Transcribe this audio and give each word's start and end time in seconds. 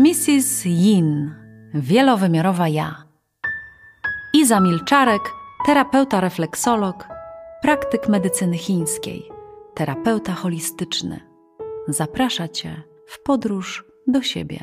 Mrs. 0.00 0.64
Yin, 0.64 1.34
wielowymiarowa 1.74 2.68
ja. 2.68 3.04
Iza 4.34 4.60
Milczarek, 4.60 5.22
terapeuta 5.66 6.20
refleksolog, 6.20 7.08
praktyk 7.62 8.08
medycyny 8.08 8.58
chińskiej, 8.58 9.30
terapeuta 9.74 10.32
holistyczny. 10.32 11.20
Zaprasza 11.88 12.48
Cię 12.48 12.82
w 13.06 13.22
podróż 13.22 13.84
do 14.06 14.22
siebie. 14.22 14.60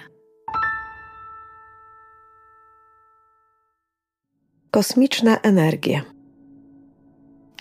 Kosmiczna 4.71 5.37
energia. 5.37 6.01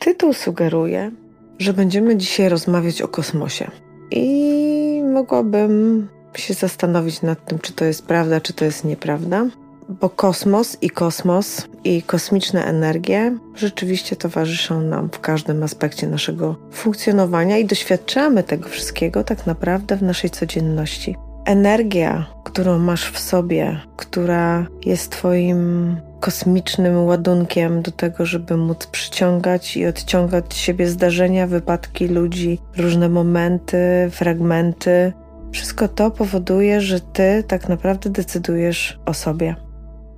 Tytuł 0.00 0.32
sugeruje, 0.32 1.10
że 1.58 1.72
będziemy 1.72 2.16
dzisiaj 2.16 2.48
rozmawiać 2.48 3.02
o 3.02 3.08
kosmosie. 3.08 3.70
I 4.10 5.02
mogłabym 5.12 6.08
się 6.34 6.54
zastanowić 6.54 7.22
nad 7.22 7.44
tym, 7.44 7.58
czy 7.58 7.72
to 7.72 7.84
jest 7.84 8.06
prawda, 8.06 8.40
czy 8.40 8.52
to 8.52 8.64
jest 8.64 8.84
nieprawda, 8.84 9.46
bo 9.88 10.10
kosmos 10.10 10.76
i 10.80 10.90
kosmos 10.90 11.68
i 11.84 12.02
kosmiczne 12.02 12.64
energie 12.64 13.38
rzeczywiście 13.54 14.16
towarzyszą 14.16 14.80
nam 14.80 15.10
w 15.10 15.20
każdym 15.20 15.62
aspekcie 15.62 16.06
naszego 16.06 16.56
funkcjonowania 16.72 17.58
i 17.58 17.64
doświadczamy 17.64 18.42
tego 18.42 18.68
wszystkiego 18.68 19.24
tak 19.24 19.46
naprawdę 19.46 19.96
w 19.96 20.02
naszej 20.02 20.30
codzienności. 20.30 21.16
Energia, 21.44 22.26
którą 22.44 22.78
masz 22.78 23.10
w 23.12 23.18
sobie, 23.18 23.80
która 23.96 24.66
jest 24.86 25.10
Twoim 25.10 25.96
kosmicznym 26.20 27.04
ładunkiem 27.04 27.82
do 27.82 27.90
tego, 27.90 28.26
żeby 28.26 28.56
móc 28.56 28.86
przyciągać 28.86 29.76
i 29.76 29.86
odciągać 29.86 30.54
siebie 30.54 30.88
zdarzenia, 30.88 31.46
wypadki 31.46 32.08
ludzi, 32.08 32.58
różne 32.76 33.08
momenty, 33.08 33.78
fragmenty. 34.10 35.12
Wszystko 35.56 35.88
to 35.88 36.10
powoduje, 36.10 36.80
że 36.80 37.00
ty 37.00 37.44
tak 37.48 37.68
naprawdę 37.68 38.10
decydujesz 38.10 38.98
o 39.06 39.14
sobie. 39.14 39.56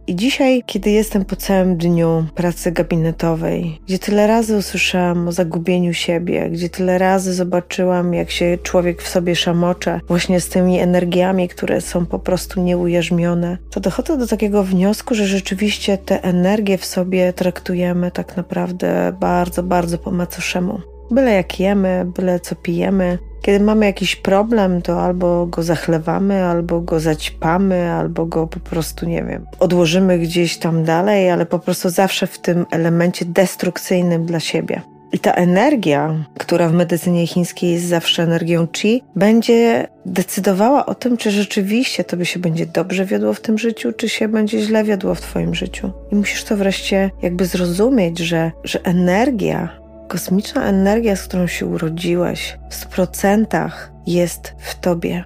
I 0.06 0.16
dzisiaj, 0.16 0.62
kiedy 0.66 0.90
jestem 0.90 1.24
po 1.24 1.36
całym 1.36 1.76
dniu 1.76 2.26
pracy 2.34 2.72
gabinetowej, 2.72 3.80
gdzie 3.86 3.98
tyle 3.98 4.26
razy 4.26 4.56
usłyszałam 4.56 5.28
o 5.28 5.32
zagubieniu 5.32 5.94
siebie, 5.94 6.50
gdzie 6.50 6.68
tyle 6.68 6.98
razy 6.98 7.34
zobaczyłam, 7.34 8.14
jak 8.14 8.30
się 8.30 8.58
człowiek 8.62 9.02
w 9.02 9.08
sobie 9.08 9.36
szamocze, 9.36 10.00
właśnie 10.08 10.40
z 10.40 10.48
tymi 10.48 10.78
energiami, 10.78 11.48
które 11.48 11.80
są 11.80 12.06
po 12.06 12.18
prostu 12.18 12.62
nieujarzmione, 12.62 13.58
to 13.70 13.80
dochodzę 13.80 14.18
do 14.18 14.26
takiego 14.26 14.64
wniosku, 14.64 15.14
że 15.14 15.26
rzeczywiście 15.26 15.98
te 15.98 16.22
energie 16.22 16.78
w 16.78 16.84
sobie 16.84 17.32
traktujemy 17.32 18.10
tak 18.10 18.36
naprawdę 18.36 19.12
bardzo, 19.20 19.62
bardzo 19.62 19.98
po 19.98 20.10
macoszemu. 20.10 20.80
Byle 21.10 21.32
jak 21.32 21.60
jemy, 21.60 22.12
byle 22.16 22.40
co 22.40 22.56
pijemy, 22.56 23.18
kiedy 23.42 23.64
mamy 23.64 23.86
jakiś 23.86 24.16
problem, 24.16 24.82
to 24.82 25.02
albo 25.02 25.46
go 25.46 25.62
zachlewamy, 25.62 26.44
albo 26.44 26.80
go 26.80 27.00
zaćpamy, 27.00 27.92
albo 27.92 28.26
go 28.26 28.46
po 28.46 28.60
prostu, 28.60 29.06
nie 29.06 29.24
wiem, 29.24 29.46
odłożymy 29.58 30.18
gdzieś 30.18 30.58
tam 30.58 30.84
dalej, 30.84 31.30
ale 31.30 31.46
po 31.46 31.58
prostu 31.58 31.90
zawsze 31.90 32.26
w 32.26 32.38
tym 32.38 32.66
elemencie 32.70 33.24
destrukcyjnym 33.24 34.26
dla 34.26 34.40
siebie. 34.40 34.82
I 35.12 35.18
ta 35.18 35.32
energia, 35.32 36.24
która 36.38 36.68
w 36.68 36.72
medycynie 36.72 37.26
chińskiej 37.26 37.72
jest 37.72 37.86
zawsze 37.86 38.22
energią 38.22 38.68
chi, 38.76 39.02
będzie 39.16 39.88
decydowała 40.06 40.86
o 40.86 40.94
tym, 40.94 41.16
czy 41.16 41.30
rzeczywiście 41.30 42.04
tobie 42.04 42.24
się 42.24 42.40
będzie 42.40 42.66
dobrze 42.66 43.04
wiodło 43.04 43.34
w 43.34 43.40
tym 43.40 43.58
życiu, 43.58 43.92
czy 43.92 44.08
się 44.08 44.28
będzie 44.28 44.60
źle 44.60 44.84
wiodło 44.84 45.14
w 45.14 45.20
twoim 45.20 45.54
życiu. 45.54 45.90
I 46.12 46.14
musisz 46.14 46.44
to 46.44 46.56
wreszcie 46.56 47.10
jakby 47.22 47.46
zrozumieć, 47.46 48.18
że, 48.18 48.52
że 48.64 48.84
energia 48.84 49.87
Kosmiczna 50.08 50.64
energia, 50.64 51.16
z 51.16 51.22
którą 51.22 51.46
się 51.46 51.66
urodziłeś, 51.66 52.58
w 52.70 52.74
100% 52.74 53.70
jest 54.06 54.54
w 54.58 54.80
tobie. 54.80 55.24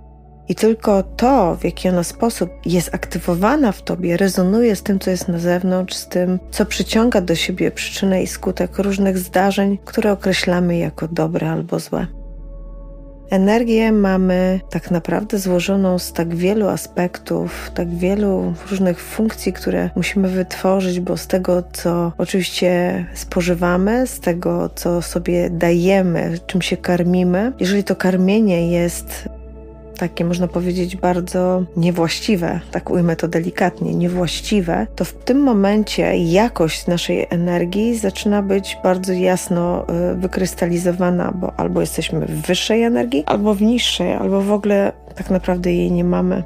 I 0.49 0.55
tylko 0.55 1.03
to, 1.03 1.57
w 1.57 1.65
jaki 1.65 1.89
ona 1.89 2.05
sposób 2.05 2.51
jest 2.67 2.95
aktywowana 2.95 3.73
w 3.73 3.83
tobie, 3.83 4.17
rezonuje 4.17 4.77
z 4.77 4.83
tym, 4.83 4.99
co 4.99 5.11
jest 5.11 5.29
na 5.29 5.39
zewnątrz, 5.39 5.97
z 5.97 6.09
tym, 6.09 6.39
co 6.51 6.67
przyciąga 6.67 7.21
do 7.21 7.35
siebie 7.35 7.71
przyczynę 7.71 8.23
i 8.23 8.27
skutek 8.27 8.79
różnych 8.79 9.19
zdarzeń, 9.19 9.79
które 9.85 10.13
określamy 10.13 10.79
jako 10.79 11.09
dobre 11.09 11.51
albo 11.51 11.81
złe. 11.81 12.07
Energię 13.33 13.93
mamy 13.93 14.61
tak 14.71 14.91
naprawdę 14.91 15.39
złożoną 15.39 15.99
z 15.99 16.13
tak 16.13 16.35
wielu 16.35 16.69
aspektów, 16.69 17.71
tak 17.75 17.89
wielu 17.89 18.55
różnych 18.71 19.01
funkcji, 19.01 19.53
które 19.53 19.91
musimy 19.97 20.29
wytworzyć, 20.29 21.01
bo 21.01 21.17
z 21.17 21.27
tego, 21.27 21.63
co 21.73 22.13
oczywiście 22.19 23.05
spożywamy, 23.15 24.07
z 24.07 24.21
tego, 24.21 24.71
co 24.75 25.03
sobie 25.03 25.51
dajemy, 25.51 26.39
czym 26.47 26.63
się 26.63 26.77
karmimy, 26.77 27.53
jeżeli 27.61 27.85
to 27.85 27.97
karmienie 27.97 28.71
jest 28.71 29.29
takie 29.99 30.25
można 30.25 30.49
powiedzieć 30.49 30.97
bardzo 30.97 31.63
niewłaściwe, 31.77 32.61
tak 32.71 32.91
ujmę 32.91 33.17
to 33.17 33.29
delikatnie, 33.29 33.95
niewłaściwe, 33.95 34.87
to 34.97 35.05
w 35.05 35.13
tym 35.13 35.41
momencie 35.41 36.17
jakość 36.17 36.87
naszej 36.87 37.27
energii 37.31 37.99
zaczyna 37.99 38.43
być 38.43 38.79
bardzo 38.83 39.13
jasno 39.13 39.87
y, 40.13 40.15
wykrystalizowana, 40.15 41.33
bo 41.33 41.53
albo 41.57 41.81
jesteśmy 41.81 42.27
w 42.27 42.47
wyższej 42.47 42.83
energii, 42.83 43.25
albo 43.27 43.55
w 43.55 43.63
niższej, 43.63 44.13
albo 44.13 44.41
w 44.41 44.53
ogóle 44.53 44.93
tak 45.15 45.31
naprawdę 45.31 45.73
jej 45.73 45.93
nie 45.93 46.05
mamy. 46.05 46.43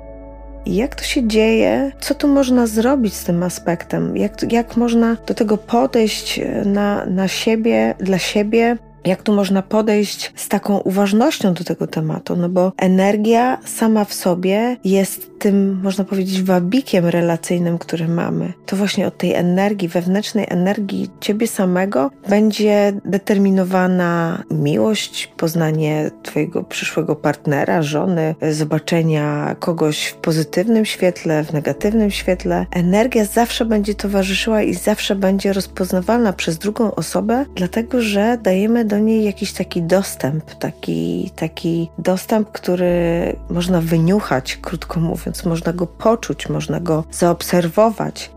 Jak 0.67 0.95
to 0.95 1.05
się 1.05 1.29
dzieje? 1.29 1.93
Co 2.01 2.15
tu 2.15 2.29
można 2.29 2.67
zrobić 2.67 3.15
z 3.15 3.25
tym 3.25 3.43
aspektem? 3.43 4.17
Jak, 4.17 4.53
jak 4.53 4.77
można 4.77 5.17
do 5.27 5.35
tego 5.35 5.57
podejść 5.57 6.39
y, 6.39 6.63
na, 6.65 7.07
na 7.07 7.29
siebie, 7.29 7.95
dla 7.99 8.19
siebie, 8.19 8.77
jak 9.07 9.23
tu 9.23 9.33
można 9.35 9.63
podejść 9.63 10.33
z 10.37 10.49
taką 10.49 10.79
uważnością 10.79 11.55
do 11.55 11.65
tego 11.65 11.87
tematu, 11.87 12.37
no 12.37 12.49
bo 12.49 12.73
energia 12.77 13.59
sama 13.65 14.05
w 14.05 14.15
sobie 14.15 14.77
jest 14.85 15.39
tym, 15.39 15.81
można 15.83 16.05
powiedzieć, 16.05 16.43
wabikiem 16.43 17.07
relacyjnym, 17.07 17.79
który 17.79 18.09
mamy. 18.09 18.53
To 18.67 18.77
właśnie 18.77 19.07
od 19.07 19.19
tej 19.19 19.35
energii, 19.35 19.89
wewnętrznej 19.89 20.47
energii 20.49 21.11
ciebie 21.21 21.49
samego 21.49 22.11
będzie 22.29 22.93
determinowana 23.05 24.43
miłość, 24.51 25.33
poznanie 25.37 26.11
twojego 26.23 26.63
przyszłego 26.63 27.17
partnera, 27.17 27.83
żony, 27.83 28.35
zobaczenia 28.51 29.57
kogoś 29.61 30.07
w 30.07 30.15
pozytywnym 30.15 30.85
świetle, 30.85 31.45
w 31.45 31.53
negatywnym 31.53 32.11
świetle. 32.11 32.67
Energia 32.71 33.25
zawsze 33.25 33.65
będzie 33.65 33.95
towarzyszyła 33.95 34.63
i 34.63 34.75
zawsze 34.75 35.15
będzie 35.15 35.53
rozpoznawalna 35.53 36.33
przez 36.33 36.59
drugą 36.59 36.95
osobę, 36.95 37.45
dlatego 37.55 38.03
że 38.03 38.39
dajemy 38.43 38.85
do 38.85 38.96
niej 38.99 39.25
jakiś 39.25 39.53
taki 39.53 39.83
dostęp, 39.83 40.55
taki, 40.55 41.31
taki 41.37 41.91
dostęp, 41.99 42.53
który 42.53 43.37
można 43.51 43.81
wyniuchać, 43.81 44.57
krótko 44.57 45.01
mówiąc, 45.01 45.45
można 45.45 45.73
go 45.73 45.87
poczuć, 45.87 46.49
można 46.49 46.81
go 46.81 47.05
zaobserwować. 47.11 48.31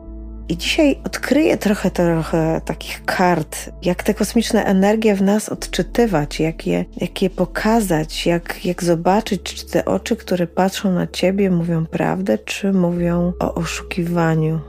I 0.49 0.57
dzisiaj 0.57 0.99
odkryję 1.05 1.57
trochę, 1.57 1.91
trochę 1.91 2.61
takich 2.65 3.05
kart, 3.05 3.69
jak 3.81 4.03
te 4.03 4.13
kosmiczne 4.13 4.65
energie 4.65 5.15
w 5.15 5.21
nas 5.21 5.49
odczytywać, 5.49 6.39
jak 6.39 6.67
je, 6.67 6.85
jak 6.97 7.21
je 7.21 7.29
pokazać, 7.29 8.25
jak, 8.25 8.65
jak 8.65 8.83
zobaczyć, 8.83 9.41
czy 9.43 9.65
te 9.65 9.85
oczy, 9.85 10.15
które 10.15 10.47
patrzą 10.47 10.91
na 10.91 11.07
ciebie, 11.07 11.51
mówią 11.51 11.85
prawdę, 11.85 12.37
czy 12.37 12.73
mówią 12.73 13.33
o 13.39 13.53
oszukiwaniu. 13.53 14.59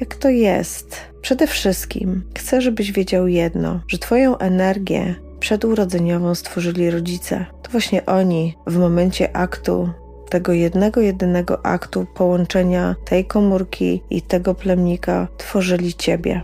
Jak 0.00 0.14
to 0.14 0.28
jest? 0.28 0.96
Przede 1.20 1.46
wszystkim 1.46 2.22
chcę, 2.38 2.60
żebyś 2.60 2.92
wiedział 2.92 3.26
jedno, 3.26 3.80
że 3.88 3.98
Twoją 3.98 4.38
energię 4.38 5.14
przedurodzeniową 5.46 6.34
stworzyli 6.34 6.90
rodzice. 6.90 7.46
To 7.62 7.70
właśnie 7.70 8.06
oni 8.06 8.54
w 8.66 8.78
momencie 8.78 9.36
aktu 9.36 9.88
tego 10.30 10.52
jednego, 10.52 11.00
jedynego 11.00 11.66
aktu 11.66 12.06
połączenia 12.14 12.94
tej 13.04 13.24
komórki 13.24 14.02
i 14.10 14.22
tego 14.22 14.54
plemnika 14.54 15.28
tworzyli 15.36 15.94
Ciebie. 15.94 16.42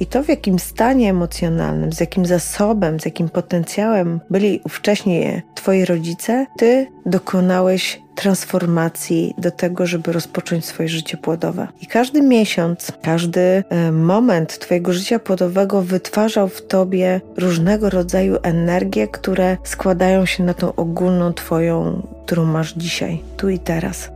I 0.00 0.06
to, 0.06 0.22
w 0.22 0.28
jakim 0.28 0.58
stanie 0.58 1.10
emocjonalnym, 1.10 1.92
z 1.92 2.00
jakim 2.00 2.26
zasobem, 2.26 3.00
z 3.00 3.04
jakim 3.04 3.28
potencjałem 3.28 4.20
byli 4.30 4.60
ówcześnie 4.64 5.42
Twoi 5.54 5.84
rodzice, 5.84 6.46
Ty 6.58 6.86
dokonałeś 7.06 8.04
transformacji 8.14 9.34
do 9.38 9.50
tego, 9.50 9.86
żeby 9.86 10.12
rozpocząć 10.12 10.64
swoje 10.64 10.88
życie 10.88 11.16
płodowe. 11.16 11.68
I 11.80 11.86
każdy 11.86 12.22
miesiąc, 12.22 12.92
każdy 13.02 13.40
e, 13.40 13.92
moment 13.92 14.58
Twojego 14.58 14.92
życia 14.92 15.18
płodowego 15.18 15.82
wytwarzał 15.82 16.48
w 16.48 16.66
Tobie 16.66 17.20
różnego 17.36 17.90
rodzaju 17.90 18.36
energie, 18.42 19.08
które 19.08 19.56
składają 19.64 20.26
się 20.26 20.44
na 20.44 20.54
tą 20.54 20.74
ogólną 20.74 21.32
Twoją, 21.32 22.06
którą 22.26 22.44
masz 22.44 22.74
dzisiaj, 22.74 23.22
tu 23.36 23.48
i 23.48 23.58
teraz. 23.58 24.10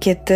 Kiedy 0.00 0.34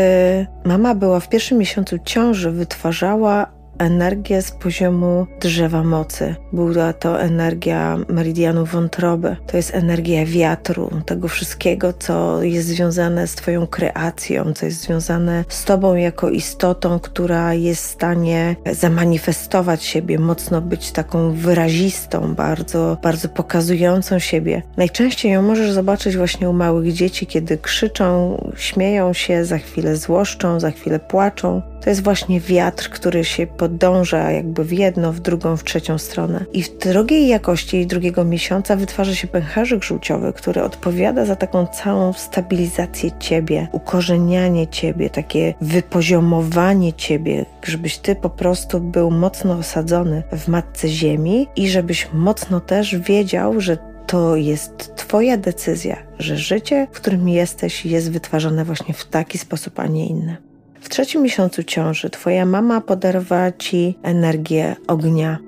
mama 0.65 0.95
była 0.95 1.21
w 1.21 1.29
pierwszym 1.29 1.59
miesiącu 1.59 1.99
ciąży, 2.05 2.51
wytwarzała 2.51 3.58
energię 3.79 4.43
z 4.43 4.51
poziomu 4.51 5.27
drzewa 5.41 5.85
mocy. 5.85 6.35
Była 6.53 6.93
to 6.93 7.21
energia 7.21 7.99
meridianu 8.09 8.65
wątroby. 8.67 9.37
To 9.47 9.57
jest 9.57 9.75
energia 9.75 10.27
wiatru, 10.27 10.91
tego 11.07 11.29
wszystkiego, 11.29 11.93
co 11.93 12.43
jest 12.43 12.69
związane 12.69 13.27
z 13.27 13.35
Twoją 13.35 13.67
kreacją, 13.67 14.53
co 14.53 14.67
jest 14.67 14.81
związane 14.81 15.45
z 15.49 15.65
Tobą 15.65 15.95
jako 15.95 16.31
istotą, 16.31 16.99
która 16.99 17.55
jest 17.55 17.83
w 17.83 17.91
stanie 17.91 18.57
zamanifestować 18.73 19.85
siebie, 19.85 20.19
mocno 20.19 20.61
być 20.61 20.93
taką 20.93 21.33
wyrazistą, 21.33 22.35
bardzo, 22.35 22.97
bardzo 23.03 23.29
pokazującą 23.29 24.19
siebie. 24.19 24.63
Najczęściej 24.77 25.33
ją 25.33 25.43
możesz 25.43 25.71
zobaczyć 25.71 26.17
właśnie 26.17 26.51
u 26.51 26.53
małych 26.53 26.93
dzieci, 26.93 27.27
kiedy 27.27 27.59
krzyczą, 27.59 28.39
śmieją 28.57 29.13
się, 29.13 29.45
za 29.45 29.59
chwilę 29.59 29.97
złoszczą, 29.97 30.61
za 30.61 30.71
chwilę 30.71 30.99
płaczą. 31.01 31.63
To 31.81 31.91
jest 31.91 32.05
właśnie 32.05 32.41
wiatr, 32.41 32.91
który 32.91 33.25
się 33.25 33.47
podąża 33.69 34.31
jakby 34.31 34.65
w 34.65 34.73
jedną, 34.73 35.13
w 35.13 35.21
drugą, 35.21 35.57
w 35.57 35.65
trzecią 35.65 35.99
stronę. 35.99 36.45
I 36.53 36.63
w 36.63 36.79
drugiej 36.79 37.29
jakości 37.29 37.87
drugiego 37.87 38.25
miesiąca 38.25 38.77
wytwarza 38.77 39.15
się 39.15 39.29
pęcherzyk 39.29 39.85
żółciowy, 39.85 40.33
który 40.33 40.63
odpowiada 40.63 41.25
za 41.25 41.37
taką 41.37 41.67
całą 41.67 42.13
stabilizację 42.13 43.11
ciebie, 43.19 43.69
ukorzenianie 43.73 44.67
ciebie, 44.67 45.11
takie 45.11 45.55
wypoziomowanie 45.61 46.93
ciebie, 46.93 47.47
żebyś 47.65 47.99
ty 47.99 48.17
po 48.17 48.31
prostu 48.31 48.81
był 48.81 49.11
mocno 49.11 49.55
osadzony 49.55 50.23
w 50.33 50.49
matce 50.49 50.89
ziemi 50.89 51.47
i 51.57 51.69
żebyś 51.69 52.09
mocno 52.13 52.61
też 52.61 52.97
wiedział, 52.97 53.61
że 53.61 53.79
to 54.07 54.37
jest 54.37 54.97
Twoja 54.97 55.37
decyzja, 55.37 55.97
że 56.19 56.37
życie, 56.37 56.87
w 56.93 56.97
którym 56.97 57.29
jesteś, 57.29 57.87
jest 57.87 58.11
wytwarzane 58.11 58.65
właśnie 58.65 58.95
w 58.95 59.05
taki 59.05 59.39
sposób, 59.39 59.79
a 59.81 59.87
nie 59.87 60.07
inny. 60.07 60.48
W 60.81 60.89
trzecim 60.89 61.23
miesiącu 61.23 61.63
ciąży 61.63 62.11
Twoja 62.11 62.47
mama 62.47 62.81
podarowała 62.81 63.53
Ci 63.53 63.99
energię 64.03 64.77
ognia. 64.87 65.39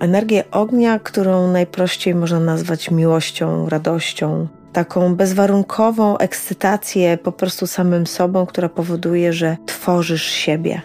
Energię 0.00 0.44
ognia, 0.50 0.98
którą 0.98 1.52
najprościej 1.52 2.14
można 2.14 2.40
nazwać 2.40 2.90
miłością, 2.90 3.68
radością, 3.68 4.48
taką 4.72 5.14
bezwarunkową 5.16 6.18
ekscytację 6.18 7.18
po 7.18 7.32
prostu 7.32 7.66
samym 7.66 8.06
sobą, 8.06 8.46
która 8.46 8.68
powoduje, 8.68 9.32
że 9.32 9.56
tworzysz 9.66 10.24
siebie. 10.24 10.82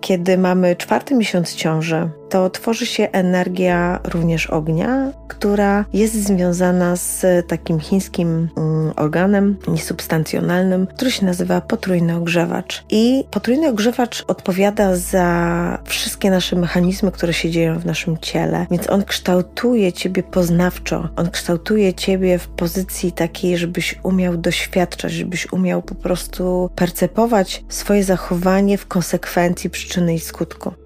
Kiedy 0.00 0.38
mamy 0.38 0.76
czwarty 0.76 1.14
miesiąc 1.14 1.54
ciąży, 1.54 2.10
to 2.32 2.50
tworzy 2.50 2.86
się 2.86 3.08
energia 3.12 4.00
również 4.04 4.46
ognia, 4.46 5.12
która 5.28 5.84
jest 5.92 6.14
związana 6.14 6.96
z 6.96 7.26
takim 7.46 7.80
chińskim 7.80 8.48
mm, 8.56 8.92
organem 8.96 9.56
niesubstancjonalnym, 9.68 10.86
który 10.86 11.10
się 11.10 11.26
nazywa 11.26 11.60
potrójny 11.60 12.16
ogrzewacz. 12.16 12.84
I 12.90 13.24
potrójny 13.30 13.68
ogrzewacz 13.68 14.24
odpowiada 14.28 14.96
za 14.96 15.78
wszystkie 15.84 16.30
nasze 16.30 16.56
mechanizmy, 16.56 17.12
które 17.12 17.32
się 17.32 17.50
dzieją 17.50 17.78
w 17.78 17.86
naszym 17.86 18.18
ciele, 18.18 18.66
więc 18.70 18.90
on 18.90 19.04
kształtuje 19.04 19.92
ciebie 19.92 20.22
poznawczo, 20.22 21.08
on 21.16 21.30
kształtuje 21.30 21.94
ciebie 21.94 22.38
w 22.38 22.48
pozycji 22.48 23.12
takiej, 23.12 23.58
żebyś 23.58 23.98
umiał 24.02 24.36
doświadczać, 24.36 25.12
żebyś 25.12 25.52
umiał 25.52 25.82
po 25.82 25.94
prostu 25.94 26.70
percepować 26.76 27.64
swoje 27.68 28.04
zachowanie 28.04 28.78
w 28.78 28.86
konsekwencji 28.86 29.70
przyczyny 29.70 30.14
i 30.14 30.20
skutku 30.20 30.81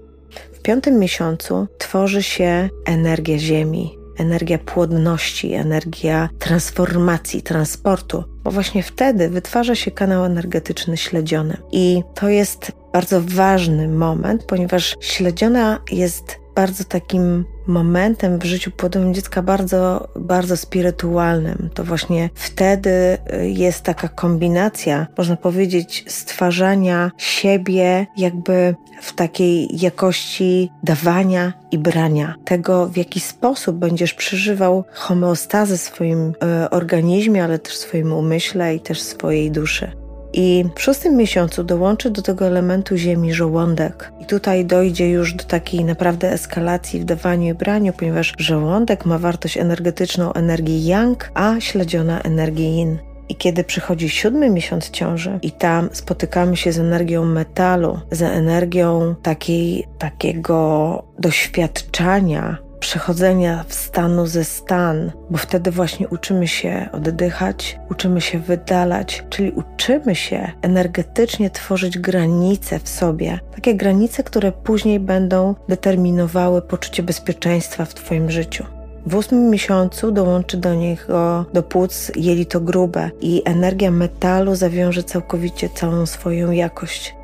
piątym 0.67 0.99
miesiącu 0.99 1.67
tworzy 1.79 2.23
się 2.23 2.69
energia 2.87 3.39
Ziemi, 3.39 3.99
energia 4.19 4.59
płodności, 4.59 5.53
energia 5.53 6.29
transformacji, 6.39 7.43
transportu, 7.43 8.25
bo 8.45 8.51
właśnie 8.51 8.83
wtedy 8.83 9.29
wytwarza 9.29 9.75
się 9.75 9.91
kanał 9.91 10.25
energetyczny 10.25 10.97
śledziony. 10.97 11.57
I 11.73 12.03
to 12.15 12.29
jest 12.29 12.73
bardzo 12.93 13.21
ważny 13.25 13.89
moment, 13.89 14.45
ponieważ 14.45 14.97
śledziona 15.01 15.81
jest 15.93 16.37
bardzo 16.57 16.85
takim 16.85 17.45
momentem 17.67 18.39
w 18.39 18.45
życiu 18.45 18.71
płodowym 18.71 19.15
dziecka 19.15 19.43
bardzo, 19.43 20.09
bardzo 20.17 20.57
spirytualnym. 20.57 21.71
To 21.75 21.85
właśnie 21.85 22.31
wtedy 22.35 22.91
y, 22.91 23.51
jest 23.51 23.83
taka 23.83 24.09
kombinacja, 24.09 25.07
można 25.19 25.37
powiedzieć, 25.37 26.05
stwarzania 26.09 27.11
siebie 27.17 28.07
jakby 28.17 28.75
w 29.03 29.15
takiej 29.15 29.69
jakości 29.81 30.71
dawania 30.83 31.53
i 31.71 31.79
brania. 31.79 32.35
Tego, 32.45 32.87
w 32.87 32.97
jaki 32.97 33.21
sposób 33.21 33.77
będziesz 33.77 34.15
przeżywał 34.15 34.85
homeostazę 34.93 35.77
w 35.77 35.81
swoim 35.81 36.29
y, 36.65 36.71
organizmie, 36.71 37.45
ale 37.45 37.59
też 37.59 37.75
w 37.75 37.79
swoim 37.79 38.13
umyśle 38.13 38.75
i 38.75 38.81
też 38.81 39.03
swojej 39.03 39.51
duszy. 39.51 40.06
I 40.37 40.65
w 40.75 40.83
szóstym 40.83 41.17
miesiącu 41.17 41.65
dołączy 41.65 42.11
do 42.11 42.23
tego 42.23 42.47
elementu 42.47 42.97
ziemi 42.97 43.35
żołądek. 43.35 44.13
I 44.21 44.27
tutaj 44.27 44.65
dojdzie 44.65 45.11
już 45.11 45.35
do 45.35 45.45
takiej 45.45 45.85
naprawdę 45.85 46.33
eskalacji 46.33 47.01
w 47.01 47.05
dawaniu 47.05 47.55
i 47.55 47.55
braniu, 47.55 47.93
ponieważ 47.93 48.35
żołądek 48.39 49.07
ma 49.07 49.19
wartość 49.19 49.57
energetyczną 49.57 50.33
energii 50.33 50.87
yang, 50.87 51.31
a 51.35 51.61
śledziona 51.61 52.21
energii 52.21 52.77
yin. 52.77 52.99
I 53.29 53.37
kiedy 53.37 53.65
przychodzi 53.65 54.09
siódmy 54.09 54.51
miesiąc 54.51 54.91
ciąży 54.91 55.39
i 55.43 55.53
tam 55.53 55.89
spotykamy 55.93 56.57
się 56.57 56.73
z 56.73 56.79
energią 56.79 57.25
metalu, 57.25 58.01
z 58.11 58.23
energią 58.23 59.15
takiej, 59.23 59.87
takiego 59.99 61.03
doświadczania 61.19 62.66
przechodzenia 62.81 63.65
w 63.69 63.75
stanu 63.75 64.27
ze 64.27 64.45
stan, 64.45 65.13
bo 65.31 65.39
wtedy 65.39 65.71
właśnie 65.71 66.09
uczymy 66.09 66.49
się 66.49 66.89
oddychać, 66.93 67.79
uczymy 67.91 68.21
się 68.21 68.39
wydalać, 68.39 69.25
czyli 69.31 69.53
uczymy 69.53 70.15
się 70.15 70.53
energetycznie 70.63 71.51
tworzyć 71.51 71.99
granice 71.99 72.79
w 72.79 72.89
sobie. 72.89 73.41
Takie 73.55 73.75
granice, 73.75 74.23
które 74.23 74.53
później 74.53 75.01
będą 75.01 75.55
determinowały 75.69 76.63
poczucie 76.63 77.03
bezpieczeństwa 77.03 77.85
w 77.85 77.95
Twoim 77.95 78.31
życiu. 78.31 78.65
W 79.07 79.15
ósmym 79.15 79.51
miesiącu 79.51 80.13
dołączy 80.13 80.57
do 80.57 80.75
niego 80.75 81.45
do 81.53 81.63
płuc 81.63 82.13
jelito 82.17 82.61
grube 82.61 83.11
i 83.21 83.43
energia 83.45 83.91
metalu 83.91 84.55
zawiąże 84.55 85.03
całkowicie 85.03 85.69
całą 85.69 86.07
swoją 86.07 86.51
jakość. 86.51 87.16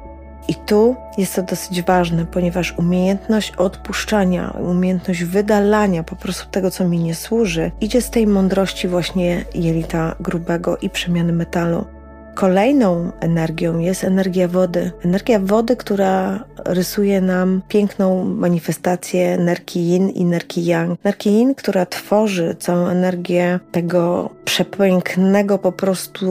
I 0.48 0.54
tu 0.54 0.96
jest 1.18 1.36
to 1.36 1.42
dosyć 1.42 1.82
ważne, 1.82 2.26
ponieważ 2.26 2.74
umiejętność 2.78 3.52
odpuszczania, 3.56 4.50
umiejętność 4.50 5.24
wydalania 5.24 6.02
po 6.02 6.16
prostu 6.16 6.50
tego, 6.50 6.70
co 6.70 6.88
mi 6.88 6.98
nie 6.98 7.14
służy, 7.14 7.70
idzie 7.80 8.00
z 8.00 8.10
tej 8.10 8.26
mądrości 8.26 8.88
właśnie 8.88 9.44
jelita 9.54 10.14
grubego 10.20 10.76
i 10.76 10.90
przemiany 10.90 11.32
metalu. 11.32 11.84
Kolejną 12.34 13.12
energią 13.20 13.78
jest 13.78 14.04
energia 14.04 14.48
wody. 14.48 14.90
Energia 15.04 15.38
wody, 15.38 15.76
która 15.76 16.44
rysuje 16.64 17.20
nam 17.20 17.62
piękną 17.68 18.24
manifestację 18.24 19.34
energii 19.34 19.88
yin 19.88 20.08
i 20.08 20.22
energii 20.22 20.66
yang. 20.66 20.98
Energii 21.04 21.32
yin, 21.32 21.54
która 21.54 21.86
tworzy 21.86 22.56
całą 22.58 22.86
energię 22.86 23.60
tego 23.72 24.30
przepięknego 24.44 25.58
po 25.58 25.72
prostu 25.72 26.30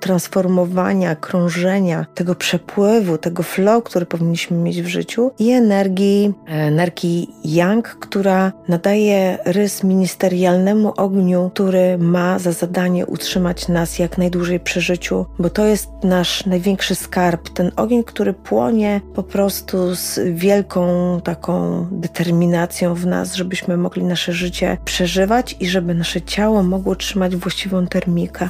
transformowania, 0.00 1.16
krążenia, 1.16 2.06
tego 2.14 2.34
przepływu, 2.34 3.18
tego 3.18 3.42
flow, 3.42 3.84
który 3.84 4.06
powinniśmy 4.06 4.56
mieć 4.56 4.82
w 4.82 4.86
życiu 4.86 5.30
i 5.38 5.50
energii, 5.50 6.34
energii 6.46 7.30
yang, 7.44 7.96
która 8.00 8.52
nadaje 8.68 9.38
rys 9.44 9.84
ministerialnemu 9.84 10.92
ogniu, 10.96 11.50
który 11.54 11.98
ma 11.98 12.38
za 12.38 12.52
zadanie 12.52 13.06
utrzymać 13.06 13.68
nas 13.68 13.98
jak 13.98 14.18
najdłużej 14.18 14.60
przy 14.60 14.80
życiu, 14.80 15.11
bo 15.38 15.50
to 15.50 15.66
jest 15.66 15.90
nasz 16.02 16.46
największy 16.46 16.94
skarb, 16.94 17.48
ten 17.48 17.70
ogień, 17.76 18.04
który 18.04 18.32
płonie 18.32 19.00
po 19.14 19.22
prostu 19.22 19.94
z 19.94 20.20
wielką 20.34 20.82
taką 21.24 21.86
determinacją 21.90 22.94
w 22.94 23.06
nas, 23.06 23.34
żebyśmy 23.34 23.76
mogli 23.76 24.04
nasze 24.04 24.32
życie 24.32 24.78
przeżywać 24.84 25.56
i 25.60 25.66
żeby 25.66 25.94
nasze 25.94 26.22
ciało 26.22 26.62
mogło 26.62 26.96
trzymać 26.96 27.36
właściwą 27.36 27.86
termikę. 27.86 28.48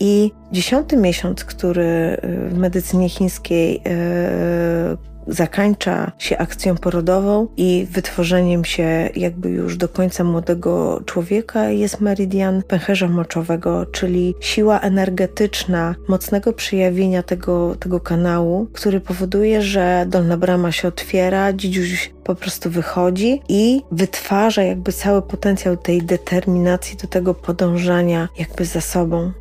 I 0.00 0.32
dziesiąty 0.52 0.96
miesiąc, 0.96 1.44
który 1.44 2.16
w 2.48 2.58
medycynie 2.58 3.08
chińskiej 3.08 3.82
yy, 3.84 5.09
zakańcza 5.26 6.12
się 6.18 6.38
akcją 6.38 6.76
porodową 6.76 7.48
i 7.56 7.86
wytworzeniem 7.90 8.64
się 8.64 9.10
jakby 9.16 9.50
już 9.50 9.76
do 9.76 9.88
końca 9.88 10.24
młodego 10.24 11.02
człowieka 11.06 11.68
jest 11.68 12.00
meridian 12.00 12.62
pęcherza 12.62 13.08
moczowego, 13.08 13.86
czyli 13.86 14.34
siła 14.40 14.80
energetyczna 14.80 15.94
mocnego 16.08 16.52
przejawienia 16.52 17.22
tego, 17.22 17.74
tego 17.80 18.00
kanału, 18.00 18.66
który 18.72 19.00
powoduje, 19.00 19.62
że 19.62 20.06
dolna 20.08 20.36
brama 20.36 20.72
się 20.72 20.88
otwiera, 20.88 21.52
dzidziuś 21.52 22.12
po 22.24 22.34
prostu 22.34 22.70
wychodzi 22.70 23.42
i 23.48 23.82
wytwarza 23.92 24.62
jakby 24.62 24.92
cały 24.92 25.22
potencjał 25.22 25.76
tej 25.76 26.02
determinacji 26.02 26.96
do 26.96 27.08
tego 27.08 27.34
podążania 27.34 28.28
jakby 28.38 28.64
za 28.64 28.80
sobą. 28.80 29.32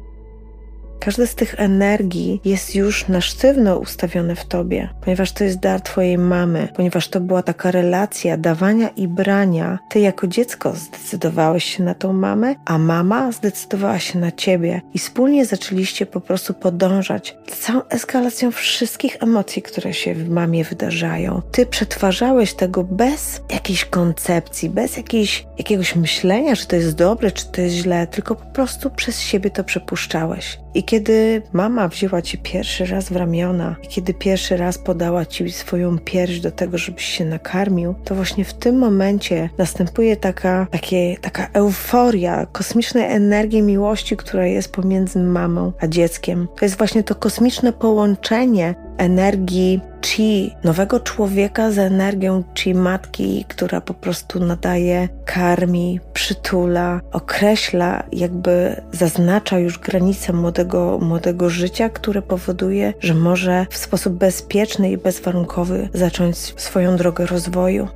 Każde 1.00 1.28
z 1.28 1.36
tych 1.36 1.56
energii 1.58 2.42
jest 2.46 2.76
już 2.76 3.08
na 3.08 3.22
sztywno 3.22 3.78
ustawione 3.78 4.36
w 4.36 4.46
tobie, 4.46 4.90
ponieważ 5.02 5.32
to 5.32 5.44
jest 5.44 5.60
dar 5.60 5.82
twojej 5.82 6.18
mamy, 6.18 6.68
ponieważ 6.76 7.08
to 7.08 7.20
była 7.20 7.44
taka 7.44 7.72
relacja 7.72 8.38
dawania 8.38 8.90
i 8.90 9.08
brania. 9.08 9.80
Ty 9.90 10.00
jako 10.00 10.28
dziecko 10.28 10.74
zdecydowałeś 10.76 11.64
się 11.64 11.84
na 11.84 11.94
tą 11.94 12.14
mamę, 12.14 12.56
a 12.66 12.78
mama 12.78 13.32
zdecydowała 13.32 14.00
się 14.00 14.20
na 14.20 14.32
ciebie 14.32 14.82
i 14.94 15.00
wspólnie 15.00 15.46
zaczęliście 15.46 16.06
po 16.06 16.22
prostu 16.22 16.54
podążać 16.54 17.38
całą 17.60 17.82
eskalacją 17.90 18.52
wszystkich 18.52 19.18
emocji, 19.24 19.62
które 19.62 19.94
się 19.94 20.14
w 20.16 20.30
mamie 20.30 20.64
wydarzają. 20.64 21.42
Ty 21.52 21.66
przetwarzałeś 21.66 22.54
tego 22.54 22.84
bez 22.84 23.42
jakiejś 23.54 23.86
koncepcji, 23.86 24.70
bez 24.70 24.98
jakiejś, 24.98 25.46
jakiegoś 25.58 25.96
myślenia, 25.96 26.56
czy 26.56 26.68
to 26.68 26.76
jest 26.76 26.96
dobre, 26.96 27.32
czy 27.32 27.46
to 27.46 27.62
jest 27.62 27.76
źle, 27.76 28.08
tylko 28.08 28.36
po 28.36 28.46
prostu 28.46 28.90
przez 28.90 29.22
siebie 29.22 29.50
to 29.50 29.64
przepuszczałeś. 29.64 30.60
I 30.74 30.84
kiedy 30.90 31.42
mama 31.54 31.88
wzięła 31.88 32.22
cię 32.22 32.38
pierwszy 32.38 32.86
raz 32.86 33.10
w 33.10 33.16
ramiona, 33.16 33.76
kiedy 33.90 34.14
pierwszy 34.14 34.58
raz 34.58 34.78
podała 34.78 35.26
ci 35.26 35.52
swoją 35.52 36.00
pierś 36.00 36.40
do 36.40 36.52
tego, 36.52 36.78
żebyś 36.78 37.06
się 37.06 37.26
nakarmił, 37.26 37.96
to 38.04 38.16
właśnie 38.16 38.46
w 38.46 38.54
tym 38.54 38.78
momencie 38.78 39.50
następuje 39.58 40.18
taka, 40.18 40.68
takie, 40.72 41.18
taka 41.22 41.48
euforia 41.54 42.46
kosmicznej 42.46 43.12
energii 43.12 43.62
miłości, 43.62 44.18
która 44.18 44.46
jest 44.46 44.72
pomiędzy 44.72 45.20
mamą 45.20 45.74
a 45.80 45.88
dzieckiem. 45.88 46.48
To 46.56 46.66
jest 46.66 46.78
właśnie 46.78 47.04
to 47.04 47.16
kosmiczne 47.16 47.74
połączenie 47.74 48.76
energii 49.00 49.82
chi 50.02 50.56
nowego 50.64 51.00
człowieka 51.00 51.72
z 51.72 51.78
energią 51.78 52.44
chi 52.56 52.76
matki, 52.76 53.46
która 53.48 53.82
po 53.82 53.94
prostu 53.94 54.40
nadaje, 54.40 55.10
karmi, 55.26 56.00
przytula, 56.14 57.02
określa, 57.12 58.04
jakby 58.12 58.82
zaznacza 58.92 59.60
już 59.60 59.80
granice 59.80 60.34
młodego, 60.34 61.00
młodego 61.02 61.50
życia, 61.50 61.90
które 61.90 62.22
powoduje, 62.22 62.94
że 63.00 63.14
może 63.14 63.66
w 63.70 63.78
sposób 63.78 64.14
bezpieczny 64.14 64.92
i 64.92 64.98
bezwarunkowy 64.98 65.90
zacząć 65.94 66.38
swoją 66.38 66.98
drogę 66.98 67.26
rozwoju. 67.26 67.88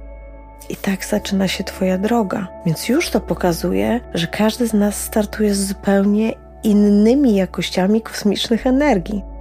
I 0.69 0.75
tak 0.75 1.05
zaczyna 1.05 1.47
się 1.47 1.63
Twoja 1.63 1.97
droga. 1.97 2.47
Więc 2.65 2.89
już 2.89 3.09
to 3.09 3.19
pokazuje, 3.19 3.99
że 4.13 4.27
każdy 4.27 4.67
z 4.67 4.73
nas 4.73 5.03
startuje 5.03 5.55
z 5.55 5.67
zupełnie 5.67 6.33
innymi 6.63 7.35
jakościami 7.35 8.01
kosmicznych 8.01 8.67
energii. 8.67 9.32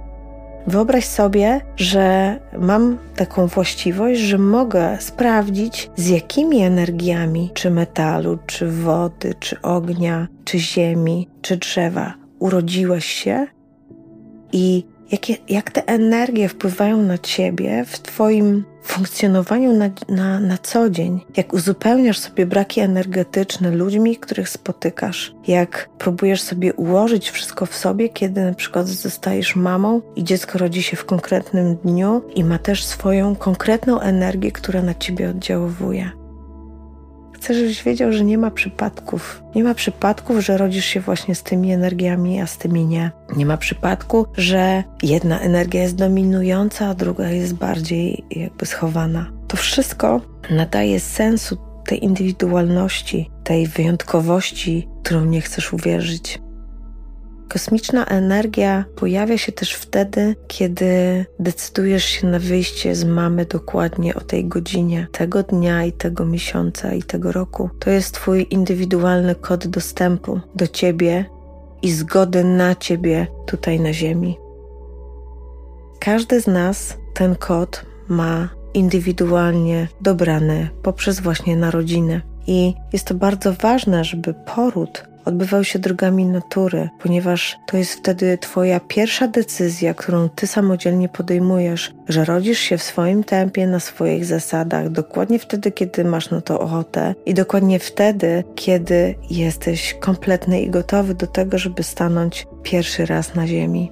Wyobraź 0.67 1.05
sobie, 1.05 1.61
że 1.75 2.39
mam 2.59 2.97
taką 3.15 3.47
właściwość, 3.47 4.19
że 4.19 4.37
mogę 4.37 4.97
sprawdzić, 4.99 5.89
z 5.95 6.09
jakimi 6.09 6.61
energiami, 6.61 7.51
czy 7.53 7.69
metalu, 7.69 8.37
czy 8.45 8.71
wody, 8.71 9.33
czy 9.39 9.61
ognia, 9.61 10.27
czy 10.45 10.59
ziemi, 10.59 11.27
czy 11.41 11.57
drzewa 11.57 12.13
urodziłeś 12.39 13.05
się 13.05 13.47
i 14.51 14.85
jak 15.49 15.71
te 15.71 15.87
energie 15.87 16.49
wpływają 16.49 17.01
na 17.01 17.17
ciebie 17.17 17.85
w 17.87 17.99
Twoim 17.99 18.63
funkcjonowaniu 18.83 19.73
na, 19.73 19.89
na, 20.09 20.39
na 20.39 20.57
co 20.57 20.89
dzień, 20.89 21.21
jak 21.37 21.53
uzupełniasz 21.53 22.19
sobie 22.19 22.45
braki 22.45 22.81
energetyczne 22.81 23.71
ludźmi, 23.71 24.17
których 24.17 24.49
spotykasz, 24.49 25.35
jak 25.47 25.89
próbujesz 25.97 26.41
sobie 26.41 26.73
ułożyć 26.73 27.29
wszystko 27.29 27.65
w 27.65 27.75
sobie, 27.75 28.09
kiedy 28.09 28.45
na 28.45 28.53
przykład 28.53 28.87
zostajesz 28.87 29.55
mamą 29.55 30.01
i 30.15 30.23
dziecko 30.23 30.57
rodzi 30.57 30.83
się 30.83 30.97
w 30.97 31.05
konkretnym 31.05 31.75
dniu 31.75 32.21
i 32.35 32.43
ma 32.43 32.57
też 32.57 32.85
swoją 32.85 33.35
konkretną 33.35 33.99
energię, 33.99 34.51
która 34.51 34.81
na 34.81 34.93
ciebie 34.93 35.29
oddziałuje. 35.29 36.22
Chcę, 37.43 37.53
żebyś 37.53 37.83
wiedział, 37.83 38.13
że 38.13 38.23
nie 38.23 38.37
ma 38.37 38.51
przypadków. 38.51 39.43
Nie 39.55 39.63
ma 39.63 39.73
przypadków, 39.73 40.39
że 40.39 40.57
rodzisz 40.57 40.85
się 40.85 40.99
właśnie 40.99 41.35
z 41.35 41.43
tymi 41.43 41.71
energiami, 41.71 42.41
a 42.41 42.47
z 42.47 42.57
tymi 42.57 42.85
nie. 42.85 43.11
Nie 43.35 43.45
ma 43.45 43.57
przypadku, 43.57 44.25
że 44.37 44.83
jedna 45.03 45.39
energia 45.39 45.81
jest 45.81 45.95
dominująca, 45.95 46.87
a 46.87 46.93
druga 46.93 47.29
jest 47.29 47.53
bardziej 47.53 48.23
jakby 48.31 48.65
schowana. 48.65 49.31
To 49.47 49.57
wszystko 49.57 50.21
nadaje 50.49 50.99
sensu 50.99 51.57
tej 51.85 52.03
indywidualności, 52.03 53.29
tej 53.43 53.67
wyjątkowości, 53.67 54.87
którą 55.03 55.25
nie 55.25 55.41
chcesz 55.41 55.73
uwierzyć. 55.73 56.39
Kosmiczna 57.53 58.05
energia 58.05 58.85
pojawia 58.95 59.37
się 59.37 59.51
też 59.51 59.73
wtedy, 59.73 60.35
kiedy 60.47 61.25
decydujesz 61.39 62.05
się 62.05 62.27
na 62.27 62.39
wyjście 62.39 62.95
z 62.95 63.03
mamy 63.03 63.45
dokładnie 63.45 64.15
o 64.15 64.21
tej 64.21 64.45
godzinie, 64.45 65.07
tego 65.11 65.43
dnia 65.43 65.85
i 65.85 65.91
tego 65.91 66.25
miesiąca 66.25 66.93
i 66.93 67.03
tego 67.03 67.31
roku. 67.31 67.69
To 67.79 67.89
jest 67.89 68.13
Twój 68.13 68.47
indywidualny 68.49 69.35
kod 69.35 69.67
dostępu 69.67 70.39
do 70.55 70.67
Ciebie 70.67 71.25
i 71.81 71.91
zgody 71.91 72.43
na 72.43 72.75
Ciebie 72.75 73.27
tutaj 73.45 73.79
na 73.79 73.93
Ziemi. 73.93 74.37
Każdy 75.99 76.41
z 76.41 76.47
nas 76.47 76.97
ten 77.13 77.35
kod 77.35 77.85
ma 78.07 78.49
indywidualnie 78.73 79.87
dobrany 80.01 80.69
poprzez 80.83 81.19
właśnie 81.19 81.55
narodzinę. 81.55 82.21
I 82.47 82.73
jest 82.93 83.07
to 83.07 83.13
bardzo 83.15 83.53
ważne, 83.53 84.03
żeby 84.03 84.33
poród 84.55 85.12
odbywał 85.25 85.63
się 85.63 85.79
drogami 85.79 86.25
natury, 86.25 86.89
ponieważ 86.99 87.59
to 87.65 87.77
jest 87.77 87.93
wtedy 87.93 88.37
Twoja 88.37 88.79
pierwsza 88.79 89.27
decyzja, 89.27 89.93
którą 89.93 90.29
Ty 90.29 90.47
samodzielnie 90.47 91.09
podejmujesz, 91.09 91.93
że 92.09 92.25
rodzisz 92.25 92.59
się 92.59 92.77
w 92.77 92.83
swoim 92.83 93.23
tempie, 93.23 93.67
na 93.67 93.79
swoich 93.79 94.25
zasadach, 94.25 94.89
dokładnie 94.89 95.39
wtedy, 95.39 95.71
kiedy 95.71 96.03
masz 96.03 96.29
na 96.29 96.41
to 96.41 96.59
ochotę 96.59 97.15
i 97.25 97.33
dokładnie 97.33 97.79
wtedy, 97.79 98.43
kiedy 98.55 99.15
jesteś 99.29 99.93
kompletny 99.93 100.61
i 100.61 100.69
gotowy 100.69 101.13
do 101.15 101.27
tego, 101.27 101.57
żeby 101.57 101.83
stanąć 101.83 102.47
pierwszy 102.63 103.05
raz 103.05 103.35
na 103.35 103.47
ziemi. 103.47 103.91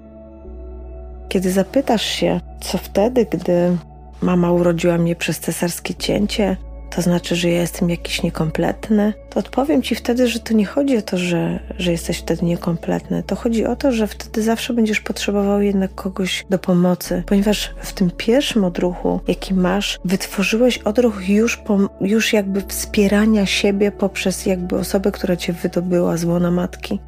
Kiedy 1.29 1.51
zapytasz 1.51 2.05
się, 2.05 2.39
co 2.61 2.77
wtedy, 2.77 3.25
gdy 3.25 3.77
mama 4.21 4.51
urodziła 4.51 4.97
mnie 4.97 5.15
przez 5.15 5.39
cesarskie 5.39 5.95
cięcie, 5.95 6.57
to 6.95 7.01
znaczy, 7.01 7.36
że 7.36 7.50
ja 7.50 7.62
jestem 7.62 7.89
jakiś 7.89 8.24
niekompletny, 8.24 9.13
to 9.29 9.39
odpowiem 9.39 9.81
Ci 9.81 9.95
wtedy, 9.95 10.27
że 10.27 10.39
to 10.39 10.53
nie 10.53 10.65
chodzi 10.65 10.98
o 10.98 11.01
to, 11.01 11.17
że, 11.17 11.60
że 11.77 11.91
jesteś 11.91 12.17
wtedy 12.17 12.45
niekompletny. 12.45 13.24
To 13.24 13.36
chodzi 13.36 13.65
o 13.65 13.75
to, 13.75 13.91
że 13.91 14.07
wtedy 14.07 14.43
zawsze 14.43 14.74
będziesz 14.74 15.01
potrzebował 15.01 15.62
jednak 15.62 15.95
kogoś 15.95 16.45
do 16.50 16.60
pomocy, 16.60 17.24
ponieważ 17.25 17.74
w 17.81 17.93
tym 17.93 18.12
pierwszym 18.17 18.63
odruchu, 18.63 19.19
jaki 19.27 19.53
masz, 19.53 20.00
wytworzyłeś 20.05 20.77
odruch 20.77 21.29
już, 21.29 21.57
po, 21.57 21.79
już 22.01 22.33
jakby 22.33 22.62
wspierania 22.62 23.45
siebie 23.45 23.91
poprzez 23.91 24.45
jakby 24.45 24.75
osobę, 24.75 25.12
która 25.12 25.36
Cię 25.36 25.53
wydobyła 25.53 26.17
z 26.17 26.24
łona 26.24 26.51
matki. 26.51 27.00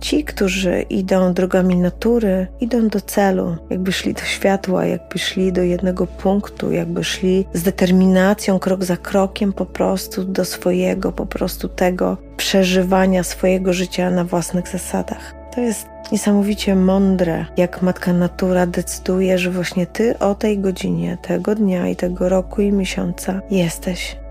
Ci, 0.00 0.24
którzy 0.24 0.82
idą 0.82 1.32
drogami 1.32 1.76
natury, 1.76 2.46
idą 2.60 2.88
do 2.88 3.00
celu, 3.00 3.56
jakby 3.70 3.92
szli 3.92 4.14
do 4.14 4.20
światła, 4.20 4.86
jakby 4.86 5.18
szli 5.18 5.52
do 5.52 5.62
jednego 5.62 6.06
punktu, 6.06 6.72
jakby 6.72 7.04
szli 7.04 7.46
z 7.52 7.62
determinacją, 7.62 8.58
krok 8.58 8.84
za 8.84 8.96
krokiem, 8.96 9.52
po 9.52 9.66
prostu 9.66 10.24
do 10.24 10.44
swojego, 10.44 11.12
po 11.12 11.26
prostu 11.26 11.68
tego 11.68 12.16
przeżywania 12.36 13.22
swojego 13.22 13.72
życia 13.72 14.10
na 14.10 14.24
własnych 14.24 14.68
zasadach. 14.68 15.34
To 15.54 15.60
jest 15.60 15.86
niesamowicie 16.12 16.74
mądre, 16.74 17.46
jak 17.56 17.82
matka 17.82 18.12
natura 18.12 18.66
decyduje, 18.66 19.38
że 19.38 19.50
właśnie 19.50 19.86
ty 19.86 20.18
o 20.18 20.34
tej 20.34 20.58
godzinie, 20.58 21.18
tego 21.22 21.54
dnia 21.54 21.88
i 21.88 21.96
tego 21.96 22.28
roku 22.28 22.62
i 22.62 22.72
miesiąca 22.72 23.40
jesteś. 23.50 24.23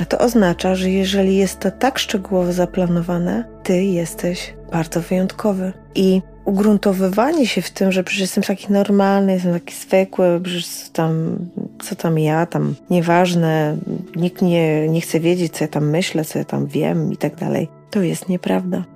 A 0.00 0.04
to 0.04 0.18
oznacza, 0.18 0.74
że 0.74 0.90
jeżeli 0.90 1.36
jest 1.36 1.60
to 1.60 1.70
tak 1.70 1.98
szczegółowo 1.98 2.52
zaplanowane, 2.52 3.44
ty 3.62 3.84
jesteś 3.84 4.54
bardzo 4.72 5.00
wyjątkowy. 5.00 5.72
I 5.94 6.22
ugruntowywanie 6.44 7.46
się 7.46 7.62
w 7.62 7.70
tym, 7.70 7.92
że 7.92 8.04
przecież 8.04 8.20
jestem 8.20 8.44
taki 8.44 8.72
normalny, 8.72 9.32
jestem 9.32 9.52
taki 9.52 9.74
zwykły, 9.74 10.40
przecież 10.42 10.88
tam, 10.92 11.38
co 11.84 11.94
tam 11.94 12.18
ja, 12.18 12.46
tam 12.46 12.74
nieważne, 12.90 13.76
nikt 14.16 14.42
nie, 14.42 14.88
nie 14.88 15.00
chce 15.00 15.20
wiedzieć, 15.20 15.52
co 15.52 15.64
ja 15.64 15.68
tam 15.68 15.90
myślę, 15.90 16.24
co 16.24 16.38
ja 16.38 16.44
tam 16.44 16.66
wiem 16.66 17.12
i 17.12 17.16
tak 17.16 17.36
dalej, 17.36 17.68
to 17.90 18.02
jest 18.02 18.28
nieprawda 18.28 18.95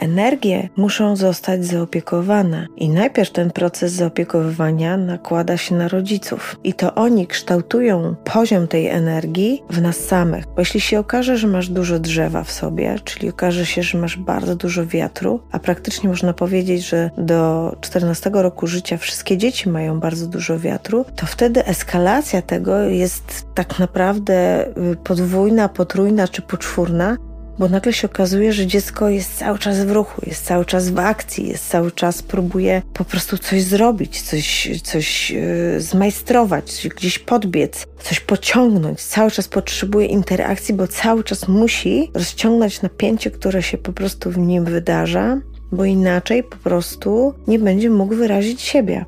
energie 0.00 0.68
muszą 0.76 1.16
zostać 1.16 1.64
zaopiekowane. 1.64 2.66
I 2.76 2.88
najpierw 2.88 3.30
ten 3.30 3.50
proces 3.50 3.92
zaopiekowywania 3.92 4.96
nakłada 4.96 5.56
się 5.56 5.74
na 5.74 5.88
rodziców. 5.88 6.56
I 6.64 6.74
to 6.74 6.94
oni 6.94 7.26
kształtują 7.26 8.14
poziom 8.24 8.68
tej 8.68 8.86
energii 8.86 9.62
w 9.70 9.82
nas 9.82 9.96
samych. 9.96 10.44
Bo 10.46 10.54
jeśli 10.58 10.80
się 10.80 10.98
okaże, 10.98 11.36
że 11.36 11.46
masz 11.46 11.68
dużo 11.68 11.98
drzewa 11.98 12.44
w 12.44 12.52
sobie, 12.52 12.96
czyli 13.04 13.28
okaże 13.28 13.66
się, 13.66 13.82
że 13.82 13.98
masz 13.98 14.16
bardzo 14.16 14.56
dużo 14.56 14.86
wiatru, 14.86 15.40
a 15.52 15.58
praktycznie 15.58 16.08
można 16.08 16.32
powiedzieć, 16.32 16.88
że 16.88 17.10
do 17.18 17.76
14 17.80 18.30
roku 18.32 18.66
życia 18.66 18.96
wszystkie 18.96 19.36
dzieci 19.38 19.68
mają 19.68 20.00
bardzo 20.00 20.26
dużo 20.26 20.58
wiatru, 20.58 21.04
to 21.16 21.26
wtedy 21.26 21.64
eskalacja 21.66 22.42
tego 22.42 22.78
jest 22.78 23.46
tak 23.54 23.78
naprawdę 23.78 24.66
y, 24.92 24.96
podwójna, 25.04 25.68
potrójna 25.68 26.28
czy 26.28 26.42
poczwórna, 26.42 27.16
bo 27.58 27.68
nagle 27.68 27.92
się 27.92 28.08
okazuje, 28.08 28.52
że 28.52 28.66
dziecko 28.66 29.08
jest 29.08 29.38
cały 29.38 29.58
czas 29.58 29.80
w 29.80 29.90
ruchu, 29.90 30.22
jest 30.26 30.44
cały 30.44 30.64
czas 30.64 30.90
w 30.90 30.98
akcji, 30.98 31.48
jest 31.48 31.68
cały 31.68 31.92
czas 31.92 32.22
próbuje 32.22 32.82
po 32.94 33.04
prostu 33.04 33.38
coś 33.38 33.62
zrobić, 33.62 34.22
coś, 34.22 34.70
coś 34.82 35.30
yy, 35.30 35.80
zmajstrować, 35.80 36.88
gdzieś 36.96 37.18
podbiec, 37.18 37.86
coś 38.02 38.20
pociągnąć. 38.20 39.02
Cały 39.02 39.30
czas 39.30 39.48
potrzebuje 39.48 40.06
interakcji, 40.06 40.74
bo 40.74 40.86
cały 40.86 41.24
czas 41.24 41.48
musi 41.48 42.10
rozciągnąć 42.14 42.82
napięcie, 42.82 43.30
które 43.30 43.62
się 43.62 43.78
po 43.78 43.92
prostu 43.92 44.30
w 44.30 44.38
nim 44.38 44.64
wydarza 44.64 45.40
bo 45.72 45.84
inaczej 45.84 46.42
po 46.42 46.56
prostu 46.56 47.34
nie 47.46 47.58
będzie 47.58 47.90
mógł 47.90 48.14
wyrazić 48.14 48.62
siebie. 48.62 49.04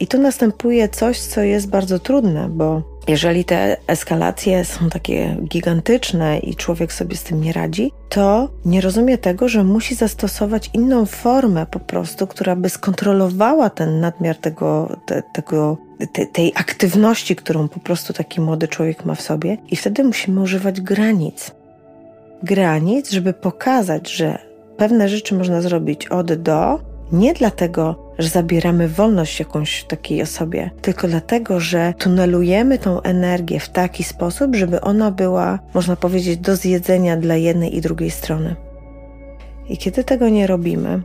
I 0.00 0.06
tu 0.06 0.18
następuje 0.18 0.88
coś, 0.88 1.20
co 1.20 1.40
jest 1.40 1.68
bardzo 1.68 1.98
trudne, 1.98 2.48
bo 2.48 2.91
jeżeli 3.08 3.44
te 3.44 3.76
eskalacje 3.86 4.64
są 4.64 4.90
takie 4.90 5.36
gigantyczne 5.48 6.38
i 6.38 6.56
człowiek 6.56 6.92
sobie 6.92 7.16
z 7.16 7.22
tym 7.22 7.40
nie 7.40 7.52
radzi, 7.52 7.92
to 8.08 8.48
nie 8.64 8.80
rozumie 8.80 9.18
tego, 9.18 9.48
że 9.48 9.64
musi 9.64 9.94
zastosować 9.94 10.70
inną 10.74 11.06
formę 11.06 11.66
po 11.66 11.80
prostu, 11.80 12.26
która 12.26 12.56
by 12.56 12.68
skontrolowała 12.68 13.70
ten 13.70 14.00
nadmiar 14.00 14.36
tego, 14.36 14.96
te, 15.06 15.22
tego 15.32 15.76
te, 16.12 16.26
tej 16.26 16.52
aktywności, 16.56 17.36
którą 17.36 17.68
po 17.68 17.80
prostu 17.80 18.12
taki 18.12 18.40
młody 18.40 18.68
człowiek 18.68 19.04
ma 19.04 19.14
w 19.14 19.22
sobie, 19.22 19.56
i 19.70 19.76
wtedy 19.76 20.04
musimy 20.04 20.40
używać 20.40 20.80
granic. 20.80 21.50
Granic, 22.42 23.10
żeby 23.10 23.32
pokazać, 23.32 24.12
że 24.12 24.38
pewne 24.76 25.08
rzeczy 25.08 25.34
można 25.34 25.60
zrobić 25.60 26.06
od 26.06 26.32
do, 26.32 26.80
nie 27.12 27.34
dlatego, 27.34 28.01
że 28.18 28.28
zabieramy 28.28 28.88
wolność 28.88 29.38
jakąś 29.38 29.84
takiej 29.84 30.22
osobie, 30.22 30.70
tylko 30.82 31.08
dlatego, 31.08 31.60
że 31.60 31.94
tunelujemy 31.98 32.78
tą 32.78 33.02
energię 33.02 33.60
w 33.60 33.68
taki 33.68 34.04
sposób, 34.04 34.56
żeby 34.56 34.80
ona 34.80 35.10
była, 35.10 35.58
można 35.74 35.96
powiedzieć, 35.96 36.38
do 36.38 36.56
zjedzenia 36.56 37.16
dla 37.16 37.36
jednej 37.36 37.76
i 37.76 37.80
drugiej 37.80 38.10
strony. 38.10 38.56
I 39.68 39.78
kiedy 39.78 40.04
tego 40.04 40.28
nie 40.28 40.46
robimy, 40.46 41.02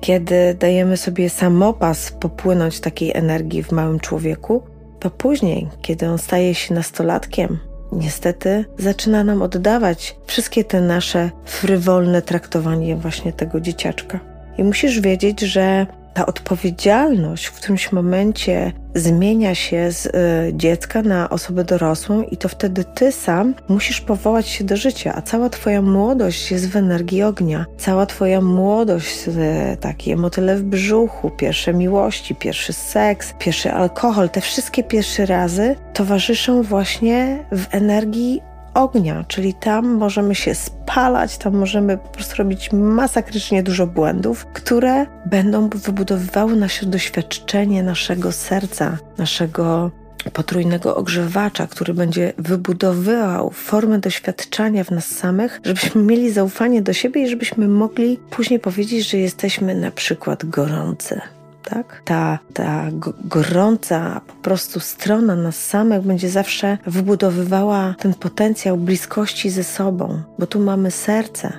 kiedy 0.00 0.54
dajemy 0.54 0.96
sobie 0.96 1.30
samopas 1.30 2.12
popłynąć 2.12 2.80
takiej 2.80 3.12
energii 3.14 3.62
w 3.62 3.72
małym 3.72 4.00
człowieku, 4.00 4.62
to 5.00 5.10
później, 5.10 5.68
kiedy 5.82 6.08
on 6.08 6.18
staje 6.18 6.54
się 6.54 6.74
nastolatkiem, 6.74 7.58
niestety 7.92 8.64
zaczyna 8.78 9.24
nam 9.24 9.42
oddawać 9.42 10.16
wszystkie 10.26 10.64
te 10.64 10.80
nasze 10.80 11.30
frywolne 11.44 12.22
traktowanie 12.22 12.96
właśnie 12.96 13.32
tego 13.32 13.60
dzieciaczka. 13.60 14.20
I 14.58 14.64
musisz 14.64 15.00
wiedzieć, 15.00 15.40
że 15.40 15.86
ta 16.14 16.26
odpowiedzialność 16.26 17.46
w 17.46 17.52
którymś 17.52 17.92
momencie 17.92 18.72
zmienia 18.94 19.54
się 19.54 19.92
z 19.92 20.06
y, 20.06 20.10
dziecka 20.52 21.02
na 21.02 21.30
osobę 21.30 21.64
dorosłą, 21.64 22.22
i 22.22 22.36
to 22.36 22.48
wtedy 22.48 22.84
ty 22.84 23.12
sam 23.12 23.54
musisz 23.68 24.00
powołać 24.00 24.48
się 24.48 24.64
do 24.64 24.76
życia, 24.76 25.14
a 25.16 25.22
cała 25.22 25.48
twoja 25.48 25.82
młodość 25.82 26.50
jest 26.50 26.68
w 26.70 26.76
energii 26.76 27.22
ognia. 27.22 27.66
Cała 27.78 28.06
twoja 28.06 28.40
młodość, 28.40 29.28
y, 29.28 29.76
takie 29.80 30.16
motyle 30.16 30.56
w 30.56 30.62
brzuchu, 30.62 31.30
pierwsze 31.30 31.74
miłości, 31.74 32.34
pierwszy 32.34 32.72
seks, 32.72 33.34
pierwszy 33.38 33.72
alkohol, 33.72 34.30
te 34.30 34.40
wszystkie 34.40 34.84
pierwsze 34.84 35.26
razy 35.26 35.76
towarzyszą 35.92 36.62
właśnie 36.62 37.44
w 37.52 37.66
energii 37.70 38.42
ognia, 38.74 39.24
czyli 39.28 39.54
tam 39.54 39.86
możemy 39.86 40.34
się 40.34 40.54
spalać, 40.54 41.38
tam 41.38 41.54
możemy 41.56 41.98
po 41.98 42.08
prostu 42.08 42.36
robić 42.36 42.72
masakrycznie 42.72 43.62
dużo 43.62 43.86
błędów, 43.86 44.46
które 44.46 45.06
będą 45.26 45.68
wybudowywały 45.68 46.56
nasze 46.56 46.86
doświadczenie 46.86 47.82
naszego 47.82 48.32
serca, 48.32 48.98
naszego 49.18 49.90
potrójnego 50.32 50.96
ogrzewacza, 50.96 51.66
który 51.66 51.94
będzie 51.94 52.32
wybudowywał 52.38 53.50
formę 53.50 53.98
doświadczenia 53.98 54.84
w 54.84 54.90
nas 54.90 55.06
samych, 55.06 55.60
żebyśmy 55.64 56.02
mieli 56.02 56.32
zaufanie 56.32 56.82
do 56.82 56.92
siebie 56.92 57.22
i 57.22 57.28
żebyśmy 57.28 57.68
mogli 57.68 58.18
później 58.30 58.60
powiedzieć, 58.60 59.10
że 59.10 59.18
jesteśmy 59.18 59.74
na 59.74 59.90
przykład 59.90 60.44
gorący 60.44 61.20
tak? 61.64 62.02
Ta, 62.04 62.38
ta 62.54 62.86
gorąca 63.24 64.20
po 64.26 64.34
prostu 64.34 64.80
strona 64.80 65.36
nas 65.36 65.56
samych 65.56 66.02
będzie 66.02 66.28
zawsze 66.28 66.78
wybudowywała 66.86 67.94
ten 67.98 68.14
potencjał 68.14 68.76
bliskości 68.76 69.50
ze 69.50 69.64
sobą, 69.64 70.22
bo 70.38 70.46
tu 70.46 70.60
mamy 70.60 70.90
serce. 70.90 71.52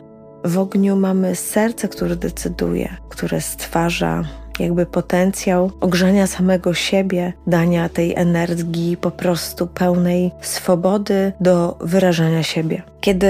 W 0.46 0.58
ogniu 0.58 0.96
mamy 0.96 1.36
serce, 1.36 1.88
które 1.88 2.16
decyduje, 2.16 2.98
które 3.10 3.42
stwarza 3.42 4.24
jakby 4.60 4.86
potencjał 4.86 5.72
ogrzania 5.82 6.28
samego 6.28 6.74
siebie, 6.74 7.34
dania 7.48 7.90
tej 7.90 8.16
energii 8.16 8.98
po 8.98 9.12
prostu 9.12 9.68
pełnej 9.68 10.32
swobody 10.42 11.34
do 11.40 11.78
wyrażania 11.82 12.44
siebie. 12.44 12.84
Kiedy 13.02 13.28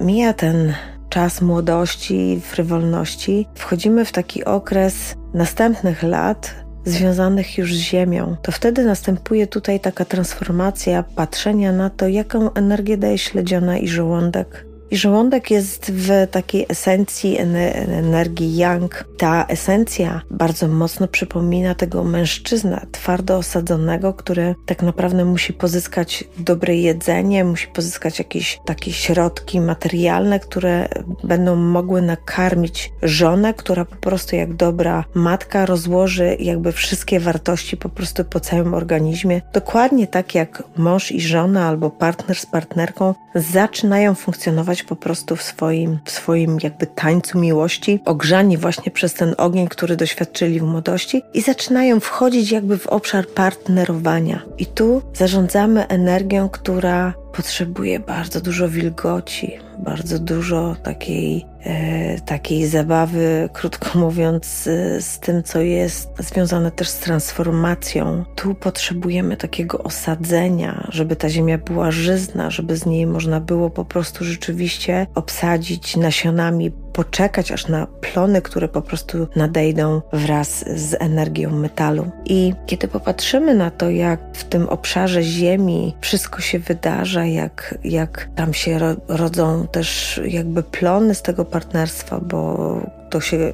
mija 0.00 0.32
ten 0.32 0.74
czas 1.10 1.42
młodości, 1.42 2.40
frywolności, 2.44 3.46
wchodzimy 3.54 4.04
w 4.04 4.12
taki 4.12 4.44
okres 4.44 5.14
następnych 5.34 6.02
lat 6.02 6.54
związanych 6.84 7.58
już 7.58 7.74
z 7.74 7.78
Ziemią, 7.78 8.36
to 8.42 8.52
wtedy 8.52 8.84
następuje 8.84 9.46
tutaj 9.46 9.80
taka 9.80 10.04
transformacja 10.04 11.02
patrzenia 11.02 11.72
na 11.72 11.90
to, 11.90 12.08
jaką 12.08 12.52
energię 12.52 12.96
daje 12.96 13.18
śledziona 13.18 13.78
i 13.78 13.88
żołądek 13.88 14.69
i 14.90 14.96
żołądek 14.96 15.50
jest 15.50 15.92
w 15.92 16.26
takiej 16.30 16.66
esencji 16.68 17.38
energii 17.38 18.56
yang. 18.56 19.04
Ta 19.18 19.46
esencja 19.46 20.20
bardzo 20.30 20.68
mocno 20.68 21.08
przypomina 21.08 21.74
tego 21.74 22.04
mężczyzna 22.04 22.86
twardo 22.92 23.36
osadzonego, 23.36 24.14
który 24.14 24.54
tak 24.66 24.82
naprawdę 24.82 25.24
musi 25.24 25.52
pozyskać 25.52 26.24
dobre 26.38 26.76
jedzenie, 26.76 27.44
musi 27.44 27.68
pozyskać 27.68 28.18
jakieś 28.18 28.60
takie 28.64 28.92
środki 28.92 29.60
materialne, 29.60 30.40
które 30.40 30.88
będą 31.24 31.56
mogły 31.56 32.02
nakarmić 32.02 32.92
żonę, 33.02 33.54
która 33.54 33.84
po 33.84 33.96
prostu 33.96 34.36
jak 34.36 34.54
dobra 34.54 35.04
matka 35.14 35.66
rozłoży 35.66 36.36
jakby 36.40 36.72
wszystkie 36.72 37.20
wartości 37.20 37.76
po 37.76 37.88
prostu 37.88 38.24
po 38.24 38.40
całym 38.40 38.74
organizmie. 38.74 39.42
Dokładnie 39.52 40.06
tak 40.06 40.34
jak 40.34 40.62
mąż 40.76 41.12
i 41.12 41.20
żona 41.20 41.68
albo 41.68 41.90
partner 41.90 42.36
z 42.36 42.46
partnerką 42.46 43.14
zaczynają 43.34 44.14
funkcjonować 44.14 44.79
po 44.84 44.96
prostu 44.96 45.36
w 45.36 45.42
swoim, 45.42 45.98
w 46.04 46.10
swoim 46.10 46.58
jakby 46.62 46.86
tańcu 46.86 47.38
miłości, 47.38 48.00
ogrzani 48.04 48.56
właśnie 48.56 48.92
przez 48.92 49.14
ten 49.14 49.34
ogień, 49.38 49.68
który 49.68 49.96
doświadczyli 49.96 50.60
w 50.60 50.62
młodości 50.62 51.22
i 51.34 51.40
zaczynają 51.40 52.00
wchodzić 52.00 52.50
jakby 52.50 52.78
w 52.78 52.86
obszar 52.86 53.26
partnerowania. 53.26 54.42
I 54.58 54.66
tu 54.66 55.02
zarządzamy 55.14 55.86
energią, 55.86 56.48
która 56.48 57.14
potrzebuje 57.32 58.00
bardzo 58.00 58.40
dużo 58.40 58.68
wilgoci, 58.68 59.58
bardzo 59.78 60.18
dużo 60.18 60.76
takiej, 60.82 61.46
e, 61.64 62.20
takiej 62.20 62.66
zabawy, 62.66 63.48
krótko 63.52 63.98
mówiąc, 64.04 64.46
z, 64.46 65.04
z 65.04 65.18
tym, 65.18 65.42
co 65.42 65.60
jest 65.60 66.12
związane 66.18 66.70
też 66.70 66.88
z 66.88 66.98
transformacją. 66.98 68.24
Tu 68.34 68.54
potrzebujemy 68.54 69.36
takiego 69.36 69.82
osadzenia, 69.82 70.88
żeby 70.92 71.16
ta 71.16 71.28
ziemia 71.28 71.58
była 71.58 71.90
żyzna, 71.90 72.50
żeby 72.50 72.76
z 72.76 72.86
niej 72.86 73.06
można 73.06 73.40
było 73.40 73.70
po 73.70 73.84
prostu 73.84 74.24
rzeczywiście 74.24 75.06
obsadzić 75.14 75.96
nasionami 75.96 76.70
poczekać 77.00 77.52
aż 77.52 77.68
na 77.68 77.86
plony, 77.86 78.42
które 78.42 78.68
po 78.68 78.82
prostu 78.82 79.28
nadejdą 79.36 80.02
wraz 80.12 80.64
z 80.80 80.96
energią 80.98 81.50
metalu. 81.50 82.10
I 82.24 82.54
kiedy 82.66 82.88
popatrzymy 82.88 83.54
na 83.54 83.70
to, 83.70 83.90
jak 83.90 84.20
w 84.32 84.44
tym 84.44 84.68
obszarze 84.68 85.22
Ziemi 85.22 85.96
wszystko 86.00 86.40
się 86.40 86.58
wydarza, 86.58 87.24
jak, 87.24 87.74
jak 87.84 88.28
tam 88.36 88.54
się 88.54 88.78
rodzą 89.08 89.66
też 89.66 90.20
jakby 90.24 90.62
plony 90.62 91.14
z 91.14 91.22
tego 91.22 91.44
partnerstwa, 91.44 92.18
bo 92.18 92.99
to 93.10 93.20
się 93.20 93.36
y, 93.36 93.52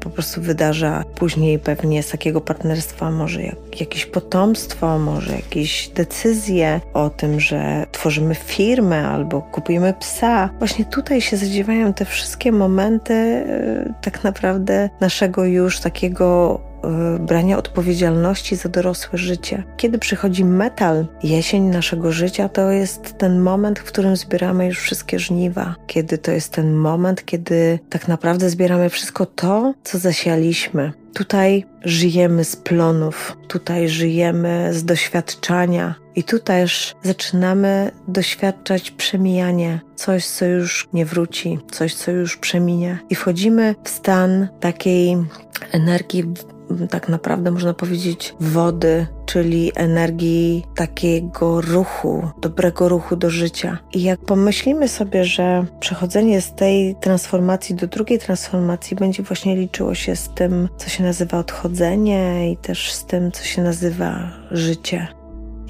po 0.00 0.10
prostu 0.10 0.40
wydarza 0.40 1.04
później 1.14 1.58
pewnie 1.58 2.02
z 2.02 2.10
takiego 2.10 2.40
partnerstwa 2.40 3.10
może 3.10 3.42
jak, 3.42 3.80
jakieś 3.80 4.06
potomstwo, 4.06 4.98
może 4.98 5.32
jakieś 5.32 5.88
decyzje 5.88 6.80
o 6.94 7.10
tym, 7.10 7.40
że 7.40 7.86
tworzymy 7.92 8.34
firmę 8.34 9.08
albo 9.08 9.42
kupujemy 9.42 9.94
psa. 10.00 10.50
Właśnie 10.58 10.84
tutaj 10.84 11.20
się 11.20 11.36
zadziewają 11.36 11.92
te 11.92 12.04
wszystkie 12.04 12.52
momenty 12.52 13.14
y, 13.14 13.94
tak 14.02 14.24
naprawdę 14.24 14.90
naszego 15.00 15.44
już 15.44 15.80
takiego 15.80 16.60
brania 17.20 17.58
odpowiedzialności 17.58 18.56
za 18.56 18.68
dorosłe 18.68 19.18
życie. 19.18 19.62
Kiedy 19.76 19.98
przychodzi 19.98 20.44
metal, 20.44 21.06
jesień 21.22 21.62
naszego 21.62 22.12
życia, 22.12 22.48
to 22.48 22.70
jest 22.70 23.18
ten 23.18 23.40
moment, 23.40 23.78
w 23.78 23.84
którym 23.84 24.16
zbieramy 24.16 24.66
już 24.66 24.78
wszystkie 24.78 25.18
żniwa. 25.18 25.74
Kiedy 25.86 26.18
to 26.18 26.30
jest 26.30 26.52
ten 26.52 26.74
moment, 26.74 27.24
kiedy 27.24 27.78
tak 27.90 28.08
naprawdę 28.08 28.50
zbieramy 28.50 28.90
wszystko 28.90 29.26
to, 29.26 29.74
co 29.84 29.98
zasialiśmy. 29.98 30.92
Tutaj 31.14 31.64
żyjemy 31.84 32.44
z 32.44 32.56
plonów, 32.56 33.36
tutaj 33.48 33.88
żyjemy 33.88 34.68
z 34.74 34.84
doświadczania, 34.84 35.94
i 36.14 36.24
tu 36.24 36.38
też 36.38 36.94
zaczynamy 37.02 37.90
doświadczać 38.08 38.90
przemijanie, 38.90 39.80
coś, 39.94 40.26
co 40.26 40.44
już 40.44 40.88
nie 40.92 41.06
wróci, 41.06 41.58
coś, 41.70 41.94
co 41.94 42.10
już 42.10 42.36
przeminie. 42.36 42.98
I 43.10 43.14
wchodzimy 43.14 43.74
w 43.84 43.88
stan 43.88 44.48
takiej 44.60 45.16
energii 45.72 46.24
tak 46.90 47.08
naprawdę 47.08 47.50
można 47.50 47.74
powiedzieć 47.74 48.34
wody, 48.40 49.06
czyli 49.26 49.72
energii 49.74 50.64
takiego 50.74 51.60
ruchu, 51.60 52.28
dobrego 52.40 52.88
ruchu 52.88 53.16
do 53.16 53.30
życia. 53.30 53.78
I 53.92 54.02
jak 54.02 54.20
pomyślimy 54.20 54.88
sobie, 54.88 55.24
że 55.24 55.64
przechodzenie 55.80 56.40
z 56.40 56.54
tej 56.54 56.94
transformacji 56.94 57.74
do 57.74 57.86
drugiej 57.86 58.18
transformacji 58.18 58.96
będzie 58.96 59.22
właśnie 59.22 59.56
liczyło 59.56 59.94
się 59.94 60.16
z 60.16 60.28
tym, 60.28 60.68
co 60.76 60.88
się 60.88 61.04
nazywa 61.04 61.38
odchodzenie 61.38 62.52
i 62.52 62.56
też 62.56 62.92
z 62.92 63.04
tym, 63.04 63.32
co 63.32 63.44
się 63.44 63.62
nazywa 63.62 64.30
życie 64.50 65.21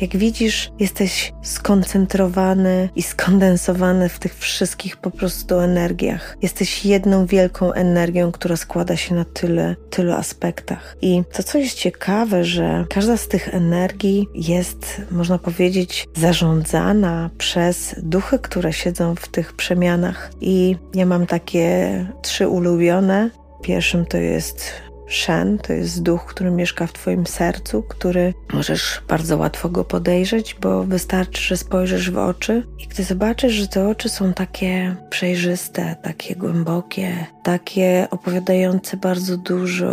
Jak 0.03 0.17
widzisz, 0.17 0.71
jesteś 0.79 1.33
skoncentrowany 1.43 2.89
i 2.97 3.03
skondensowany 3.03 4.09
w 4.09 4.19
tych 4.19 4.39
wszystkich 4.39 4.97
po 4.97 5.11
prostu 5.11 5.59
energiach. 5.59 6.37
Jesteś 6.43 6.87
jedną 6.87 7.27
wielką 7.27 7.73
energią, 7.73 8.33
która 8.33 8.57
składa 8.57 8.97
się 8.97 9.15
na 9.15 9.25
tyle, 9.25 9.77
tylu 9.91 10.13
aspektach. 10.13 10.97
I 11.03 11.23
to, 11.33 11.43
co 11.43 11.59
jest 11.59 11.79
ciekawe, 11.79 12.45
że 12.45 12.87
każda 12.91 13.17
z 13.17 13.29
tych 13.29 13.55
energii 13.55 14.29
jest, 14.35 15.03
można 15.11 15.39
powiedzieć, 15.39 16.09
zarządzana 16.17 17.31
przez 17.39 17.95
duchy, 18.03 18.39
które 18.39 18.73
siedzą 18.73 19.15
w 19.15 19.29
tych 19.29 19.53
przemianach. 19.53 20.31
I 20.41 20.77
ja 20.95 21.07
mam 21.07 21.27
takie 21.27 22.07
trzy 22.23 22.49
ulubione. 22.49 23.31
Pierwszym 23.63 24.07
to 24.07 24.17
jest 24.17 24.73
Shen 25.13 25.59
to 25.59 25.73
jest 25.73 26.03
duch, 26.03 26.27
który 26.27 26.51
mieszka 26.51 26.87
w 26.87 26.93
Twoim 26.93 27.27
sercu, 27.27 27.83
który 27.83 28.35
możesz 28.53 29.03
bardzo 29.09 29.37
łatwo 29.39 29.69
go 29.69 29.85
podejrzeć, 29.85 30.57
bo 30.61 30.85
wystarczy, 30.85 31.43
że 31.43 31.57
spojrzysz 31.57 32.11
w 32.11 32.19
oczy 32.19 32.67
i 32.79 32.87
gdy 32.87 33.05
zobaczysz, 33.05 33.53
że 33.53 33.69
te 33.69 33.89
oczy 33.89 34.09
są 34.09 34.33
takie 34.33 34.97
przejrzyste, 35.11 35.97
takie 36.03 36.37
głębokie, 36.37 37.27
takie 37.43 38.07
opowiadające 38.11 38.97
bardzo 38.97 39.37
dużo 39.37 39.89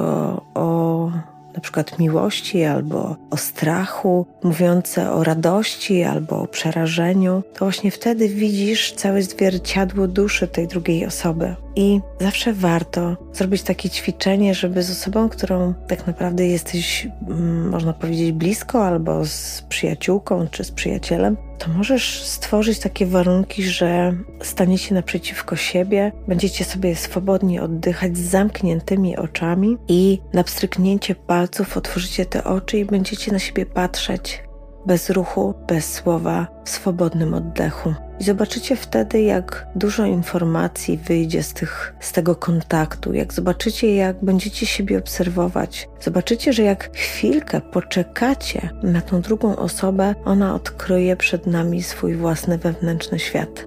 o 0.55 1.11
na 1.53 1.61
przykład 1.61 1.99
miłości 1.99 2.63
albo 2.63 3.15
o 3.29 3.37
strachu, 3.37 4.25
mówiące 4.43 5.11
o 5.11 5.23
radości 5.23 6.03
albo 6.03 6.41
o 6.41 6.47
przerażeniu, 6.47 7.43
to 7.53 7.65
właśnie 7.65 7.91
wtedy 7.91 8.29
widzisz 8.29 8.91
całe 8.91 9.21
zwierciadło 9.21 10.07
duszy 10.07 10.47
tej 10.47 10.67
drugiej 10.67 11.05
osoby. 11.05 11.55
I 11.75 11.99
zawsze 12.21 12.53
warto 12.53 13.17
zrobić 13.33 13.63
takie 13.63 13.89
ćwiczenie, 13.89 14.53
żeby 14.53 14.83
z 14.83 14.91
osobą, 14.91 15.29
którą 15.29 15.73
tak 15.87 16.07
naprawdę 16.07 16.47
jesteś, 16.47 17.07
mm, 17.27 17.69
można 17.69 17.93
powiedzieć, 17.93 18.31
blisko, 18.31 18.85
albo 18.85 19.25
z 19.25 19.63
przyjaciółką 19.69 20.47
czy 20.51 20.63
z 20.63 20.71
przyjacielem, 20.71 21.37
to 21.59 21.69
możesz 21.69 22.23
stworzyć 22.23 22.79
takie 22.79 23.05
warunki, 23.05 23.63
że 23.63 24.13
staniecie 24.41 24.95
naprzeciwko 24.95 25.55
siebie, 25.55 26.11
będziecie 26.27 26.65
sobie 26.65 26.95
swobodnie 26.95 27.63
oddychać 27.63 28.17
z 28.17 28.29
zamkniętymi 28.29 29.17
oczami 29.17 29.77
i 29.87 30.19
na 30.33 30.43
pstryknięcie 30.43 31.15
palców 31.15 31.77
otworzycie 31.77 32.25
te 32.25 32.43
oczy 32.43 32.77
i 32.77 32.85
będziecie 32.85 33.31
na 33.31 33.39
siebie 33.39 33.65
patrzeć 33.65 34.48
bez 34.85 35.09
ruchu, 35.09 35.53
bez 35.67 35.93
słowa, 35.93 36.47
w 36.65 36.69
swobodnym 36.69 37.33
oddechu. 37.33 37.93
I 38.19 38.23
zobaczycie 38.23 38.75
wtedy, 38.75 39.21
jak 39.21 39.67
dużo 39.75 40.05
informacji 40.05 40.97
wyjdzie 40.97 41.43
z, 41.43 41.53
tych, 41.53 41.95
z 41.99 42.11
tego 42.11 42.35
kontaktu, 42.35 43.13
jak 43.13 43.33
zobaczycie, 43.33 43.95
jak 43.95 44.25
będziecie 44.25 44.65
siebie 44.65 44.97
obserwować. 44.97 45.89
Zobaczycie, 46.01 46.53
że 46.53 46.63
jak 46.63 46.97
chwilkę 46.97 47.61
poczekacie 47.61 48.69
na 48.83 49.01
tą 49.01 49.21
drugą 49.21 49.55
osobę, 49.55 50.15
ona 50.25 50.55
odkryje 50.55 51.15
przed 51.15 51.47
nami 51.47 51.83
swój 51.83 52.15
własny 52.15 52.57
wewnętrzny 52.57 53.19
świat. 53.19 53.65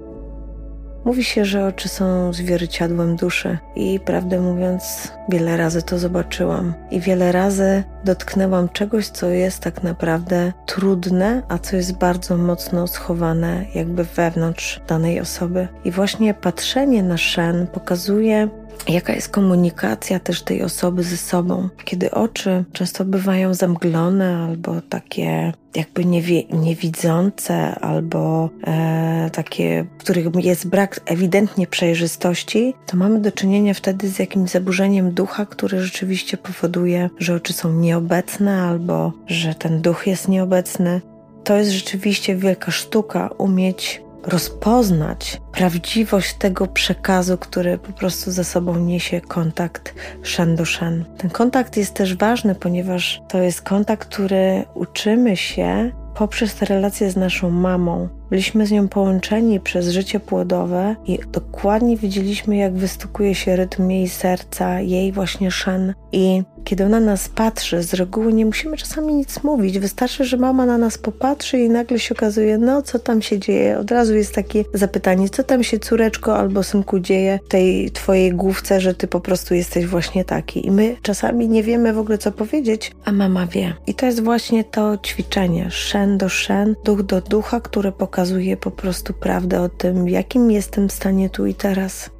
Mówi 1.05 1.25
się, 1.25 1.45
że 1.45 1.67
oczy 1.67 1.88
są 1.88 2.33
zwierciadłem 2.33 3.17
duszy 3.17 3.59
i 3.77 4.01
prawdę 4.01 4.41
mówiąc, 4.41 5.12
wiele 5.29 5.57
razy 5.57 5.83
to 5.83 5.99
zobaczyłam 5.99 6.75
i 6.91 7.01
wiele 7.01 7.33
razy 7.33 7.85
dotknęłam 8.05 8.69
czegoś, 8.69 9.09
co 9.09 9.29
jest 9.29 9.61
tak 9.61 9.83
naprawdę 9.83 10.53
trudne, 10.67 11.43
a 11.49 11.59
co 11.59 11.77
jest 11.77 11.99
bardzo 11.99 12.37
mocno 12.37 12.87
schowane 12.87 13.65
jakby 13.75 14.05
wewnątrz 14.05 14.81
danej 14.88 15.21
osoby. 15.21 15.69
I 15.85 15.91
właśnie 15.91 16.35
patrzenie 16.35 17.03
na 17.03 17.17
szen 17.17 17.67
pokazuje, 17.67 18.49
Jaka 18.89 19.13
jest 19.13 19.29
komunikacja 19.29 20.21
też 20.21 20.43
tej 20.43 20.63
osoby 20.63 21.03
ze 21.03 21.17
sobą? 21.17 21.69
Kiedy 21.85 22.11
oczy 22.11 22.65
często 22.73 23.05
bywają 23.05 23.55
zamglone 23.55 24.37
albo 24.37 24.81
takie 24.89 25.53
jakby 25.75 26.05
niewie, 26.05 26.43
niewidzące, 26.45 27.75
albo 27.75 28.51
e, 28.67 29.31
takie, 29.33 29.87
w 29.99 30.01
których 30.01 30.45
jest 30.45 30.69
brak 30.69 31.01
ewidentnie 31.07 31.67
przejrzystości, 31.67 32.75
to 32.87 32.97
mamy 32.97 33.21
do 33.21 33.33
czynienia 33.33 33.75
wtedy 33.75 34.09
z 34.09 34.19
jakimś 34.19 34.51
zaburzeniem 34.51 35.13
ducha, 35.13 35.47
które 35.47 35.81
rzeczywiście 35.81 36.37
powoduje, 36.37 37.11
że 37.19 37.35
oczy 37.35 37.53
są 37.53 37.73
nieobecne, 37.73 38.63
albo 38.63 39.13
że 39.27 39.55
ten 39.55 39.83
duch 39.83 40.07
jest 40.07 40.29
nieobecny. 40.29 41.01
To 41.45 41.57
jest 41.57 41.71
rzeczywiście 41.71 42.37
wielka 42.37 42.71
sztuka 42.71 43.31
umieć 43.39 44.03
rozpoznać 44.23 45.41
prawdziwość 45.53 46.35
tego 46.35 46.67
przekazu, 46.67 47.39
który 47.39 47.79
po 47.79 47.93
prostu 47.93 48.31
za 48.31 48.45
sobą 48.45 48.77
niesie 48.77 49.21
kontakt 49.21 49.95
shen 50.23 50.57
do 50.57 50.65
shen. 50.65 51.05
Ten 51.19 51.31
kontakt 51.31 51.77
jest 51.77 51.95
też 51.95 52.17
ważny, 52.17 52.55
ponieważ 52.55 53.23
to 53.29 53.39
jest 53.39 53.63
kontakt, 53.63 54.09
który 54.09 54.65
uczymy 54.75 55.37
się 55.37 55.93
poprzez 56.15 56.55
te 56.55 56.67
relacje 56.67 57.11
z 57.11 57.17
naszą 57.17 57.51
mamą. 57.51 58.22
Byliśmy 58.33 58.66
z 58.66 58.71
nią 58.71 58.88
połączeni 58.88 59.61
przez 59.61 59.88
życie 59.88 60.21
płodowe 60.21 60.97
i 61.07 61.18
dokładnie 61.33 61.97
widzieliśmy, 61.97 62.57
jak 62.57 62.75
wystukuje 62.75 63.35
się 63.35 63.57
rytm 63.57 63.90
jej 63.90 64.09
serca, 64.09 64.81
jej 64.81 65.12
właśnie 65.12 65.51
szen. 65.51 65.95
I 66.12 66.42
kiedy 66.64 66.85
ona 66.85 67.01
nas 67.01 67.29
patrzy, 67.29 67.83
z 67.83 67.95
reguły 67.95 68.33
nie 68.33 68.47
musimy 68.47 68.77
czasami 68.77 69.14
nic 69.14 69.42
mówić. 69.42 69.79
Wystarczy, 69.79 70.25
że 70.25 70.37
mama 70.37 70.66
na 70.66 70.79
nas 70.79 70.99
popatrzy 70.99 71.59
i 71.59 71.71
nagle 71.71 71.99
się 71.99 72.14
okazuje, 72.14 72.59
no 72.59 72.83
co 72.83 72.99
tam 72.99 73.23
się 73.23 73.38
dzieje. 73.38 73.79
Od 73.79 73.90
razu 73.90 74.14
jest 74.14 74.35
takie 74.35 74.64
zapytanie, 74.75 75.29
co 75.29 75.45
tam 75.45 75.64
się 75.64 75.79
córeczko 75.79 76.37
albo 76.37 76.62
synku 76.62 77.01
dzieje 77.01 77.38
w 77.47 77.49
tej 77.49 77.90
twojej 77.90 78.33
główce, 78.33 78.81
że 78.81 78.95
ty 78.95 79.09
po 79.09 79.21
prostu 79.21 79.55
jesteś 79.55 79.87
właśnie 79.87 80.25
taki. 80.25 80.66
I 80.66 80.71
my 80.71 80.97
czasami 81.03 81.49
nie 81.49 81.62
wiemy 81.62 81.92
w 81.92 81.99
ogóle 81.99 82.18
co 82.18 82.33
powiedzieć, 82.33 82.92
a 83.05 83.12
mama 83.12 83.47
wie. 83.47 83.75
I 83.87 83.95
to 83.95 84.07
jest 84.07 84.23
właśnie 84.23 84.64
to 84.64 84.99
ćwiczenie, 84.99 85.68
szen 85.71 86.18
do 86.18 86.29
szen, 86.29 86.75
duch 86.85 87.03
do 87.03 87.21
ducha, 87.21 87.61
które 87.61 87.92
pokazuje 87.92 88.22
po 88.57 88.71
prostu 88.71 89.13
prawdę 89.13 89.61
o 89.61 89.69
tym, 89.69 90.09
jakim 90.09 90.51
jestem 90.51 90.89
w 90.89 90.93
stanie 90.93 91.31
tu 91.31 91.47
i 91.47 91.55
teraz. 91.55 92.11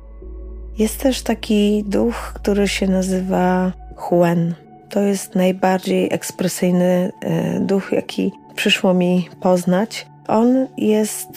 Jest 0.79 1.03
też 1.03 1.23
taki 1.23 1.85
duch, 1.87 2.33
który 2.35 2.69
się 2.69 2.87
nazywa 2.87 3.73
Huen. 3.97 4.55
To 4.88 5.01
jest 5.01 5.35
najbardziej 5.35 6.09
ekspresyjny 6.12 7.12
e, 7.21 7.61
duch, 7.61 7.93
jaki 7.93 8.33
przyszło 8.55 8.95
mi 8.95 9.29
poznać. 9.41 10.07
On 10.29 10.67
jest 10.77 11.29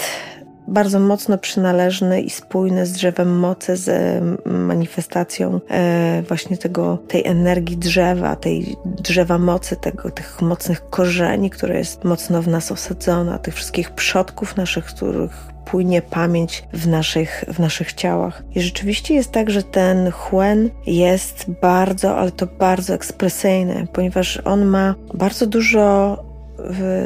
bardzo 0.68 1.00
mocno 1.00 1.38
przynależny 1.38 2.22
i 2.22 2.30
spójny 2.30 2.86
z 2.86 2.92
drzewem 2.92 3.40
mocy, 3.40 3.78
z 3.78 4.24
manifestacją 4.46 5.60
e, 5.70 6.24
właśnie 6.28 6.58
tego, 6.58 6.98
tej 7.08 7.28
energii 7.28 7.78
drzewa, 7.78 8.36
tej 8.36 8.76
drzewa 8.86 9.38
mocy, 9.38 9.76
tego, 9.76 10.12
tych 10.12 10.42
mocnych 10.42 10.90
korzeni, 10.90 11.50
które 11.50 11.78
jest 11.78 12.04
mocno 12.04 12.42
w 12.42 12.48
nas 12.48 12.72
osadzona, 12.72 13.38
tych 13.38 13.54
wszystkich 13.54 13.92
przodków 13.92 14.56
naszych, 14.56 14.86
których 14.86 15.56
płynie 15.66 16.02
pamięć 16.02 16.64
w 16.74 16.88
naszych, 16.88 17.44
w 17.48 17.60
naszych 17.60 17.94
ciałach. 17.94 18.44
I 18.56 18.62
rzeczywiście 18.62 19.14
jest 19.14 19.32
tak, 19.32 19.50
że 19.50 19.64
ten 19.64 20.12
Huen 20.12 20.70
jest 20.88 21.46
bardzo, 21.62 22.18
ale 22.18 22.32
to 22.32 22.48
bardzo 22.48 22.94
ekspresyjny, 22.94 23.88
ponieważ 23.94 24.42
on 24.46 24.66
ma 24.66 24.96
bardzo 25.14 25.48
dużo 25.48 26.18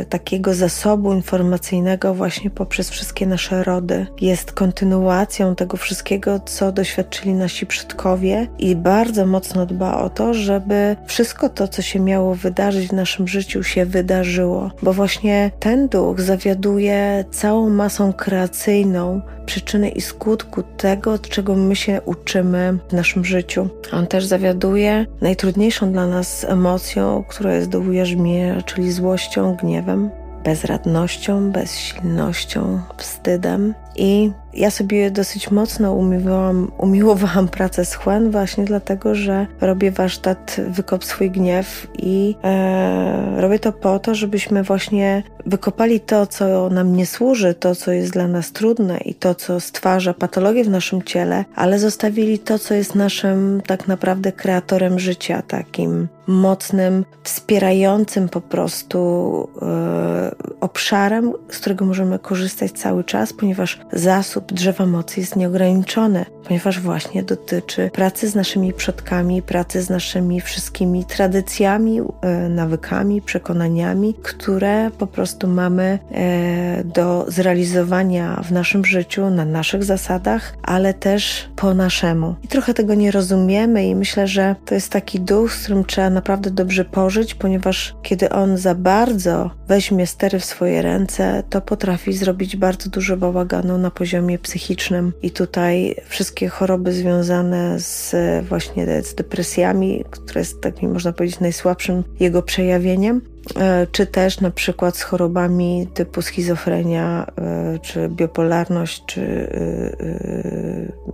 takiego 0.10 0.54
zasobu 0.54 1.14
informacyjnego 1.14 2.14
właśnie 2.14 2.50
poprzez 2.50 2.90
wszystkie 2.90 3.28
nasze 3.28 3.64
rody. 3.64 4.08
Jest 4.22 4.52
kontynuacją 4.52 5.56
tego 5.56 5.78
wszystkiego, 5.78 6.40
co 6.40 6.72
doświadczyli 6.72 7.34
nasi 7.34 7.66
przodkowie 7.66 8.48
i 8.60 8.76
bardzo 8.76 9.26
mocno 9.26 9.66
dba 9.66 9.98
o 9.98 10.10
to, 10.10 10.34
żeby 10.34 10.96
wszystko 11.06 11.50
to, 11.50 11.68
co 11.68 11.82
się 11.82 12.00
miało 12.00 12.36
wydarzyć 12.36 12.88
w 12.88 12.94
naszym 12.94 13.28
życiu, 13.28 13.64
się 13.64 13.86
wydarzyło, 13.86 14.72
bo 14.84 14.94
właśnie 14.94 15.52
ten 15.60 15.88
duch 15.88 16.22
zawiaduje 16.22 17.26
całą 17.32 17.70
masą 17.70 18.14
kreacyjną 18.14 19.22
przyczyny 19.50 19.90
i 19.90 20.02
skutku 20.02 20.64
tego, 20.64 21.20
czego 21.20 21.56
my 21.56 21.76
się 21.76 22.02
uczymy 22.06 22.78
w 22.90 22.94
naszym 22.94 23.26
życiu. 23.26 23.70
On 23.94 24.08
też 24.08 24.26
zawiaduje 24.26 25.06
najtrudniejszą 25.22 25.92
dla 25.92 26.08
nas 26.08 26.44
emocją, 26.44 27.24
która 27.30 27.54
jest 27.54 27.70
do 27.70 27.80
ujarzmienia, 27.80 28.62
czyli 28.62 28.92
złością, 28.92 29.56
gniewem, 29.56 30.10
bezradnością, 30.44 31.52
bezsilnością, 31.52 32.82
wstydem. 32.98 33.74
I 33.96 34.32
ja 34.54 34.72
sobie 34.72 35.12
dosyć 35.12 35.52
mocno 35.52 35.94
umiłowałam, 35.94 36.72
umiłowałam 36.78 37.48
pracę 37.48 37.86
z 37.86 37.94
Juan 37.94 38.32
właśnie 38.32 38.66
dlatego, 38.66 39.16
że 39.16 39.48
robię 39.62 39.92
warsztat 39.92 40.58
Wykop 40.68 41.04
swój 41.04 41.32
gniew 41.32 41.88
i 41.98 42.36
e, 42.44 43.42
robię 43.42 43.60
to 43.60 43.72
po 43.72 44.00
to, 44.00 44.16
żebyśmy 44.16 44.64
właśnie 44.64 45.24
wykopali 45.46 46.00
to, 46.00 46.28
co 46.28 46.70
nam 46.70 46.96
nie 46.96 47.06
służy, 47.06 47.54
to, 47.54 47.76
co 47.76 47.92
jest 47.92 48.14
dla 48.14 48.28
nas 48.28 48.52
trudne 48.52 48.98
i 48.98 49.14
to, 49.14 49.36
co 49.36 49.60
stwarza 49.60 50.14
patologię 50.14 50.64
w 50.64 50.70
naszym 50.70 51.04
ciele, 51.04 51.46
ale 51.56 51.80
zostawili 51.80 52.40
to, 52.40 52.60
co 52.60 52.74
jest 52.74 52.96
naszym 52.96 53.62
tak 53.68 53.88
naprawdę 53.88 54.32
kreatorem 54.32 55.00
życia, 55.00 55.42
takim 55.42 56.08
mocnym, 56.28 57.06
wspierającym 57.24 58.30
po 58.30 58.42
prostu 58.42 59.50
e, 59.62 60.32
obszarem, 60.62 61.34
z 61.50 61.60
którego 61.60 61.86
możemy 61.86 62.20
korzystać 62.20 62.72
cały 62.72 63.04
czas, 63.04 63.34
ponieważ 63.34 63.80
zasób 63.94 64.39
drzewa 64.48 64.86
mocy 64.86 65.20
jest 65.20 65.36
nieograniczony, 65.36 66.26
ponieważ 66.48 66.80
właśnie 66.80 67.24
dotyczy 67.24 67.90
pracy 67.94 68.28
z 68.28 68.36
naszymi 68.36 68.74
przodkami, 68.74 69.42
pracy 69.42 69.82
z 69.82 69.90
naszymi 69.90 70.42
wszystkimi 70.42 71.06
tradycjami, 71.06 72.02
e, 72.22 72.50
nawykami, 72.50 73.22
przekonaniami, 73.22 74.14
które 74.24 74.92
po 74.92 75.08
prostu 75.08 75.48
mamy 75.48 76.00
e, 76.12 76.84
do 76.84 77.26
zrealizowania 77.28 78.42
w 78.44 78.52
naszym 78.52 78.86
życiu, 78.86 79.30
na 79.30 79.46
naszych 79.46 79.84
zasadach, 79.84 80.54
ale 80.64 80.94
też 80.94 81.50
po 81.56 81.74
naszemu. 81.74 82.36
I 82.44 82.48
trochę 82.48 82.74
tego 82.74 82.94
nie 82.94 83.12
rozumiemy, 83.12 83.88
i 83.88 83.96
myślę, 83.96 84.28
że 84.28 84.56
to 84.66 84.76
jest 84.76 84.92
taki 84.92 85.20
duch, 85.20 85.54
z 85.54 85.64
którym 85.64 85.86
trzeba 85.86 86.10
naprawdę 86.10 86.52
dobrze 86.52 86.86
pożyć, 86.86 87.36
ponieważ 87.36 87.96
kiedy 88.04 88.30
on 88.30 88.58
za 88.58 88.76
bardzo 88.76 89.52
weźmie 89.68 90.08
stery 90.08 90.40
w 90.40 90.46
swoje 90.46 90.82
ręce, 90.82 91.44
to 91.50 91.62
potrafi 91.62 92.14
zrobić 92.14 92.56
bardzo 92.56 92.90
dużo 92.90 93.18
bałaganu 93.18 93.78
na 93.78 93.92
poziomie 93.92 94.29
psychicznym. 94.38 95.14
I 95.22 95.32
tutaj 95.32 95.96
wszystkie 96.06 96.50
choroby 96.50 96.94
związane 96.94 97.80
z 97.80 98.16
właśnie 98.46 99.04
z 99.04 99.16
depresjami, 99.16 100.04
które 100.12 100.42
jest 100.42 100.62
takim, 100.62 100.94
można 100.94 101.14
powiedzieć, 101.14 101.40
najsłabszym 101.40 102.04
jego 102.20 102.42
przejawieniem, 102.42 103.22
e, 103.56 103.88
czy 103.92 104.06
też 104.06 104.42
na 104.42 104.52
przykład 104.52 104.98
z 104.98 105.02
chorobami 105.02 105.88
typu 105.94 106.22
schizofrenia, 106.22 107.26
e, 107.38 107.80
czy 107.80 108.10
bipolarność, 108.10 109.04
czy 109.06 109.22
e, 109.22 111.10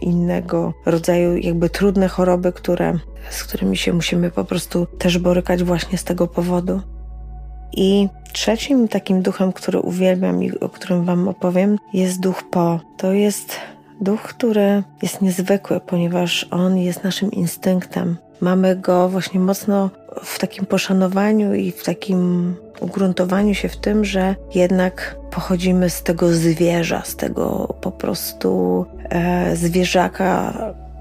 innego 0.00 0.74
rodzaju 0.86 1.36
jakby 1.36 1.70
trudne 1.70 2.08
choroby, 2.08 2.52
które, 2.52 2.98
z 3.30 3.44
którymi 3.44 3.76
się 3.76 3.92
musimy 3.92 4.30
po 4.30 4.44
prostu 4.44 4.86
też 4.98 5.18
borykać 5.18 5.64
właśnie 5.64 5.98
z 5.98 6.04
tego 6.04 6.26
powodu. 6.26 6.80
I 7.72 8.08
trzecim 8.32 8.88
takim 8.88 9.22
duchem, 9.22 9.52
który 9.52 9.80
uwielbiam 9.80 10.42
i 10.42 10.60
o 10.60 10.68
którym 10.68 11.04
Wam 11.04 11.28
opowiem, 11.28 11.78
jest 11.92 12.20
duch 12.20 12.42
Po. 12.50 12.80
To 12.96 13.12
jest 13.12 13.56
duch, 14.00 14.22
który 14.22 14.82
jest 15.02 15.22
niezwykły, 15.22 15.80
ponieważ 15.80 16.46
on 16.50 16.78
jest 16.78 17.04
naszym 17.04 17.32
instynktem. 17.32 18.16
Mamy 18.40 18.76
go 18.76 19.08
właśnie 19.08 19.40
mocno 19.40 19.90
w 20.22 20.38
takim 20.38 20.66
poszanowaniu 20.66 21.54
i 21.54 21.72
w 21.72 21.84
takim 21.84 22.54
ugruntowaniu 22.80 23.54
się 23.54 23.68
w 23.68 23.76
tym, 23.76 24.04
że 24.04 24.34
jednak 24.54 25.16
pochodzimy 25.30 25.90
z 25.90 26.02
tego 26.02 26.28
zwierza, 26.28 27.02
z 27.04 27.16
tego 27.16 27.74
po 27.80 27.92
prostu 27.92 28.84
e, 29.10 29.56
zwierzaka, 29.56 30.54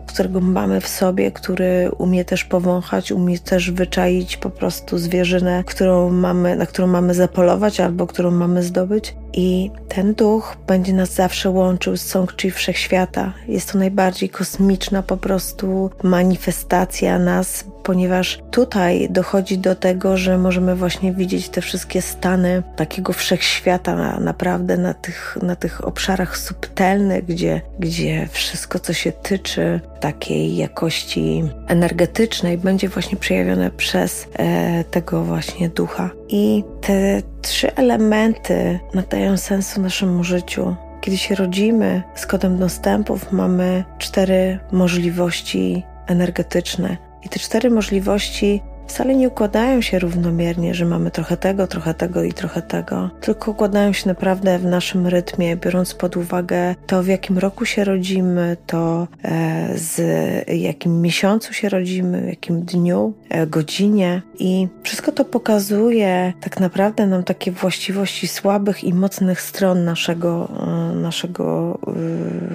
którego 0.07 0.41
mamy 0.41 0.81
w 0.81 0.87
sobie, 0.87 1.31
który 1.31 1.91
umie 1.97 2.25
też 2.25 2.43
powąchać, 2.43 3.11
umie 3.11 3.39
też 3.39 3.71
wyczaić 3.71 4.37
po 4.37 4.49
prostu 4.49 4.97
zwierzynę, 4.97 5.63
którą 5.63 6.09
mamy, 6.09 6.55
na 6.55 6.65
którą 6.65 6.87
mamy 6.87 7.13
zapolować 7.13 7.79
albo 7.79 8.07
którą 8.07 8.31
mamy 8.31 8.63
zdobyć. 8.63 9.15
I 9.39 9.71
ten 9.87 10.13
duch 10.13 10.57
będzie 10.67 10.93
nas 10.93 11.13
zawsze 11.13 11.49
łączył 11.49 11.97
z 11.97 12.01
Songchi 12.01 12.51
Wszechświata. 12.51 13.33
Jest 13.47 13.71
to 13.71 13.77
najbardziej 13.77 14.29
kosmiczna 14.29 15.03
po 15.03 15.17
prostu 15.17 15.89
manifestacja 16.03 17.19
nas, 17.19 17.65
ponieważ 17.83 18.39
tutaj 18.51 19.07
dochodzi 19.09 19.57
do 19.57 19.75
tego, 19.75 20.17
że 20.17 20.37
możemy 20.37 20.75
właśnie 20.75 21.13
widzieć 21.13 21.49
te 21.49 21.61
wszystkie 21.61 22.01
stany 22.01 22.63
takiego 22.75 23.13
wszechświata 23.13 23.95
na, 23.95 24.19
naprawdę 24.19 24.77
na 24.77 24.93
tych, 24.93 25.37
na 25.41 25.55
tych 25.55 25.87
obszarach 25.87 26.37
subtelnych, 26.37 27.25
gdzie, 27.25 27.61
gdzie 27.79 28.27
wszystko, 28.31 28.79
co 28.79 28.93
się 28.93 29.11
tyczy 29.11 29.79
takiej 29.99 30.55
jakości 30.55 31.43
energetycznej, 31.67 32.57
będzie 32.57 32.89
właśnie 32.89 33.17
przejawione 33.17 33.71
przez 33.71 34.27
e, 34.33 34.83
tego 34.83 35.23
właśnie 35.23 35.69
ducha. 35.69 36.09
I 36.29 36.63
te 36.81 37.21
trzy 37.41 37.75
elementy 37.75 38.79
nadają 38.93 39.37
sensu 39.37 39.81
naszemu 39.81 40.23
życiu. 40.23 40.75
Kiedy 41.01 41.17
się 41.17 41.35
rodzimy 41.35 42.03
z 42.15 42.25
kodem 42.25 42.57
dostępów, 42.57 43.31
mamy 43.31 43.83
cztery 43.97 44.59
możliwości 44.71 45.83
energetyczne. 46.07 46.97
I 47.23 47.29
te 47.29 47.39
cztery 47.39 47.69
możliwości 47.69 48.61
wcale 48.87 49.15
nie 49.15 49.27
układają 49.27 49.81
się 49.81 49.99
równomiernie, 49.99 50.73
że 50.73 50.85
mamy 50.85 51.11
trochę 51.11 51.37
tego, 51.37 51.67
trochę 51.67 51.93
tego 51.93 52.23
i 52.23 52.33
trochę 52.33 52.61
tego, 52.61 53.09
tylko 53.21 53.51
układają 53.51 53.93
się 53.93 54.09
naprawdę 54.09 54.59
w 54.59 54.65
naszym 54.65 55.07
rytmie, 55.07 55.55
biorąc 55.55 55.93
pod 55.93 56.17
uwagę 56.17 56.75
to, 56.87 57.03
w 57.03 57.07
jakim 57.07 57.37
roku 57.37 57.65
się 57.65 57.83
rodzimy, 57.83 58.57
to 58.65 59.07
e, 59.23 59.69
z 59.75 60.01
jakim 60.47 61.01
miesiącu 61.01 61.53
się 61.53 61.69
rodzimy, 61.69 62.21
w 62.21 62.27
jakim 62.27 62.61
dniu, 62.61 63.13
e, 63.29 63.47
godzinie. 63.47 64.21
I 64.39 64.67
wszystko 64.83 65.11
to 65.11 65.25
pokazuje 65.25 66.33
tak 66.41 66.59
naprawdę 66.59 67.07
nam 67.07 67.23
takie 67.23 67.51
właściwości 67.51 68.27
słabych 68.27 68.83
i 68.83 68.93
mocnych 68.93 69.41
stron 69.41 69.85
naszego, 69.85 70.49
e, 70.67 70.95
naszego 70.95 71.77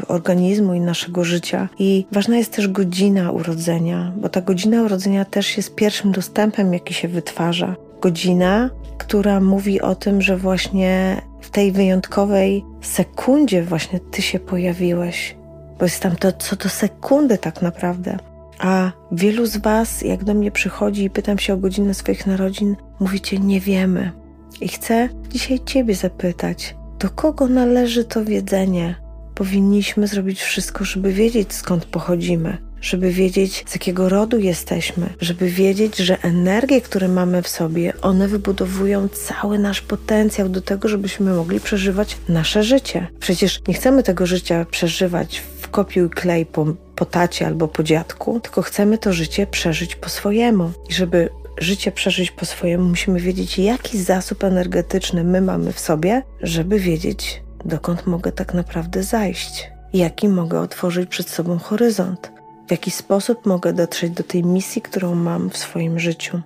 organizmu 0.08 0.74
i 0.74 0.80
naszego 0.80 1.24
życia. 1.24 1.68
I 1.78 2.06
ważna 2.12 2.36
jest 2.36 2.52
też 2.56 2.68
godzina 2.68 3.30
urodzenia, 3.30 4.12
bo 4.16 4.28
ta 4.28 4.40
godzina 4.40 4.82
urodzenia 4.82 5.24
też 5.24 5.56
jest 5.56 5.74
pierwszym 5.74 6.12
dostępem, 6.22 6.72
jaki 6.74 6.94
się 6.94 7.08
wytwarza. 7.08 7.76
Godzina, 8.00 8.70
która 8.98 9.40
mówi 9.40 9.80
o 9.80 9.94
tym, 9.94 10.22
że 10.22 10.36
właśnie 10.36 11.22
w 11.40 11.50
tej 11.50 11.72
wyjątkowej 11.72 12.64
sekundzie 12.82 13.62
właśnie 13.62 14.00
ty 14.00 14.22
się 14.22 14.40
pojawiłeś, 14.40 15.36
bo 15.78 15.84
jest 15.84 16.00
tam 16.00 16.16
to 16.16 16.32
co 16.32 16.56
do 16.56 16.68
sekundy 16.68 17.38
tak 17.38 17.62
naprawdę. 17.62 18.16
A 18.58 18.92
wielu 19.12 19.46
z 19.46 19.56
Was, 19.56 20.02
jak 20.02 20.24
do 20.24 20.34
mnie 20.34 20.50
przychodzi 20.50 21.04
i 21.04 21.10
pytam 21.10 21.38
się 21.38 21.54
o 21.54 21.56
godzinę 21.56 21.94
swoich 21.94 22.26
narodzin, 22.26 22.76
mówicie 23.00 23.38
nie 23.38 23.60
wiemy. 23.60 24.12
I 24.60 24.68
chcę 24.68 25.08
dzisiaj 25.28 25.60
Ciebie 25.64 25.94
zapytać, 25.94 26.76
do 26.98 27.10
kogo 27.10 27.48
należy 27.48 28.04
to 28.04 28.24
wiedzenie? 28.24 28.94
Powinniśmy 29.34 30.06
zrobić 30.06 30.42
wszystko, 30.42 30.84
żeby 30.84 31.12
wiedzieć 31.12 31.52
skąd 31.52 31.84
pochodzimy, 31.84 32.58
żeby 32.82 33.10
wiedzieć, 33.10 33.64
z 33.66 33.74
jakiego 33.74 34.08
rodu 34.08 34.38
jesteśmy, 34.38 35.06
żeby 35.20 35.48
wiedzieć, 35.48 35.96
że 35.96 36.22
energie, 36.22 36.80
które 36.80 37.08
mamy 37.08 37.42
w 37.42 37.48
sobie, 37.48 37.92
one 38.02 38.28
wybudowują 38.28 39.08
cały 39.08 39.58
nasz 39.58 39.80
potencjał 39.80 40.48
do 40.48 40.60
tego, 40.60 40.88
żebyśmy 40.88 41.34
mogli 41.34 41.60
przeżywać 41.60 42.16
nasze 42.28 42.62
życie. 42.62 43.06
Przecież 43.20 43.60
nie 43.68 43.74
chcemy 43.74 44.02
tego 44.02 44.26
życia 44.26 44.66
przeżywać 44.70 45.42
w 45.60 45.68
kopiuj 45.68 46.10
klej 46.10 46.46
po, 46.46 46.66
po 46.96 47.04
tacie 47.04 47.46
albo 47.46 47.68
po 47.68 47.82
dziadku, 47.82 48.40
tylko 48.40 48.62
chcemy 48.62 48.98
to 48.98 49.12
życie 49.12 49.46
przeżyć 49.46 49.96
po 49.96 50.08
swojemu. 50.08 50.70
I 50.88 50.94
żeby 50.94 51.28
życie 51.58 51.92
przeżyć 51.92 52.30
po 52.30 52.46
swojemu, 52.46 52.88
musimy 52.88 53.20
wiedzieć, 53.20 53.58
jaki 53.58 53.98
zasób 53.98 54.44
energetyczny 54.44 55.24
my 55.24 55.40
mamy 55.40 55.72
w 55.72 55.80
sobie, 55.80 56.22
żeby 56.40 56.78
wiedzieć, 56.78 57.42
dokąd 57.64 58.06
mogę 58.06 58.32
tak 58.32 58.54
naprawdę 58.54 59.02
zajść, 59.02 59.70
jaki 59.92 60.28
mogę 60.28 60.60
otworzyć 60.60 61.08
przed 61.08 61.30
sobą 61.30 61.58
horyzont 61.58 62.31
w 62.68 62.70
jaki 62.70 62.90
sposób 62.90 63.46
mogę 63.46 63.72
dotrzeć 63.72 64.10
do 64.10 64.22
tej 64.22 64.44
misji, 64.44 64.82
którą 64.82 65.14
mam 65.14 65.50
w 65.50 65.56
swoim 65.56 65.98
życiu. 65.98 66.40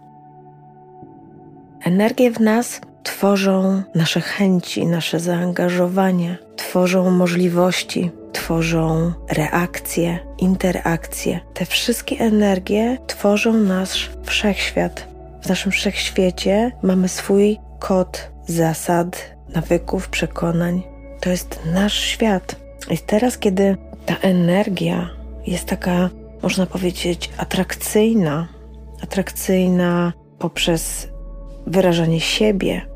Energie 1.84 2.30
w 2.30 2.40
nas 2.40 2.80
tworzą 3.02 3.82
nasze 3.94 4.20
chęci, 4.20 4.86
nasze 4.86 5.20
zaangażowanie, 5.20 6.38
tworzą 6.56 7.10
możliwości, 7.10 8.10
tworzą 8.32 9.12
reakcje, 9.30 10.18
interakcje. 10.38 11.40
Te 11.54 11.66
wszystkie 11.66 12.18
energie 12.18 12.98
tworzą 13.06 13.52
nasz 13.52 14.10
wszechświat. 14.22 15.08
W 15.42 15.48
naszym 15.48 15.72
wszechświecie 15.72 16.72
mamy 16.82 17.08
swój 17.08 17.58
kod 17.78 18.30
zasad, 18.46 19.36
nawyków, 19.54 20.08
przekonań. 20.08 20.82
To 21.20 21.30
jest 21.30 21.60
nasz 21.72 22.00
świat. 22.00 22.56
I 22.90 22.98
teraz, 22.98 23.38
kiedy 23.38 23.76
ta 24.06 24.16
energia 24.16 25.10
jest 25.46 25.64
taka, 25.64 26.10
można 26.42 26.66
powiedzieć, 26.66 27.30
atrakcyjna. 27.38 28.48
Atrakcyjna 29.02 30.12
poprzez 30.38 31.08
wyrażanie 31.66 32.20
siebie. 32.20 32.86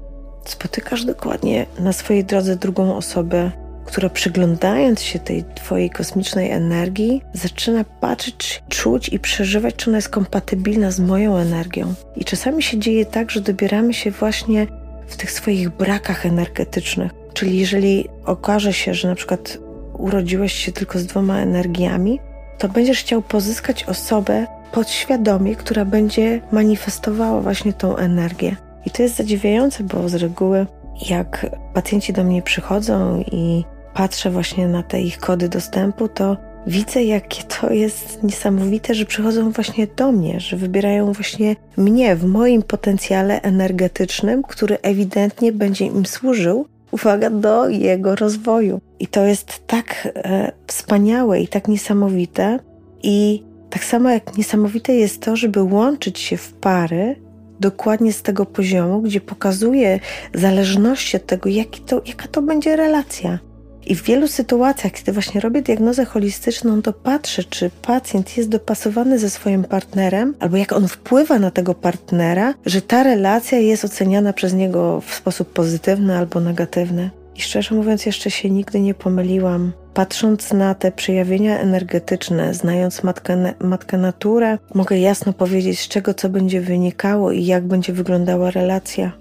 Spotykasz 0.44 1.04
dokładnie 1.04 1.66
na 1.78 1.92
swojej 1.92 2.24
drodze 2.24 2.56
drugą 2.56 2.96
osobę, 2.96 3.50
która 3.84 4.08
przyglądając 4.08 5.02
się 5.02 5.18
tej 5.18 5.44
Twojej 5.54 5.90
kosmicznej 5.90 6.50
energii, 6.50 7.22
zaczyna 7.32 7.84
patrzeć, 7.84 8.62
czuć 8.68 9.08
i 9.08 9.18
przeżywać, 9.18 9.74
czy 9.76 9.90
ona 9.90 9.98
jest 9.98 10.08
kompatybilna 10.08 10.90
z 10.90 11.00
moją 11.00 11.36
energią. 11.36 11.94
I 12.16 12.24
czasami 12.24 12.62
się 12.62 12.78
dzieje 12.78 13.06
tak, 13.06 13.30
że 13.30 13.40
dobieramy 13.40 13.94
się 13.94 14.10
właśnie 14.10 14.66
w 15.06 15.16
tych 15.16 15.30
swoich 15.30 15.70
brakach 15.70 16.26
energetycznych. 16.26 17.12
Czyli 17.32 17.58
jeżeli 17.58 18.08
okaże 18.24 18.72
się, 18.72 18.94
że 18.94 19.08
na 19.08 19.14
przykład 19.14 19.58
urodziłeś 19.98 20.52
się 20.52 20.72
tylko 20.72 20.98
z 20.98 21.06
dwoma 21.06 21.38
energiami, 21.38 22.20
to 22.60 22.68
będziesz 22.68 22.98
chciał 22.98 23.22
pozyskać 23.22 23.84
osobę 23.84 24.46
podświadomie, 24.72 25.56
która 25.56 25.84
będzie 25.84 26.40
manifestowała 26.52 27.40
właśnie 27.40 27.72
tą 27.72 27.96
energię. 27.96 28.56
I 28.86 28.90
to 28.90 29.02
jest 29.02 29.16
zadziwiające, 29.16 29.84
bo 29.84 30.08
z 30.08 30.14
reguły, 30.14 30.66
jak 31.08 31.46
pacjenci 31.74 32.12
do 32.12 32.24
mnie 32.24 32.42
przychodzą 32.42 33.24
i 33.32 33.64
patrzę 33.94 34.30
właśnie 34.30 34.68
na 34.68 34.82
te 34.82 35.00
ich 35.00 35.18
kody 35.18 35.48
dostępu, 35.48 36.08
to 36.08 36.36
widzę, 36.66 37.04
jakie 37.04 37.42
to 37.42 37.72
jest 37.72 38.22
niesamowite, 38.22 38.94
że 38.94 39.04
przychodzą 39.04 39.50
właśnie 39.50 39.86
do 39.86 40.12
mnie, 40.12 40.40
że 40.40 40.56
wybierają 40.56 41.12
właśnie 41.12 41.56
mnie 41.76 42.16
w 42.16 42.24
moim 42.24 42.62
potencjale 42.62 43.42
energetycznym, 43.42 44.42
który 44.42 44.78
ewidentnie 44.82 45.52
będzie 45.52 45.86
im 45.86 46.06
służył, 46.06 46.66
uwaga, 46.90 47.30
do 47.30 47.68
jego 47.68 48.14
rozwoju. 48.14 48.80
I 48.98 49.06
to 49.06 49.24
jest 49.24 49.66
tak 49.66 50.08
e, 50.14 50.52
wspaniałe 50.66 51.40
i 51.40 51.48
tak 51.48 51.68
niesamowite. 51.68 52.58
I 53.02 53.42
tak 53.70 53.84
samo 53.84 54.10
jak 54.10 54.38
niesamowite 54.38 54.94
jest 54.94 55.22
to, 55.22 55.36
żeby 55.36 55.62
łączyć 55.62 56.18
się 56.18 56.36
w 56.36 56.52
pary 56.52 57.16
dokładnie 57.60 58.12
z 58.12 58.22
tego 58.22 58.46
poziomu, 58.46 59.02
gdzie 59.02 59.20
pokazuje 59.20 60.00
zależności 60.34 61.16
od 61.16 61.26
tego, 61.26 61.48
jaki 61.48 61.80
to, 61.80 62.02
jaka 62.06 62.28
to 62.28 62.42
będzie 62.42 62.76
relacja. 62.76 63.38
I 63.86 63.94
w 63.94 64.02
wielu 64.02 64.28
sytuacjach, 64.28 64.92
kiedy 64.92 65.12
właśnie 65.12 65.40
robię 65.40 65.62
diagnozę 65.62 66.04
holistyczną, 66.04 66.82
to 66.82 66.92
patrzę, 66.92 67.44
czy 67.44 67.70
pacjent 67.82 68.36
jest 68.36 68.48
dopasowany 68.48 69.18
ze 69.18 69.30
swoim 69.30 69.64
partnerem, 69.64 70.34
albo 70.40 70.56
jak 70.56 70.72
on 70.72 70.88
wpływa 70.88 71.38
na 71.38 71.50
tego 71.50 71.74
partnera, 71.74 72.54
że 72.66 72.82
ta 72.82 73.02
relacja 73.02 73.58
jest 73.58 73.84
oceniana 73.84 74.32
przez 74.32 74.54
niego 74.54 75.00
w 75.00 75.14
sposób 75.14 75.52
pozytywny 75.52 76.16
albo 76.16 76.40
negatywny. 76.40 77.10
I 77.36 77.42
szczerze 77.42 77.74
mówiąc, 77.74 78.06
jeszcze 78.06 78.30
się 78.30 78.50
nigdy 78.50 78.80
nie 78.80 78.94
pomyliłam. 78.94 79.72
Patrząc 79.94 80.52
na 80.52 80.74
te 80.74 80.92
przejawienia 80.92 81.58
energetyczne, 81.58 82.54
znając 82.54 83.02
matkę, 83.02 83.54
matkę 83.60 83.98
naturę, 83.98 84.58
mogę 84.74 84.98
jasno 84.98 85.32
powiedzieć, 85.32 85.80
z 85.80 85.88
czego 85.88 86.14
co 86.14 86.28
będzie 86.28 86.60
wynikało 86.60 87.32
i 87.32 87.46
jak 87.46 87.64
będzie 87.64 87.92
wyglądała 87.92 88.50
relacja 88.50 89.19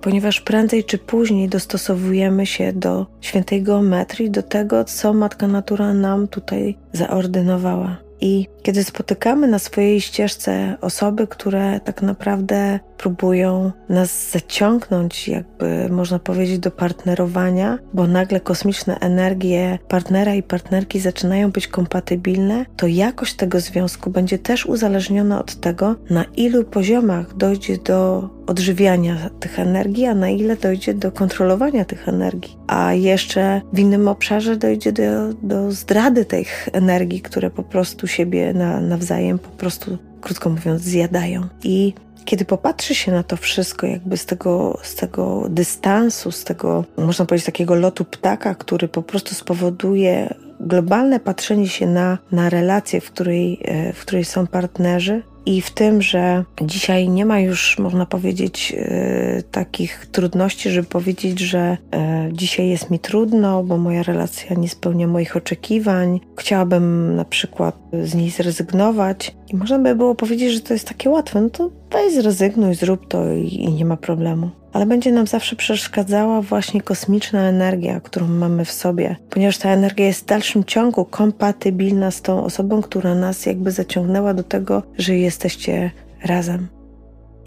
ponieważ 0.00 0.40
prędzej 0.40 0.84
czy 0.84 0.98
później 0.98 1.48
dostosowujemy 1.48 2.46
się 2.46 2.72
do 2.72 3.06
świętej 3.20 3.62
geometrii, 3.62 4.30
do 4.30 4.42
tego, 4.42 4.84
co 4.84 5.14
Matka 5.14 5.46
Natura 5.46 5.94
nam 5.94 6.28
tutaj 6.28 6.78
zaordynowała. 6.92 7.96
I 8.20 8.46
kiedy 8.62 8.84
spotykamy 8.84 9.46
na 9.48 9.58
swojej 9.58 10.00
ścieżce 10.00 10.76
osoby, 10.80 11.26
które 11.26 11.80
tak 11.80 12.02
naprawdę 12.02 12.80
próbują 12.96 13.72
nas 13.88 14.30
zaciągnąć, 14.30 15.28
jakby 15.28 15.88
można 15.90 16.18
powiedzieć, 16.18 16.58
do 16.58 16.70
partnerowania, 16.70 17.78
bo 17.94 18.06
nagle 18.06 18.40
kosmiczne 18.40 18.98
energie 18.98 19.78
partnera 19.88 20.34
i 20.34 20.42
partnerki 20.42 21.00
zaczynają 21.00 21.50
być 21.50 21.68
kompatybilne, 21.68 22.66
to 22.76 22.86
jakość 22.86 23.34
tego 23.34 23.60
związku 23.60 24.10
będzie 24.10 24.38
też 24.38 24.66
uzależniona 24.66 25.40
od 25.40 25.54
tego, 25.54 25.96
na 26.10 26.24
ilu 26.24 26.64
poziomach 26.64 27.36
dojdzie 27.36 27.76
do 27.78 28.28
odżywiania 28.50 29.30
tych 29.40 29.58
energii, 29.58 30.06
a 30.06 30.14
na 30.14 30.28
ile 30.28 30.56
dojdzie 30.56 30.94
do 30.94 31.12
kontrolowania 31.12 31.84
tych 31.84 32.08
energii. 32.08 32.56
A 32.66 32.92
jeszcze 32.92 33.60
w 33.72 33.78
innym 33.78 34.08
obszarze 34.08 34.56
dojdzie 34.56 34.92
do, 34.92 35.34
do 35.42 35.72
zdrady 35.72 36.24
tych 36.24 36.68
energii, 36.72 37.20
które 37.20 37.50
po 37.50 37.62
prostu 37.62 38.06
siebie 38.06 38.52
na, 38.52 38.80
nawzajem 38.80 39.38
po 39.38 39.48
prostu, 39.48 39.98
krótko 40.20 40.50
mówiąc, 40.50 40.82
zjadają. 40.82 41.48
I 41.64 41.94
kiedy 42.24 42.44
popatrzy 42.44 42.94
się 42.94 43.12
na 43.12 43.22
to 43.22 43.36
wszystko, 43.36 43.86
jakby 43.86 44.16
z 44.16 44.26
tego, 44.26 44.78
z 44.82 44.94
tego 44.94 45.46
dystansu, 45.48 46.30
z 46.30 46.44
tego, 46.44 46.84
można 46.96 47.24
powiedzieć, 47.26 47.46
takiego 47.46 47.74
lotu 47.74 48.04
ptaka, 48.04 48.54
który 48.54 48.88
po 48.88 49.02
prostu 49.02 49.34
spowoduje 49.34 50.34
globalne 50.60 51.20
patrzenie 51.20 51.68
się 51.68 51.86
na, 51.86 52.18
na 52.32 52.50
relację, 52.50 53.00
w 53.00 53.10
której, 53.10 53.60
e, 53.64 53.92
w 53.92 54.00
której 54.00 54.24
są 54.24 54.46
partnerzy, 54.46 55.22
i 55.46 55.60
w 55.60 55.70
tym, 55.70 56.02
że 56.02 56.44
dzisiaj 56.62 57.08
nie 57.08 57.26
ma 57.26 57.40
już, 57.40 57.78
można 57.78 58.06
powiedzieć, 58.06 58.74
e, 58.76 59.42
takich 59.50 60.06
trudności, 60.06 60.70
żeby 60.70 60.88
powiedzieć, 60.88 61.40
że 61.40 61.76
e, 61.92 62.28
dzisiaj 62.32 62.68
jest 62.68 62.90
mi 62.90 62.98
trudno, 62.98 63.62
bo 63.62 63.76
moja 63.76 64.02
relacja 64.02 64.56
nie 64.56 64.68
spełnia 64.68 65.06
moich 65.06 65.36
oczekiwań. 65.36 66.20
Chciałabym 66.36 67.16
na 67.16 67.24
przykład 67.24 67.78
z 68.02 68.14
niej 68.14 68.30
zrezygnować. 68.30 69.36
I 69.52 69.56
można 69.56 69.78
by 69.78 69.94
było 69.94 70.14
powiedzieć, 70.14 70.52
że 70.52 70.60
to 70.60 70.74
jest 70.74 70.88
takie 70.88 71.10
łatwe. 71.10 71.40
No 71.40 71.50
to 71.50 71.70
weź 71.92 72.14
zrezygnuj, 72.14 72.74
zrób 72.74 73.08
to 73.08 73.32
i, 73.32 73.54
i 73.54 73.72
nie 73.72 73.84
ma 73.84 73.96
problemu 73.96 74.50
ale 74.72 74.86
będzie 74.86 75.12
nam 75.12 75.26
zawsze 75.26 75.56
przeszkadzała 75.56 76.42
właśnie 76.42 76.80
kosmiczna 76.80 77.40
energia, 77.40 78.00
którą 78.00 78.28
mamy 78.28 78.64
w 78.64 78.72
sobie, 78.72 79.16
ponieważ 79.30 79.58
ta 79.58 79.70
energia 79.70 80.06
jest 80.06 80.22
w 80.22 80.26
dalszym 80.26 80.64
ciągu 80.64 81.04
kompatybilna 81.04 82.10
z 82.10 82.22
tą 82.22 82.44
osobą, 82.44 82.82
która 82.82 83.14
nas 83.14 83.46
jakby 83.46 83.70
zaciągnęła 83.70 84.34
do 84.34 84.42
tego, 84.42 84.82
że 84.98 85.16
jesteście 85.16 85.90
razem. 86.24 86.68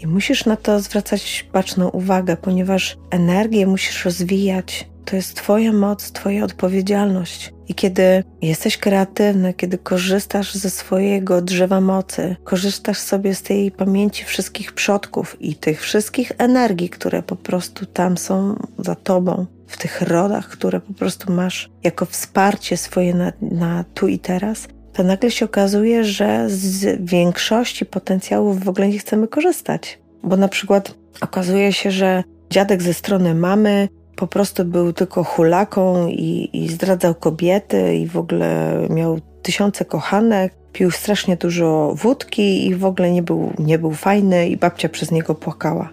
I 0.00 0.06
musisz 0.06 0.44
na 0.44 0.56
to 0.56 0.80
zwracać 0.80 1.48
baczną 1.52 1.88
uwagę, 1.88 2.36
ponieważ 2.36 2.96
energię 3.10 3.66
musisz 3.66 4.04
rozwijać. 4.04 4.88
To 5.04 5.16
jest 5.16 5.34
Twoja 5.34 5.72
moc, 5.72 6.12
Twoja 6.12 6.44
odpowiedzialność. 6.44 7.52
I 7.68 7.74
kiedy 7.74 8.24
jesteś 8.42 8.78
kreatywny, 8.78 9.54
kiedy 9.54 9.78
korzystasz 9.78 10.54
ze 10.54 10.70
swojego 10.70 11.42
drzewa 11.42 11.80
mocy, 11.80 12.36
korzystasz 12.44 12.98
sobie 12.98 13.34
z 13.34 13.42
tej 13.42 13.70
pamięci 13.70 14.24
wszystkich 14.24 14.72
przodków 14.72 15.36
i 15.40 15.54
tych 15.54 15.80
wszystkich 15.80 16.32
energii, 16.38 16.88
które 16.88 17.22
po 17.22 17.36
prostu 17.36 17.86
tam 17.86 18.16
są 18.18 18.56
za 18.78 18.94
tobą, 18.94 19.46
w 19.66 19.78
tych 19.78 20.02
rodach, 20.02 20.48
które 20.48 20.80
po 20.80 20.92
prostu 20.92 21.32
masz 21.32 21.70
jako 21.82 22.06
wsparcie 22.06 22.76
swoje 22.76 23.14
na, 23.14 23.32
na 23.42 23.84
tu 23.94 24.08
i 24.08 24.18
teraz, 24.18 24.68
to 24.92 25.02
nagle 25.02 25.30
się 25.30 25.44
okazuje, 25.44 26.04
że 26.04 26.44
z 26.50 27.04
większości 27.04 27.86
potencjałów 27.86 28.64
w 28.64 28.68
ogóle 28.68 28.88
nie 28.88 28.98
chcemy 28.98 29.28
korzystać. 29.28 29.98
Bo 30.22 30.36
na 30.36 30.48
przykład 30.48 30.94
okazuje 31.20 31.72
się, 31.72 31.90
że 31.90 32.24
dziadek 32.50 32.82
ze 32.82 32.94
strony 32.94 33.34
mamy 33.34 33.88
po 34.16 34.26
prostu 34.26 34.64
był 34.64 34.92
tylko 34.92 35.24
hulaką 35.24 36.08
i, 36.08 36.50
i 36.52 36.68
zdradzał 36.68 37.14
kobiety 37.14 37.96
i 37.96 38.06
w 38.06 38.16
ogóle 38.16 38.76
miał 38.90 39.20
tysiące 39.42 39.84
kochanek, 39.84 40.54
pił 40.72 40.90
strasznie 40.90 41.36
dużo 41.36 41.94
wódki 41.96 42.66
i 42.66 42.74
w 42.74 42.84
ogóle 42.84 43.10
nie 43.10 43.22
był, 43.22 43.52
nie 43.58 43.78
był 43.78 43.92
fajny 43.92 44.48
i 44.48 44.56
babcia 44.56 44.88
przez 44.88 45.10
niego 45.10 45.34
płakała. 45.34 45.90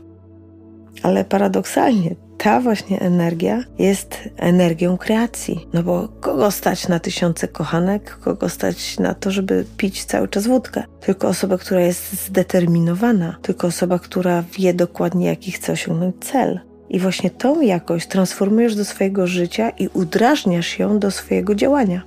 Ale 1.04 1.26
paradoksalnie 1.26 2.16
ta 2.38 2.60
właśnie 2.60 3.00
energia 3.00 3.64
jest 3.80 4.30
energią 4.38 4.98
kreacji. 4.98 5.68
No 5.74 5.84
bo 5.84 6.08
kogo 6.20 6.52
stać 6.52 6.88
na 6.88 7.00
tysiące 7.00 7.48
kochanek, 7.48 8.18
kogo 8.18 8.50
stać 8.50 9.00
na 9.00 9.14
to, 9.14 9.32
żeby 9.32 9.66
pić 9.78 10.06
cały 10.06 10.28
czas 10.28 10.48
wódkę? 10.48 10.84
Tylko 11.00 11.28
osoba, 11.28 11.58
która 11.58 11.82
jest 11.82 12.26
zdeterminowana, 12.26 13.38
tylko 13.42 13.68
osoba, 13.68 14.00
która 14.00 14.44
wie 14.58 14.74
dokładnie, 14.74 15.28
jaki 15.28 15.52
chce 15.52 15.74
osiągnąć 15.74 16.16
cel. 16.20 16.60
I 16.92 17.00
właśnie 17.00 17.30
tą 17.30 17.62
jakość 17.62 18.08
transformujesz 18.08 18.76
do 18.76 18.86
swojego 18.86 19.28
życia 19.28 19.70
i 19.70 19.88
udrażniasz 19.88 20.80
ją 20.80 21.00
do 21.00 21.12
swojego 21.12 21.56
działania. 21.56 22.02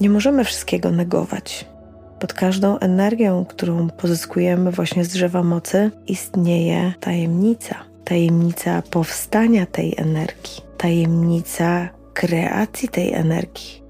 Nie 0.00 0.10
możemy 0.10 0.44
wszystkiego 0.44 0.90
negować. 0.90 1.66
Pod 2.18 2.32
każdą 2.32 2.78
energią, 2.78 3.44
którą 3.44 3.90
pozyskujemy 3.90 4.70
właśnie 4.70 5.04
z 5.04 5.08
drzewa 5.08 5.42
mocy, 5.42 5.90
istnieje 6.06 6.92
tajemnica. 7.00 7.76
Tajemnica 8.04 8.82
powstania 8.90 9.66
tej 9.66 9.94
energii, 9.96 10.62
tajemnica 10.76 11.88
kreacji 12.14 12.88
tej 12.88 13.14
energii, 13.14 13.82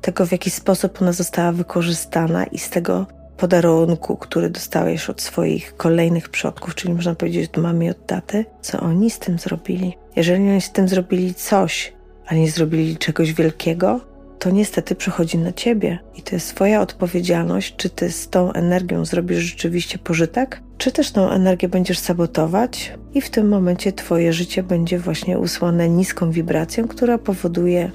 tego 0.00 0.26
w 0.26 0.32
jaki 0.32 0.50
sposób 0.50 1.02
ona 1.02 1.12
została 1.12 1.52
wykorzystana 1.52 2.44
i 2.44 2.58
z 2.58 2.70
tego 2.70 3.06
podarunku, 3.36 4.16
który 4.16 4.50
dostałeś 4.50 5.10
od 5.10 5.20
swoich 5.20 5.76
kolejnych 5.76 6.28
przodków, 6.28 6.74
czyli 6.74 6.94
można 6.94 7.14
powiedzieć 7.14 7.50
od 7.50 7.62
mamy 7.62 7.84
i 7.84 7.90
od 7.90 8.06
taty, 8.06 8.44
co 8.60 8.80
oni 8.80 9.10
z 9.10 9.18
tym 9.18 9.38
zrobili. 9.38 9.96
Jeżeli 10.16 10.50
oni 10.50 10.60
z 10.60 10.72
tym 10.72 10.88
zrobili 10.88 11.34
coś, 11.34 11.92
a 12.26 12.34
nie 12.34 12.50
zrobili 12.50 12.96
czegoś 12.96 13.32
wielkiego, 13.32 14.00
to 14.38 14.50
niestety 14.50 14.94
przychodzi 14.94 15.38
na 15.38 15.52
ciebie 15.52 15.98
i 16.14 16.22
to 16.22 16.36
jest 16.36 16.54
Twoja 16.54 16.80
odpowiedzialność, 16.80 17.76
czy 17.76 17.90
ty 17.90 18.10
z 18.10 18.28
tą 18.28 18.52
energią 18.52 19.04
zrobisz 19.04 19.38
rzeczywiście 19.38 19.98
pożytek, 19.98 20.62
czy 20.78 20.92
też 20.92 21.10
tą 21.10 21.30
energię 21.30 21.68
będziesz 21.68 21.98
sabotować 21.98 22.92
i 23.14 23.20
w 23.20 23.30
tym 23.30 23.48
momencie 23.48 23.92
Twoje 23.92 24.32
życie 24.32 24.62
będzie 24.62 24.98
właśnie 24.98 25.38
usłane 25.38 25.88
niską 25.88 26.30
wibracją, 26.30 26.88
która 26.88 27.18
powoduje 27.18 27.90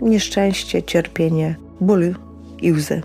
nieszczęście, 0.00 0.82
cierpienie, 0.82 1.56
ból 1.80 2.14
i 2.62 2.72
łzy. 2.72 3.02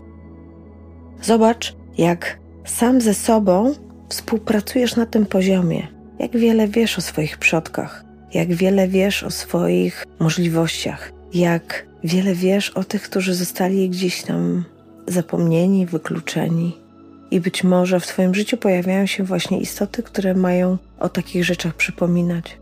Zobacz, 1.21 1.75
jak 1.97 2.39
sam 2.65 3.01
ze 3.01 3.13
sobą 3.13 3.73
współpracujesz 4.09 4.95
na 4.95 5.05
tym 5.05 5.25
poziomie, 5.25 5.87
jak 6.19 6.37
wiele 6.37 6.67
wiesz 6.67 6.97
o 6.97 7.01
swoich 7.01 7.37
przodkach, 7.37 8.03
jak 8.33 8.53
wiele 8.53 8.87
wiesz 8.87 9.23
o 9.23 9.31
swoich 9.31 10.05
możliwościach, 10.19 11.11
jak 11.33 11.87
wiele 12.03 12.35
wiesz 12.35 12.69
o 12.69 12.83
tych, 12.83 13.01
którzy 13.01 13.33
zostali 13.33 13.89
gdzieś 13.89 14.23
tam 14.23 14.63
zapomnieni, 15.07 15.85
wykluczeni. 15.85 16.77
I 17.31 17.39
być 17.39 17.63
może 17.63 17.99
w 17.99 18.07
Twoim 18.07 18.35
życiu 18.35 18.57
pojawiają 18.57 19.05
się 19.05 19.23
właśnie 19.23 19.59
istoty, 19.59 20.03
które 20.03 20.33
mają 20.33 20.77
o 20.99 21.09
takich 21.09 21.45
rzeczach 21.45 21.73
przypominać. 21.75 22.57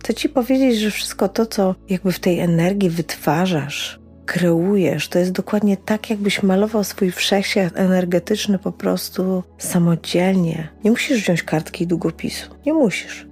Chcę 0.00 0.14
Ci 0.14 0.28
powiedzieć, 0.28 0.78
że 0.78 0.90
wszystko 0.90 1.28
to, 1.28 1.46
co 1.46 1.74
jakby 1.88 2.12
w 2.12 2.20
tej 2.20 2.40
energii 2.40 2.90
wytwarzasz, 2.90 3.99
kreujesz, 4.26 5.08
to 5.08 5.18
jest 5.18 5.32
dokładnie 5.32 5.76
tak, 5.76 6.10
jakbyś 6.10 6.42
malował 6.42 6.84
swój 6.84 7.10
wszechświat 7.10 7.72
energetyczny 7.76 8.58
po 8.58 8.72
prostu 8.72 9.42
samodzielnie. 9.58 10.68
Nie 10.84 10.90
musisz 10.90 11.22
wziąć 11.22 11.42
kartki 11.42 11.84
i 11.84 11.86
długopisu. 11.86 12.50
Nie 12.66 12.72
musisz. 12.72 13.26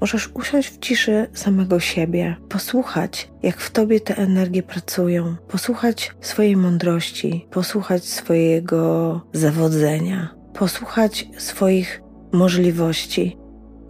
Możesz 0.00 0.30
usiąść 0.34 0.68
w 0.68 0.78
ciszy 0.78 1.26
samego 1.34 1.80
siebie, 1.80 2.36
posłuchać, 2.48 3.30
jak 3.42 3.60
w 3.60 3.70
tobie 3.70 4.00
te 4.00 4.16
energie 4.16 4.62
pracują, 4.62 5.36
posłuchać 5.48 6.14
swojej 6.20 6.56
mądrości, 6.56 7.46
posłuchać 7.50 8.04
swojego 8.04 9.20
zawodzenia, 9.32 10.34
posłuchać 10.54 11.28
swoich 11.38 12.02
możliwości. 12.32 13.36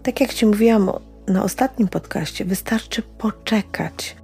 Tak 0.03 0.21
jak 0.21 0.35
Ci 0.35 0.47
mówiłam 0.47 0.91
na 1.29 1.43
ostatnim 1.43 1.89
podcaście, 1.89 2.45
wystarczy 2.45 3.03
poczekać. 3.03 4.17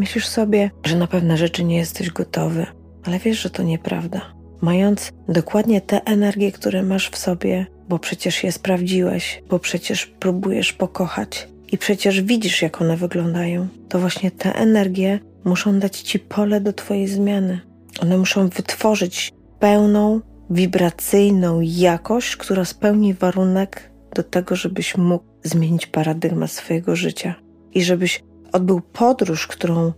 Myślisz 0.00 0.26
sobie, 0.26 0.70
że 0.84 0.96
na 0.96 1.06
pewne 1.06 1.36
rzeczy 1.36 1.64
nie 1.64 1.76
jesteś 1.76 2.10
gotowy, 2.10 2.66
ale 3.04 3.18
wiesz, 3.18 3.42
że 3.42 3.50
to 3.50 3.62
nieprawda. 3.62 4.20
Mając 4.60 5.12
dokładnie 5.28 5.80
te 5.80 6.04
energie, 6.04 6.52
które 6.52 6.82
masz 6.82 7.10
w 7.10 7.16
sobie, 7.16 7.66
bo 7.88 7.98
przecież 7.98 8.44
je 8.44 8.52
sprawdziłeś, 8.52 9.42
bo 9.48 9.58
przecież 9.58 10.06
próbujesz 10.06 10.72
pokochać 10.72 11.48
i 11.72 11.78
przecież 11.78 12.22
widzisz, 12.22 12.62
jak 12.62 12.80
one 12.80 12.96
wyglądają, 12.96 13.68
to 13.88 13.98
właśnie 13.98 14.30
te 14.30 14.54
energie 14.54 15.18
muszą 15.44 15.78
dać 15.78 16.00
ci 16.00 16.18
pole 16.18 16.60
do 16.60 16.72
Twojej 16.72 17.08
zmiany. 17.08 17.60
One 18.02 18.18
muszą 18.18 18.48
wytworzyć 18.48 19.32
pełną, 19.58 20.20
wibracyjną 20.50 21.60
jakość, 21.60 22.36
która 22.36 22.64
spełni 22.64 23.14
warunek 23.14 23.90
do 24.14 24.22
tego, 24.22 24.56
żebyś 24.56 24.96
mógł 24.96 25.24
zmienić 25.42 25.86
paradygmat 25.86 26.50
swojego 26.50 26.96
życia 26.96 27.34
i 27.74 27.82
żebyś 27.82 28.22
odbył 28.52 28.80
podróż, 28.80 29.46
którą 29.46 29.92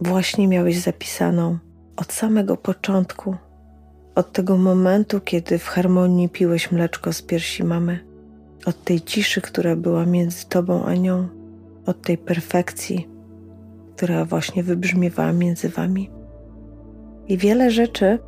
właśnie 0.00 0.48
miałeś 0.48 0.78
zapisaną 0.78 1.58
od 1.96 2.12
samego 2.12 2.56
początku, 2.56 3.36
od 4.14 4.32
tego 4.32 4.56
momentu, 4.56 5.20
kiedy 5.20 5.58
w 5.58 5.66
harmonii 5.66 6.28
piłeś 6.28 6.72
mleczko 6.72 7.12
z 7.12 7.22
piersi 7.22 7.64
mamy, 7.64 7.98
od 8.66 8.84
tej 8.84 9.00
ciszy, 9.00 9.40
która 9.40 9.76
była 9.76 10.06
między 10.06 10.46
tobą 10.46 10.84
a 10.84 10.94
nią, 10.94 11.28
od 11.86 12.02
tej 12.02 12.18
perfekcji, 12.18 13.08
która 13.96 14.24
właśnie 14.24 14.62
wybrzmiewała 14.62 15.32
między 15.32 15.68
wami. 15.68 16.10
I 17.28 17.38
wiele 17.38 17.70
rzeczy, 17.70 18.18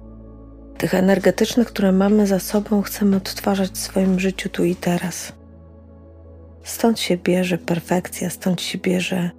tych 0.78 0.94
energetycznych, 0.94 1.66
które 1.66 1.92
mamy 1.92 2.26
za 2.26 2.38
sobą, 2.38 2.82
chcemy 2.82 3.16
odtwarzać 3.16 3.70
w 3.70 3.78
swoim 3.78 4.20
życiu 4.20 4.48
tu 4.48 4.64
i 4.64 4.76
teraz. 4.76 5.39
Stąd 6.70 7.00
się 7.00 7.16
bierze 7.16 7.58
perfekcja, 7.58 8.30
stąd 8.30 8.60
się 8.60 8.78
bierze 8.78 9.30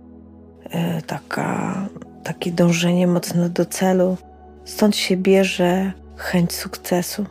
e, 0.70 1.02
taka, 1.02 1.76
takie 2.24 2.52
dążenie 2.52 3.08
mocno 3.08 3.50
do 3.50 3.66
celu, 3.66 4.18
stąd 4.66 4.96
się 4.96 5.18
bierze 5.18 5.92
chęć 6.16 6.54
sukcesu. 6.54 7.26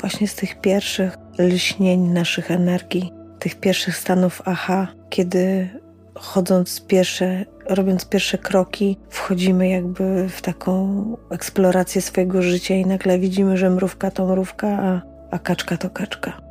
Właśnie 0.00 0.28
z 0.28 0.34
tych 0.34 0.60
pierwszych 0.60 1.18
lśnień 1.38 2.00
naszych 2.00 2.50
energii, 2.50 3.12
tych 3.38 3.60
pierwszych 3.60 3.96
stanów 3.96 4.42
aha, 4.44 4.88
kiedy 5.10 5.68
chodząc 6.14 6.80
pierwsze, 6.86 7.44
robiąc 7.68 8.04
pierwsze 8.04 8.38
kroki, 8.38 8.96
wchodzimy 9.08 9.68
jakby 9.68 10.28
w 10.28 10.42
taką 10.42 11.04
eksplorację 11.30 12.02
swojego 12.02 12.42
życia 12.42 12.74
i 12.74 12.86
nagle 12.86 13.18
widzimy, 13.18 13.56
że 13.56 13.70
mrówka 13.70 14.10
to 14.10 14.26
mrówka, 14.26 14.68
a, 14.68 15.02
a 15.30 15.38
kaczka 15.38 15.76
to 15.76 15.90
kaczka. 15.90 16.49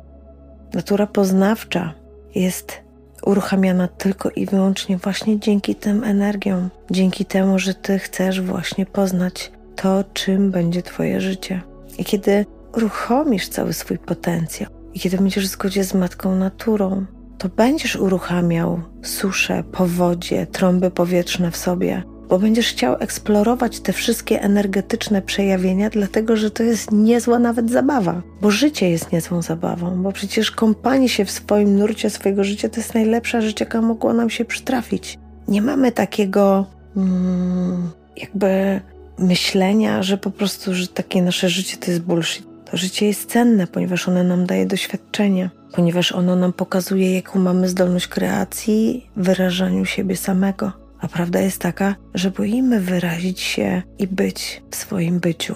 Natura 0.74 1.06
poznawcza 1.06 1.94
jest 2.34 2.80
uruchamiana 3.22 3.88
tylko 3.88 4.30
i 4.30 4.46
wyłącznie 4.46 4.96
właśnie 4.96 5.40
dzięki 5.40 5.74
tym 5.74 6.04
energiom, 6.04 6.70
dzięki 6.90 7.24
temu, 7.24 7.58
że 7.58 7.74
Ty 7.74 7.98
chcesz 7.98 8.40
właśnie 8.40 8.86
poznać 8.86 9.52
to, 9.76 10.04
czym 10.12 10.50
będzie 10.50 10.82
Twoje 10.82 11.20
życie. 11.20 11.60
I 11.98 12.04
kiedy 12.04 12.46
uruchomisz 12.76 13.48
cały 13.48 13.72
swój 13.72 13.98
potencjał, 13.98 14.70
i 14.94 15.00
kiedy 15.00 15.16
będziesz 15.16 15.48
w 15.48 15.50
zgodzie 15.50 15.84
z 15.84 15.94
Matką 15.94 16.36
Naturą, 16.36 17.06
to 17.38 17.48
będziesz 17.48 17.96
uruchamiał 17.96 18.80
susze, 19.02 19.64
powodzie, 19.72 20.46
trąby 20.46 20.90
powietrzne 20.90 21.50
w 21.50 21.56
sobie, 21.56 22.02
bo 22.30 22.38
będziesz 22.38 22.68
chciał 22.68 22.96
eksplorować 23.00 23.80
te 23.80 23.92
wszystkie 23.92 24.42
energetyczne 24.42 25.22
przejawienia, 25.22 25.90
dlatego 25.90 26.36
że 26.36 26.50
to 26.50 26.62
jest 26.62 26.92
niezła 26.92 27.38
nawet 27.38 27.70
zabawa, 27.70 28.22
bo 28.40 28.50
życie 28.50 28.90
jest 28.90 29.12
niezłą 29.12 29.42
zabawą, 29.42 30.02
bo 30.02 30.12
przecież 30.12 30.50
kąpanie 30.50 31.08
się 31.08 31.24
w 31.24 31.30
swoim 31.30 31.78
nurcie 31.78 32.10
swojego 32.10 32.44
życia 32.44 32.68
to 32.68 32.76
jest 32.76 32.94
najlepsza 32.94 33.40
rzecz, 33.40 33.60
jaka 33.60 33.82
mogła 33.82 34.12
nam 34.12 34.30
się 34.30 34.44
przytrafić. 34.44 35.18
Nie 35.48 35.62
mamy 35.62 35.92
takiego 35.92 36.66
mm, 36.96 37.90
jakby 38.16 38.80
myślenia, 39.18 40.02
że 40.02 40.18
po 40.18 40.30
prostu, 40.30 40.74
że 40.74 40.86
takie 40.86 41.22
nasze 41.22 41.48
życie 41.48 41.76
to 41.76 41.90
jest 41.90 42.02
bullshit. 42.02 42.46
To 42.70 42.76
życie 42.76 43.06
jest 43.06 43.30
cenne, 43.30 43.66
ponieważ 43.66 44.08
ono 44.08 44.24
nam 44.24 44.46
daje 44.46 44.66
doświadczenie, 44.66 45.50
ponieważ 45.72 46.12
ono 46.12 46.36
nam 46.36 46.52
pokazuje, 46.52 47.14
jaką 47.14 47.38
mamy 47.38 47.68
zdolność 47.68 48.06
kreacji, 48.06 49.10
wyrażaniu 49.16 49.84
siebie 49.84 50.16
samego. 50.16 50.72
A 51.00 51.08
prawda 51.08 51.40
jest 51.40 51.60
taka, 51.60 51.94
że 52.14 52.30
boimy 52.30 52.80
wyrazić 52.80 53.40
się 53.40 53.82
i 53.98 54.06
być 54.06 54.62
w 54.70 54.76
swoim 54.76 55.20
byciu. 55.20 55.54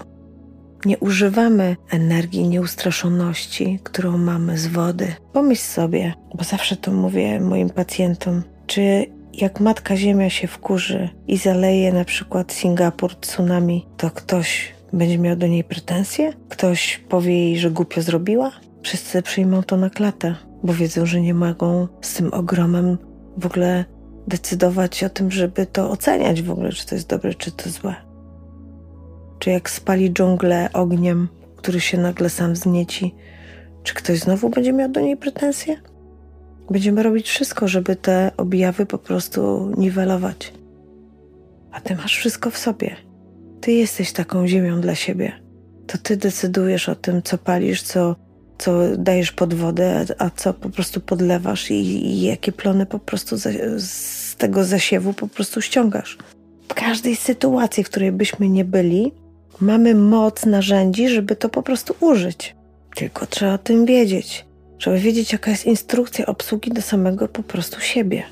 Nie 0.84 0.98
używamy 0.98 1.76
energii 1.90 2.48
nieustraszoności, 2.48 3.78
którą 3.82 4.18
mamy 4.18 4.58
z 4.58 4.66
wody. 4.66 5.14
Pomyśl 5.32 5.62
sobie, 5.62 6.14
bo 6.34 6.44
zawsze 6.44 6.76
to 6.76 6.92
mówię 6.92 7.40
moim 7.40 7.70
pacjentom, 7.70 8.42
czy 8.66 9.06
jak 9.34 9.60
matka 9.60 9.96
Ziemia 9.96 10.30
się 10.30 10.46
wkurzy 10.46 11.08
i 11.26 11.36
zaleje 11.36 11.92
na 11.92 12.04
przykład 12.04 12.52
Singapur 12.52 13.14
tsunami, 13.14 13.86
to 13.96 14.10
ktoś 14.10 14.74
będzie 14.92 15.18
miał 15.18 15.36
do 15.36 15.46
niej 15.46 15.64
pretensje? 15.64 16.32
Ktoś 16.48 17.00
powie 17.08 17.38
jej, 17.38 17.58
że 17.58 17.70
głupio 17.70 18.02
zrobiła? 18.02 18.50
Wszyscy 18.82 19.22
przyjmą 19.22 19.62
to 19.62 19.76
na 19.76 19.90
klatę, 19.90 20.34
bo 20.62 20.74
wiedzą, 20.74 21.06
że 21.06 21.20
nie 21.20 21.34
mogą 21.34 21.88
z 22.00 22.14
tym 22.14 22.34
ogromem 22.34 22.98
w 23.36 23.46
ogóle 23.46 23.84
decydować 24.28 25.04
o 25.04 25.08
tym, 25.08 25.30
żeby 25.30 25.66
to 25.66 25.90
oceniać 25.90 26.42
w 26.42 26.50
ogóle, 26.50 26.72
czy 26.72 26.86
to 26.86 26.94
jest 26.94 27.08
dobre, 27.08 27.34
czy 27.34 27.50
to 27.50 27.70
złe. 27.70 27.94
Czy 29.38 29.50
jak 29.50 29.70
spali 29.70 30.12
dżunglę 30.12 30.68
ogniem, 30.72 31.28
który 31.56 31.80
się 31.80 31.98
nagle 31.98 32.30
sam 32.30 32.56
znieci, 32.56 33.14
czy 33.82 33.94
ktoś 33.94 34.18
znowu 34.18 34.48
będzie 34.48 34.72
miał 34.72 34.88
do 34.88 35.00
niej 35.00 35.16
pretensje? 35.16 35.76
Będziemy 36.70 37.02
robić 37.02 37.28
wszystko, 37.28 37.68
żeby 37.68 37.96
te 37.96 38.30
objawy 38.36 38.86
po 38.86 38.98
prostu 38.98 39.72
niwelować. 39.76 40.52
A 41.72 41.80
ty 41.80 41.96
masz 41.96 42.16
wszystko 42.16 42.50
w 42.50 42.58
sobie. 42.58 42.96
Ty 43.60 43.72
jesteś 43.72 44.12
taką 44.12 44.46
ziemią 44.46 44.80
dla 44.80 44.94
siebie. 44.94 45.32
To 45.86 45.98
ty 45.98 46.16
decydujesz 46.16 46.88
o 46.88 46.94
tym, 46.94 47.22
co 47.22 47.38
palisz, 47.38 47.82
co, 47.82 48.16
co 48.58 48.72
dajesz 48.98 49.32
pod 49.32 49.54
wodę, 49.54 50.04
a 50.18 50.30
co 50.30 50.54
po 50.54 50.70
prostu 50.70 51.00
podlewasz 51.00 51.70
i, 51.70 51.74
i 52.06 52.22
jakie 52.22 52.52
plony 52.52 52.86
po 52.86 52.98
prostu 52.98 53.36
z 53.76 54.36
tego 54.36 54.64
zasiewu 54.64 55.12
po 55.12 55.28
prostu 55.28 55.60
ściągasz. 55.60 56.18
W 56.68 56.74
każdej 56.74 57.16
sytuacji, 57.16 57.84
w 57.84 57.90
której 57.90 58.12
byśmy 58.12 58.48
nie 58.48 58.64
byli, 58.64 59.12
mamy 59.60 59.94
moc 59.94 60.46
narzędzi, 60.46 61.08
żeby 61.08 61.36
to 61.36 61.48
po 61.48 61.62
prostu 61.62 61.94
użyć. 62.00 62.56
Tylko 62.94 63.26
trzeba 63.26 63.54
o 63.54 63.58
tym 63.58 63.86
wiedzieć. 63.86 64.46
Żeby 64.78 64.98
wiedzieć, 64.98 65.32
jaka 65.32 65.50
jest 65.50 65.66
instrukcja 65.66 66.26
obsługi 66.26 66.70
do 66.70 66.82
samego 66.82 67.28
po 67.28 67.42
prostu 67.42 67.80
siebie. 67.80 68.22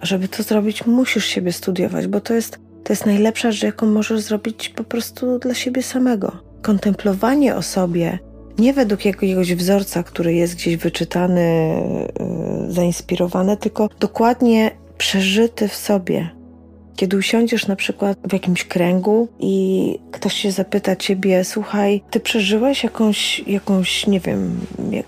A 0.00 0.06
żeby 0.06 0.28
to 0.28 0.42
zrobić, 0.42 0.86
musisz 0.86 1.26
siebie 1.26 1.52
studiować, 1.52 2.06
bo 2.06 2.20
to 2.20 2.34
jest, 2.34 2.58
to 2.84 2.92
jest 2.92 3.06
najlepsza 3.06 3.52
rzecz, 3.52 3.62
jaką 3.62 3.86
możesz 3.86 4.20
zrobić 4.20 4.68
po 4.68 4.84
prostu 4.84 5.38
dla 5.38 5.54
siebie 5.54 5.82
samego. 5.82 6.32
Kontemplowanie 6.62 7.56
o 7.56 7.62
sobie 7.62 8.18
nie 8.58 8.72
według 8.72 9.04
jakiegoś 9.04 9.54
wzorca, 9.54 10.02
który 10.02 10.34
jest 10.34 10.54
gdzieś 10.54 10.76
wyczytany, 10.76 11.76
yy, 12.66 12.72
zainspirowany, 12.72 13.56
tylko 13.56 13.88
dokładnie 14.00 14.70
przeżyty 14.98 15.68
w 15.68 15.74
sobie. 15.74 16.30
Kiedy 16.96 17.16
usiądziesz 17.16 17.66
na 17.66 17.76
przykład 17.76 18.18
w 18.28 18.32
jakimś 18.32 18.64
kręgu 18.64 19.28
i 19.40 19.98
ktoś 20.10 20.34
się 20.34 20.50
zapyta 20.50 20.96
ciebie, 20.96 21.44
słuchaj, 21.44 22.02
ty 22.10 22.20
przeżyłeś 22.20 22.84
jakąś, 22.84 23.38
jakąś 23.46 24.06
nie 24.06 24.20
wiem, 24.20 24.60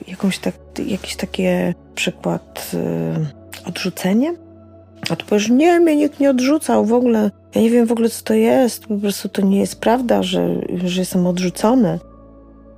jakąś 0.08 0.38
tak, 0.38 0.54
jakiś 0.86 1.16
takie 1.16 1.74
przykład 1.94 2.70
yy, 2.72 3.68
odrzucenie? 3.68 4.34
A 5.10 5.16
ty 5.16 5.24
powiesz, 5.24 5.50
nie, 5.50 5.80
mnie 5.80 5.96
nikt 5.96 6.20
nie 6.20 6.30
odrzucał 6.30 6.84
w 6.84 6.92
ogóle. 6.92 7.30
Ja 7.54 7.60
nie 7.60 7.70
wiem 7.70 7.86
w 7.86 7.92
ogóle, 7.92 8.08
co 8.08 8.24
to 8.24 8.34
jest. 8.34 8.86
Po 8.86 8.96
prostu 8.96 9.28
to 9.28 9.42
nie 9.42 9.58
jest 9.58 9.80
prawda, 9.80 10.22
że, 10.22 10.48
że 10.84 11.00
jestem 11.00 11.26
odrzucony. 11.26 11.98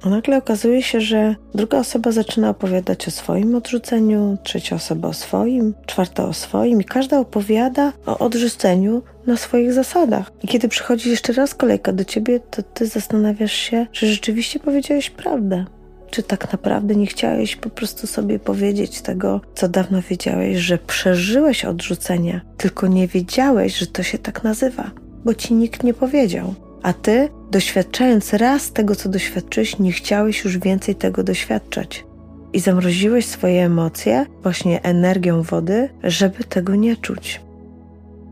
A 0.07 0.09
nagle 0.09 0.37
okazuje 0.37 0.83
się, 0.83 1.01
że 1.01 1.35
druga 1.55 1.79
osoba 1.79 2.13
zaczyna 2.13 2.51
opowiadać 2.51 3.09
o 3.09 3.11
swoim 3.11 3.55
odrzuceniu, 3.55 4.39
trzecia 4.43 4.77
osoba 4.77 5.09
o 5.09 5.13
swoim, 5.13 5.75
czwarta 5.87 6.25
o 6.25 6.33
swoim, 6.33 6.81
i 6.81 6.85
każda 6.85 7.19
opowiada 7.19 7.93
o 8.07 8.19
odrzuceniu 8.19 9.03
na 9.27 9.37
swoich 9.37 9.73
zasadach. 9.73 10.33
I 10.43 10.49
kiedy 10.49 10.69
przychodzi 10.69 11.11
jeszcze 11.11 11.33
raz 11.33 11.55
kolejka 11.55 11.93
do 11.93 12.05
ciebie, 12.05 12.41
to 12.41 12.63
ty 12.63 12.87
zastanawiasz 12.87 13.53
się, 13.53 13.87
czy 13.93 14.07
rzeczywiście 14.07 14.59
powiedziałeś 14.59 15.11
prawdę. 15.11 15.65
Czy 16.11 16.23
tak 16.23 16.53
naprawdę 16.53 16.97
nie 16.97 17.07
chciałeś 17.07 17.57
po 17.57 17.71
prostu 17.71 18.07
sobie 18.07 18.39
powiedzieć 18.39 19.01
tego, 19.01 19.41
co 19.55 19.69
dawno 19.69 20.03
wiedziałeś, 20.03 20.59
że 20.59 20.79
przeżyłeś 20.79 21.65
odrzucenie, 21.65 22.41
tylko 22.57 22.87
nie 22.87 23.09
wiedziałeś, 23.09 23.77
że 23.77 23.87
to 23.87 24.03
się 24.03 24.19
tak 24.19 24.45
nazywa, 24.45 24.91
bo 25.25 25.35
ci 25.35 25.55
nikt 25.55 25.83
nie 25.83 25.95
powiedział 25.95 26.55
a 26.87 26.93
ty, 26.93 27.29
doświadczając 27.51 28.33
raz 28.33 28.73
tego, 28.73 28.97
co 28.97 29.09
doświadczyłeś, 29.09 29.79
nie 29.79 29.93
chciałeś 29.93 30.45
już 30.45 30.59
więcej 30.59 30.95
tego 30.95 31.23
doświadczać. 31.23 32.05
i 32.53 32.61
zamroziłeś 32.61 33.27
swoje 33.27 33.65
emocje 33.65 34.27
właśnie 34.43 34.83
energią 34.83 35.43
wody, 35.43 35.89
żeby 36.03 36.45
tego 36.45 36.75
nie 36.75 36.97
czuć. 36.97 37.41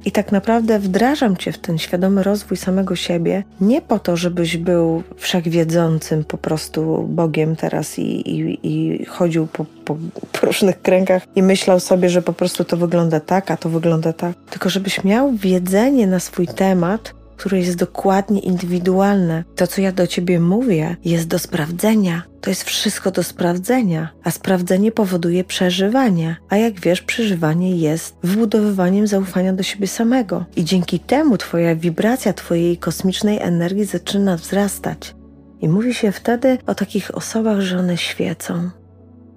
I 0.05 0.13
tak 0.13 0.33
naprawdę 0.33 0.79
wdrażam 0.79 1.37
cię 1.37 1.53
w 1.53 1.59
ten 1.59 1.79
świadomy 1.79 2.23
rozwój 2.23 2.57
samego 2.57 2.97
siebie, 2.97 3.45
nie 3.61 3.83
po 3.83 3.99
to, 3.99 4.17
żebyś 4.17 4.57
był 4.57 5.03
wszechwiedzącym 5.17 6.25
po 6.25 6.39
prostu 6.39 7.07
Bogiem 7.09 7.57
teraz 7.57 7.99
i, 7.99 8.31
i, 8.31 8.59
i 8.63 9.05
chodził 9.05 9.47
po, 9.47 9.65
po, 9.85 9.97
po 10.33 10.41
różnych 10.47 10.83
kręgach 10.83 11.23
i 11.37 11.43
myślał 11.43 11.81
sobie, 11.81 12.09
że 12.11 12.23
po 12.23 12.33
prostu 12.33 12.65
to 12.65 12.77
wygląda 12.77 13.21
tak, 13.21 13.51
a 13.51 13.57
to 13.57 13.69
wygląda 13.69 14.13
tak, 14.13 14.37
tylko 14.51 14.71
żebyś 14.71 15.05
miał 15.05 15.33
wiedzenie 15.33 16.07
na 16.07 16.21
swój 16.21 16.47
temat, 16.47 17.15
które 17.37 17.59
jest 17.59 17.77
dokładnie 17.77 18.41
indywidualne. 18.41 19.45
To, 19.57 19.67
co 19.67 19.81
ja 19.81 19.93
do 19.93 20.07
ciebie 20.07 20.41
mówię, 20.41 20.97
jest 21.05 21.29
do 21.29 21.39
sprawdzenia. 21.39 22.23
To 22.41 22.51
jest 22.51 22.63
wszystko 22.63 23.11
do 23.11 23.23
sprawdzenia, 23.23 24.09
a 24.25 24.31
sprawdzenie 24.31 24.93
powoduje 24.93 25.45
przeżywanie. 25.45 26.37
A 26.49 26.57
jak 26.57 26.81
wiesz, 26.81 27.03
przeżywanie 27.03 27.77
jest 27.77 28.17
wbudowywaniem 28.23 29.07
zaufania 29.07 29.53
do 29.53 29.63
siebie 29.63 29.87
samego. 29.87 30.45
I 30.57 30.65
dzięki 30.65 31.01
temu 31.01 31.39
Twoja 31.39 31.77
wibracja 31.77 32.33
Twojej 32.33 32.79
kosmicznej 32.79 33.39
energii 33.41 33.85
zaczyna 33.85 34.37
wzrastać. 34.37 35.15
I 35.61 35.69
mówi 35.69 35.95
się 35.95 36.13
wtedy 36.13 36.59
o 36.67 36.75
takich 36.75 37.15
osobach, 37.15 37.61
że 37.61 37.79
one 37.79 37.97
świecą. 37.97 38.71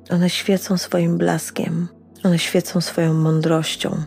One 0.09 0.29
świecą 0.29 0.77
swoim 0.77 1.17
blaskiem, 1.17 1.87
one 2.23 2.39
świecą 2.39 2.81
swoją 2.81 3.13
mądrością, 3.13 3.97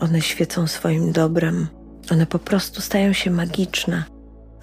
one 0.00 0.20
świecą 0.20 0.66
swoim 0.66 1.12
dobrem 1.12 1.79
one 2.12 2.26
po 2.26 2.38
prostu 2.38 2.82
stają 2.82 3.12
się 3.12 3.30
magiczne. 3.30 4.04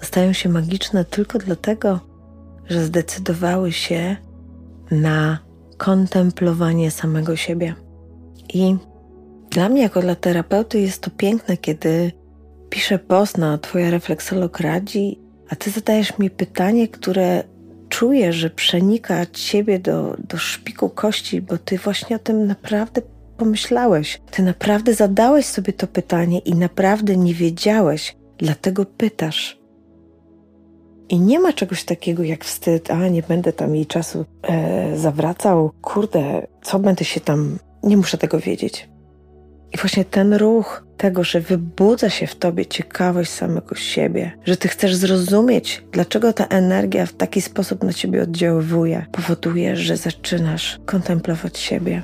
Stają 0.00 0.32
się 0.32 0.48
magiczne 0.48 1.04
tylko 1.04 1.38
dlatego, 1.38 2.00
że 2.66 2.84
zdecydowały 2.84 3.72
się 3.72 4.16
na 4.90 5.38
kontemplowanie 5.76 6.90
samego 6.90 7.36
siebie. 7.36 7.74
I 8.54 8.76
dla 9.50 9.68
mnie, 9.68 9.82
jako 9.82 10.00
dla 10.00 10.14
terapeuty, 10.14 10.80
jest 10.80 11.02
to 11.02 11.10
piękne, 11.10 11.56
kiedy 11.56 12.12
piszę 12.70 12.98
post 12.98 13.38
na 13.38 13.58
Twoja 13.58 13.90
refleksolog 13.90 14.60
radzi, 14.60 15.20
a 15.48 15.56
Ty 15.56 15.70
zadajesz 15.70 16.18
mi 16.18 16.30
pytanie, 16.30 16.88
które 16.88 17.44
czuję, 17.88 18.32
że 18.32 18.50
przenika 18.50 19.26
Ciebie 19.26 19.78
do, 19.78 20.16
do 20.28 20.36
szpiku 20.36 20.88
kości, 20.88 21.42
bo 21.42 21.58
Ty 21.58 21.78
właśnie 21.78 22.16
o 22.16 22.18
tym 22.18 22.46
naprawdę 22.46 23.02
pomyślałeś? 23.38 24.20
Ty 24.30 24.42
naprawdę 24.42 24.94
zadałeś 24.94 25.46
sobie 25.46 25.72
to 25.72 25.86
pytanie 25.86 26.38
i 26.38 26.54
naprawdę 26.54 27.16
nie 27.16 27.34
wiedziałeś, 27.34 28.16
dlatego 28.38 28.84
pytasz. 28.84 29.58
I 31.08 31.20
nie 31.20 31.40
ma 31.40 31.52
czegoś 31.52 31.84
takiego 31.84 32.22
jak 32.22 32.44
wstyd, 32.44 32.90
a 32.90 33.08
nie 33.08 33.22
będę 33.22 33.52
tam 33.52 33.74
jej 33.74 33.86
czasu 33.86 34.24
e, 34.42 34.96
zawracał, 34.96 35.70
kurde, 35.82 36.46
co 36.62 36.78
będę 36.78 37.04
się 37.04 37.20
tam, 37.20 37.58
nie 37.82 37.96
muszę 37.96 38.18
tego 38.18 38.40
wiedzieć. 38.40 38.88
I 39.72 39.78
właśnie 39.78 40.04
ten 40.04 40.34
ruch 40.34 40.86
tego, 40.96 41.24
że 41.24 41.40
wybudza 41.40 42.10
się 42.10 42.26
w 42.26 42.36
tobie 42.36 42.66
ciekawość 42.66 43.30
samego 43.30 43.74
siebie, 43.74 44.32
że 44.44 44.56
ty 44.56 44.68
chcesz 44.68 44.94
zrozumieć, 44.94 45.84
dlaczego 45.92 46.32
ta 46.32 46.46
energia 46.46 47.06
w 47.06 47.12
taki 47.12 47.42
sposób 47.42 47.84
na 47.84 47.92
ciebie 47.92 48.22
oddziaływuje, 48.22 49.06
powoduje, 49.12 49.76
że 49.76 49.96
zaczynasz 49.96 50.78
kontemplować 50.86 51.58
siebie. 51.58 52.02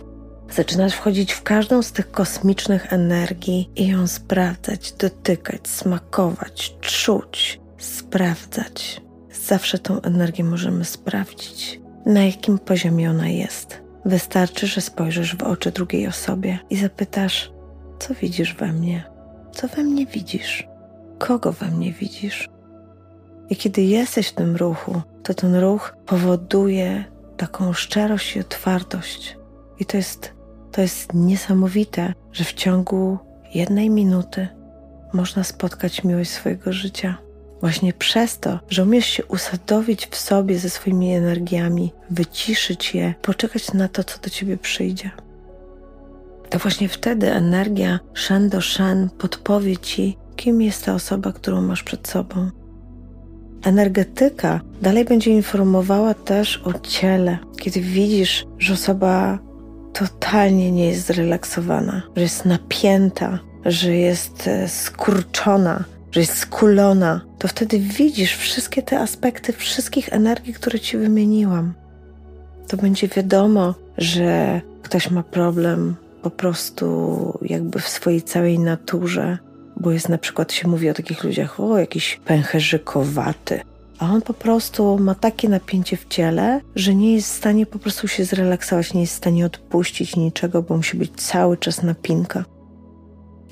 Zaczynasz 0.51 0.95
wchodzić 0.95 1.33
w 1.33 1.43
każdą 1.43 1.83
z 1.83 1.93
tych 1.93 2.11
kosmicznych 2.11 2.93
energii 2.93 3.71
i 3.77 3.89
ją 3.89 4.07
sprawdzać, 4.07 4.93
dotykać, 4.93 5.69
smakować, 5.69 6.77
czuć, 6.81 7.61
sprawdzać. 7.79 9.01
Zawsze 9.47 9.79
tą 9.79 10.01
energię 10.01 10.45
możemy 10.45 10.85
sprawdzić, 10.85 11.81
na 12.07 12.25
jakim 12.25 12.59
poziomie 12.59 13.11
ona 13.11 13.29
jest. 13.29 13.83
Wystarczy, 14.05 14.67
że 14.67 14.81
spojrzysz 14.81 15.37
w 15.37 15.43
oczy 15.43 15.71
drugiej 15.71 16.09
osobie 16.09 16.59
i 16.71 16.77
zapytasz, 16.77 17.53
co 17.99 18.15
widzisz 18.15 18.55
we 18.55 18.73
mnie? 18.73 19.05
Co 19.53 19.69
we 19.69 19.83
mnie 19.83 20.07
widzisz? 20.07 20.69
Kogo 21.19 21.53
we 21.53 21.67
mnie 21.67 21.93
widzisz? 21.93 22.49
I 23.51 23.57
kiedy 23.57 23.83
jesteś 23.83 24.29
w 24.29 24.35
tym 24.35 24.57
ruchu, 24.57 25.03
to 25.23 25.35
ten 25.35 25.55
ruch 25.55 25.97
powoduje 26.07 27.05
taką 27.37 27.73
szczerość 27.73 28.37
i 28.37 28.41
otwartość. 28.41 29.37
I 29.79 29.85
to 29.85 29.97
jest 29.97 30.35
to 30.75 30.81
jest 30.81 31.15
niesamowite, 31.15 32.15
że 32.33 32.45
w 32.45 32.53
ciągu 32.53 33.19
jednej 33.55 33.91
minuty 33.91 34.49
można 35.13 35.45
spotkać 35.45 36.05
miłość 36.05 36.31
swojego 36.31 36.73
życia. 36.73 37.19
Właśnie 37.61 37.93
przez 37.93 38.39
to, 38.39 38.59
że 38.69 38.83
umiesz 38.83 39.07
się 39.07 39.25
usadowić 39.25 40.07
w 40.07 40.17
sobie 40.17 40.59
ze 40.59 40.71
swoimi 40.71 41.15
energiami, 41.15 41.93
wyciszyć 42.11 42.95
je, 42.95 43.15
poczekać 43.23 43.73
na 43.73 43.89
to, 43.89 44.05
co 44.05 44.19
do 44.19 44.31
ciebie 44.31 44.57
przyjdzie. 44.57 45.11
To 46.51 46.59
właśnie 46.59 46.89
wtedy 46.89 47.33
energia 47.33 47.99
shen 48.15 48.49
do 48.49 48.61
shen 48.61 49.11
podpowie 49.19 49.77
ci, 49.77 50.17
kim 50.37 50.63
jest 50.63 50.85
ta 50.85 50.95
osoba, 50.95 51.33
którą 51.33 51.63
masz 51.63 51.83
przed 51.83 52.09
sobą. 52.09 52.51
Energetyka 53.65 54.61
dalej 54.83 55.05
będzie 55.05 55.31
informowała 55.31 56.15
też 56.15 56.63
o 56.65 56.73
ciele. 56.73 57.39
Kiedy 57.57 57.81
widzisz, 57.81 58.45
że 58.59 58.75
osoba 58.75 59.39
totalnie 59.95 60.73
nie 60.73 60.87
jest 60.87 61.07
zrelaksowana, 61.07 62.03
że 62.17 62.23
jest 62.23 62.45
napięta, 62.45 63.39
że 63.65 63.95
jest 63.95 64.47
e, 64.47 64.69
skurczona, 64.69 65.85
że 66.13 66.21
jest 66.21 66.39
skulona, 66.39 67.21
to 67.39 67.49
wtedy 67.49 67.79
widzisz 67.79 68.37
wszystkie 68.37 68.83
te 68.83 69.01
aspekty 69.01 69.53
wszystkich 69.53 70.13
energii, 70.13 70.55
które 70.55 70.81
ci 70.81 70.97
wymieniłam. 70.97 71.75
To 72.69 72.77
będzie 72.77 73.09
wiadomo, 73.09 73.75
że 73.99 74.61
ktoś 74.83 75.11
ma 75.11 75.23
problem 75.23 75.97
po 76.23 76.31
prostu 76.31 77.39
jakby 77.43 77.81
w 77.81 77.89
swojej 77.89 78.23
całej 78.23 78.59
naturze, 78.59 79.39
bo 79.77 79.91
jest 79.91 80.09
na 80.09 80.19
przykład 80.19 80.53
się 80.53 80.69
mówi 80.69 80.91
o 80.91 80.95
takich 80.95 81.25
ludziach, 81.25 81.61
o 81.61 81.79
jakiś 81.79 82.21
pęcherzykowaty, 82.25 83.61
a 83.99 84.13
on 84.13 84.23
po 84.23 84.35
prostu 84.35 84.99
ma 84.99 85.15
takie 85.15 85.49
napięcie 85.49 85.97
w 85.97 86.09
ciele, 86.09 86.61
że 86.75 86.95
nie 86.95 87.15
jest 87.15 87.29
w 87.29 87.37
stanie 87.37 87.67
po 87.67 87.79
prostu 87.79 88.09
się 88.09 88.25
zrelaksować, 88.25 88.95
nie 88.95 89.01
jest 89.01 89.13
w 89.13 89.17
stanie 89.17 89.47
odpuścić 89.47 90.17
niczego, 90.17 90.63
bo 90.63 90.77
musi 90.77 90.97
być 90.97 91.13
cały 91.17 91.57
czas 91.57 91.83
napinka. 91.83 92.45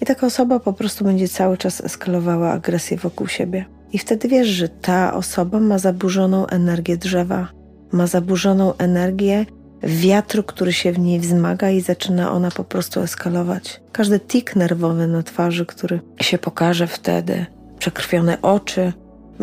I 0.03 0.07
taka 0.07 0.27
osoba 0.27 0.61
po 0.61 0.73
prostu 0.73 1.05
będzie 1.05 1.29
cały 1.29 1.59
czas 1.59 1.81
eskalowała 1.81 2.51
agresję 2.51 2.97
wokół 2.97 3.27
siebie. 3.27 3.65
I 3.93 3.99
wtedy 3.99 4.29
wiesz, 4.29 4.49
że 4.49 4.69
ta 4.69 5.15
osoba 5.15 5.61
ma 5.61 5.79
zaburzoną 5.79 6.47
energię 6.47 6.97
drzewa, 6.97 7.49
ma 7.93 8.07
zaburzoną 8.07 8.77
energię 8.77 9.47
wiatru, 9.83 10.43
który 10.43 10.73
się 10.73 10.93
w 10.93 10.99
niej 10.99 11.21
wzmaga 11.21 11.71
i 11.71 11.81
zaczyna 11.81 12.33
ona 12.33 12.51
po 12.51 12.65
prostu 12.65 13.01
eskalować. 13.01 13.81
Każdy 13.93 14.21
tik 14.21 14.57
nerwowy 14.57 15.07
na 15.07 15.23
twarzy, 15.23 15.67
który 15.67 16.01
się 16.21 16.39
pokaże 16.39 16.87
wtedy, 16.87 17.47
przekrwione 17.79 18.43
oczy, 18.43 18.93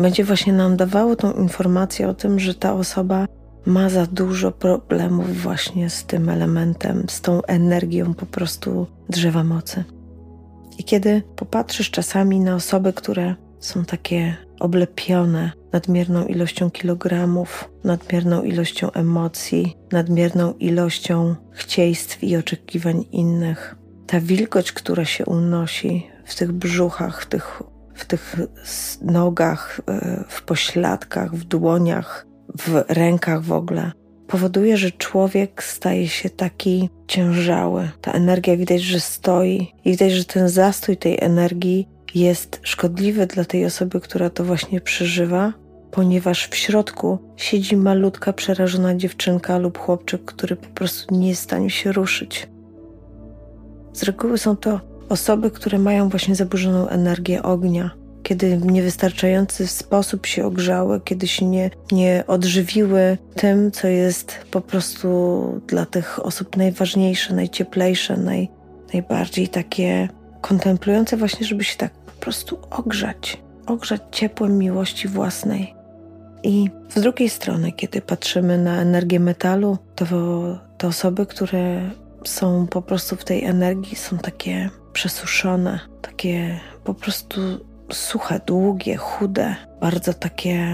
będzie 0.00 0.24
właśnie 0.24 0.52
nam 0.52 0.76
dawało 0.76 1.16
tą 1.16 1.32
informację 1.32 2.08
o 2.08 2.14
tym, 2.14 2.40
że 2.40 2.54
ta 2.54 2.74
osoba 2.74 3.26
ma 3.66 3.90
za 3.90 4.06
dużo 4.06 4.52
problemów 4.52 5.42
właśnie 5.42 5.90
z 5.90 6.04
tym 6.04 6.28
elementem, 6.28 7.04
z 7.08 7.20
tą 7.20 7.42
energią 7.42 8.14
po 8.14 8.26
prostu 8.26 8.86
drzewa 9.08 9.44
mocy. 9.44 9.84
I 10.78 10.84
kiedy 10.84 11.22
popatrzysz 11.36 11.90
czasami 11.90 12.40
na 12.40 12.54
osoby, 12.54 12.92
które 12.92 13.34
są 13.58 13.84
takie 13.84 14.36
oblepione 14.60 15.52
nadmierną 15.72 16.26
ilością 16.26 16.70
kilogramów, 16.70 17.70
nadmierną 17.84 18.42
ilością 18.42 18.92
emocji, 18.92 19.76
nadmierną 19.92 20.54
ilością 20.54 21.34
chcieństw 21.50 22.24
i 22.24 22.36
oczekiwań 22.36 23.04
innych, 23.12 23.76
ta 24.06 24.20
wilgoć, 24.20 24.72
która 24.72 25.04
się 25.04 25.26
unosi 25.26 26.06
w 26.24 26.34
tych 26.34 26.52
brzuchach, 26.52 27.22
w 27.22 27.26
tych 27.26 27.62
w 28.00 28.04
tych 28.04 28.36
nogach, 29.02 29.80
e, 29.88 30.24
w 30.28 30.42
pośladkach, 30.42 31.34
w 31.34 31.44
dłoniach, 31.44 32.26
w 32.58 32.84
rękach 32.88 33.42
w 33.42 33.52
ogóle, 33.52 33.92
powoduje, 34.26 34.76
że 34.76 34.90
człowiek 34.90 35.62
staje 35.62 36.08
się 36.08 36.30
taki 36.30 36.90
ciężały. 37.06 37.90
Ta 38.00 38.12
energia 38.12 38.56
widać, 38.56 38.82
że 38.82 39.00
stoi 39.00 39.72
i 39.84 39.90
widać, 39.90 40.12
że 40.12 40.24
ten 40.24 40.48
zastój 40.48 40.96
tej 40.96 41.18
energii 41.20 41.88
jest 42.14 42.60
szkodliwy 42.62 43.26
dla 43.26 43.44
tej 43.44 43.64
osoby, 43.64 44.00
która 44.00 44.30
to 44.30 44.44
właśnie 44.44 44.80
przeżywa, 44.80 45.52
ponieważ 45.90 46.48
w 46.48 46.56
środku 46.56 47.18
siedzi 47.36 47.76
malutka, 47.76 48.32
przerażona 48.32 48.94
dziewczynka 48.94 49.58
lub 49.58 49.78
chłopczyk, 49.78 50.24
który 50.24 50.56
po 50.56 50.68
prostu 50.68 51.14
nie 51.14 51.28
jest 51.28 51.40
w 51.40 51.44
stanie 51.44 51.70
się 51.70 51.92
ruszyć. 51.92 52.48
Z 53.92 54.02
reguły 54.02 54.38
są 54.38 54.56
to 54.56 54.89
Osoby, 55.10 55.50
które 55.50 55.78
mają 55.78 56.08
właśnie 56.08 56.34
zaburzoną 56.34 56.88
energię 56.88 57.42
ognia, 57.42 57.90
kiedy 58.22 58.56
w 58.56 58.66
niewystarczający 58.66 59.66
sposób 59.66 60.26
się 60.26 60.46
ogrzały, 60.46 61.00
kiedy 61.00 61.28
się 61.28 61.46
nie, 61.46 61.70
nie 61.92 62.24
odżywiły 62.26 63.18
tym, 63.34 63.70
co 63.70 63.88
jest 63.88 64.38
po 64.50 64.60
prostu 64.60 65.60
dla 65.66 65.86
tych 65.86 66.26
osób 66.26 66.56
najważniejsze, 66.56 67.34
najcieplejsze, 67.34 68.16
naj, 68.16 68.48
najbardziej 68.92 69.48
takie 69.48 70.08
kontemplujące, 70.40 71.16
właśnie, 71.16 71.46
żeby 71.46 71.64
się 71.64 71.76
tak 71.76 71.92
po 71.92 72.12
prostu 72.20 72.58
ogrzać, 72.70 73.42
ogrzać 73.66 74.00
ciepłem 74.12 74.58
miłości 74.58 75.08
własnej. 75.08 75.74
I 76.42 76.70
z 76.88 77.00
drugiej 77.00 77.28
strony, 77.28 77.72
kiedy 77.72 78.00
patrzymy 78.02 78.58
na 78.58 78.80
energię 78.80 79.20
metalu, 79.20 79.78
to 79.94 80.06
te 80.78 80.86
osoby, 80.86 81.26
które 81.26 81.90
są 82.24 82.66
po 82.66 82.82
prostu 82.82 83.16
w 83.16 83.24
tej 83.24 83.44
energii, 83.44 83.96
są 83.96 84.18
takie 84.18 84.70
przesuszone, 84.92 85.80
takie 86.02 86.60
po 86.84 86.94
prostu 86.94 87.40
suche, 87.92 88.40
długie, 88.46 88.96
chude, 88.96 89.56
bardzo 89.80 90.14
takie 90.14 90.66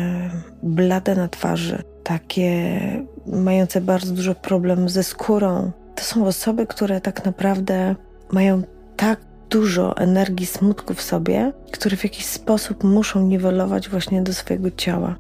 blade 0.62 1.14
na 1.14 1.28
twarzy, 1.28 1.82
takie 2.04 2.80
mające 3.26 3.80
bardzo 3.80 4.14
dużo 4.14 4.34
problemów 4.34 4.90
ze 4.90 5.02
skórą. 5.02 5.72
To 5.94 6.04
są 6.04 6.26
osoby, 6.26 6.66
które 6.66 7.00
tak 7.00 7.24
naprawdę 7.24 7.94
mają 8.32 8.62
tak 8.96 9.20
dużo 9.50 9.96
energii 9.96 10.46
smutku 10.46 10.94
w 10.94 11.02
sobie, 11.02 11.52
które 11.72 11.96
w 11.96 12.04
jakiś 12.04 12.26
sposób 12.26 12.84
muszą 12.84 13.22
niwelować 13.22 13.88
właśnie 13.88 14.22
do 14.22 14.34
swojego 14.34 14.70
ciała. 14.70 15.16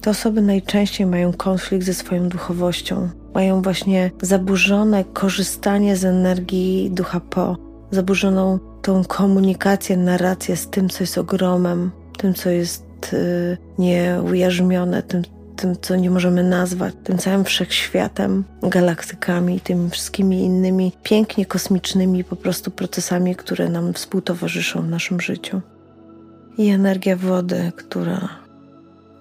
Te 0.00 0.10
osoby 0.10 0.42
najczęściej 0.42 1.06
mają 1.06 1.32
konflikt 1.32 1.86
ze 1.86 1.94
swoją 1.94 2.28
duchowością, 2.28 3.08
mają 3.34 3.62
właśnie 3.62 4.10
zaburzone 4.22 5.04
korzystanie 5.04 5.96
z 5.96 6.04
energii 6.04 6.90
ducha 6.92 7.20
po, 7.20 7.65
zaburzoną 7.90 8.58
tą 8.82 9.04
komunikację, 9.04 9.96
narrację 9.96 10.56
z 10.56 10.70
tym, 10.70 10.88
co 10.88 11.02
jest 11.02 11.18
ogromem, 11.18 11.90
tym, 12.18 12.34
co 12.34 12.50
jest 12.50 12.84
y, 13.12 13.56
nieujarzmione, 13.78 15.02
tym, 15.02 15.22
tym, 15.56 15.76
co 15.80 15.96
nie 15.96 16.10
możemy 16.10 16.42
nazwać, 16.42 16.94
tym 17.04 17.18
całym 17.18 17.44
wszechświatem, 17.44 18.44
galaktykami, 18.62 19.60
tymi 19.60 19.90
wszystkimi 19.90 20.40
innymi 20.40 20.92
pięknie 21.02 21.46
kosmicznymi 21.46 22.24
po 22.24 22.36
prostu 22.36 22.70
procesami, 22.70 23.36
które 23.36 23.68
nam 23.68 23.92
współtowarzyszą 23.92 24.82
w 24.82 24.88
naszym 24.88 25.20
życiu. 25.20 25.60
I 26.58 26.68
energia 26.68 27.16
wody, 27.16 27.72
która 27.76 28.28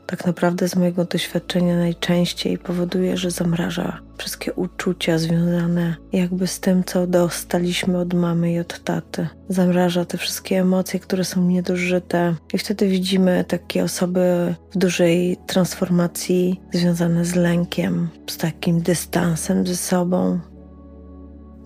tak 0.06 0.26
naprawdę 0.26 0.68
z 0.68 0.76
mojego 0.76 1.06
doświadczenia 1.06 1.78
najczęściej 1.78 2.58
powoduje, 2.58 3.18
że 3.18 3.32
zamraża 3.32 4.05
wszystkie 4.18 4.54
uczucia 4.54 5.18
związane 5.18 5.96
jakby 6.14 6.48
z 6.48 6.60
tym, 6.60 6.84
co 6.84 7.08
dostaliśmy 7.08 7.98
od 7.98 8.14
mamy 8.14 8.54
i 8.54 8.60
od 8.60 8.84
taty. 8.84 9.28
Zamraża 9.50 10.06
te 10.06 10.18
wszystkie 10.18 10.60
emocje, 10.60 11.00
które 11.00 11.24
są 11.24 11.44
niedożyte, 11.44 12.36
i 12.54 12.58
wtedy 12.58 12.88
widzimy 12.88 13.46
takie 13.48 13.84
osoby 13.84 14.56
w 14.72 14.78
dużej 14.78 15.38
transformacji 15.48 16.62
związane 16.74 17.26
z 17.26 17.36
lękiem, 17.36 18.10
z 18.30 18.38
takim 18.38 18.82
dystansem 18.82 19.68
ze 19.68 19.76
sobą, 19.76 20.40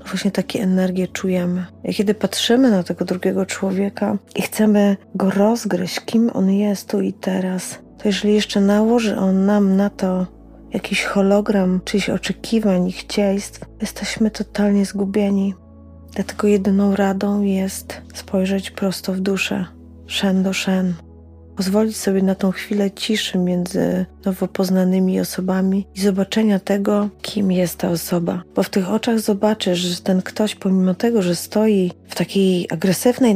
właśnie 0.05 0.31
takie 0.31 0.61
energie 0.61 1.07
czujemy. 1.07 1.65
I 1.83 1.93
kiedy 1.93 2.13
patrzymy 2.13 2.71
na 2.71 2.83
tego 2.83 3.05
drugiego 3.05 3.45
człowieka 3.45 4.17
i 4.35 4.41
chcemy 4.41 4.97
go 5.15 5.29
rozgryźć, 5.29 5.99
kim 5.99 6.31
on 6.33 6.51
jest 6.51 6.89
tu 6.89 7.01
i 7.01 7.13
teraz, 7.13 7.79
to 7.97 8.07
jeżeli 8.07 8.33
jeszcze 8.33 8.61
nałoży 8.61 9.17
on 9.17 9.45
nam 9.45 9.75
na 9.75 9.89
to 9.89 10.38
jakiś 10.73 11.03
hologram 11.03 11.81
czyichś 11.85 12.09
oczekiwań 12.09 12.87
i 12.87 12.91
chcieństw, 12.91 13.61
jesteśmy 13.81 14.31
totalnie 14.31 14.85
zgubieni. 14.85 15.53
Dlatego 16.15 16.47
jedyną 16.47 16.95
radą 16.95 17.41
jest 17.41 18.01
spojrzeć 18.13 18.71
prosto 18.71 19.13
w 19.13 19.19
duszę, 19.19 19.65
szen 20.07 20.43
do 20.43 20.53
szen. 20.53 20.93
Pozwolić 21.55 21.97
sobie 21.97 22.21
na 22.23 22.35
tą 22.35 22.51
chwilę 22.51 22.91
ciszy 22.91 23.37
między 23.37 24.05
nowo 24.25 24.47
poznanymi 24.47 25.19
osobami 25.19 25.87
i 25.95 26.01
zobaczenia 26.01 26.59
tego, 26.59 27.09
kim 27.21 27.51
jest 27.51 27.77
ta 27.77 27.89
osoba. 27.89 28.43
Bo 28.55 28.63
w 28.63 28.69
tych 28.69 28.89
oczach 28.89 29.19
zobaczysz, 29.19 29.79
że 29.79 30.01
ten 30.01 30.21
ktoś, 30.21 30.55
pomimo 30.55 30.93
tego, 30.93 31.21
że 31.21 31.35
stoi 31.35 31.91
w 32.07 32.15
takiej 32.15 32.67
agresywnej 32.71 33.35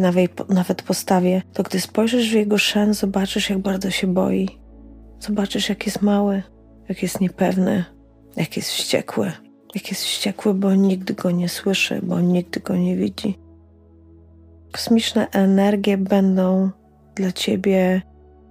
nawet 0.50 0.82
postawie, 0.82 1.42
to 1.54 1.64
gdy 1.64 1.80
spojrzysz 1.80 2.30
w 2.30 2.34
jego 2.34 2.58
szen, 2.58 2.94
zobaczysz, 2.94 3.50
jak 3.50 3.60
bardzo 3.60 3.92
się 3.92 4.08
boi. 4.08 4.50
Zobaczysz, 5.20 5.70
jak 5.70 5.86
jest 5.86 6.02
mały, 6.02 6.44
jak 6.90 7.04
jest 7.04 7.22
niepewny, 7.22 7.86
jak 8.36 8.58
jest 8.58 8.70
wściekły. 8.70 9.32
Jak 9.76 9.90
jest 9.90 10.04
wściekły, 10.04 10.54
bo 10.54 10.76
nigdy 10.76 11.14
go 11.14 11.32
nie 11.32 11.50
słyszy, 11.50 12.00
bo 12.04 12.22
nigdy 12.22 12.60
go 12.60 12.76
nie 12.76 12.98
widzi. 12.98 13.38
Kosmiczne 14.72 15.28
energie 15.32 15.98
będą 15.98 16.70
dla 17.16 17.32
ciebie 17.32 18.02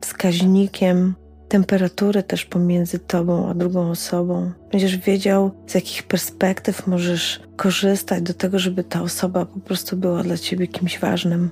wskaźnikiem 0.01 1.15
temperatury 1.49 2.23
też 2.23 2.45
pomiędzy 2.45 2.99
tobą 2.99 3.49
a 3.49 3.55
drugą 3.55 3.91
osobą. 3.91 4.53
Będziesz 4.71 4.97
wiedział, 4.97 5.51
z 5.67 5.75
jakich 5.75 6.03
perspektyw 6.03 6.87
możesz 6.87 7.41
korzystać 7.57 8.23
do 8.23 8.35
tego, 8.35 8.59
żeby 8.59 8.85
ta 8.85 9.03
osoba 9.03 9.47
po 9.47 9.61
prostu 9.61 9.97
była 9.97 10.23
dla 10.23 10.37
ciebie 10.37 10.67
kimś 10.67 10.99
ważnym. 10.99 11.51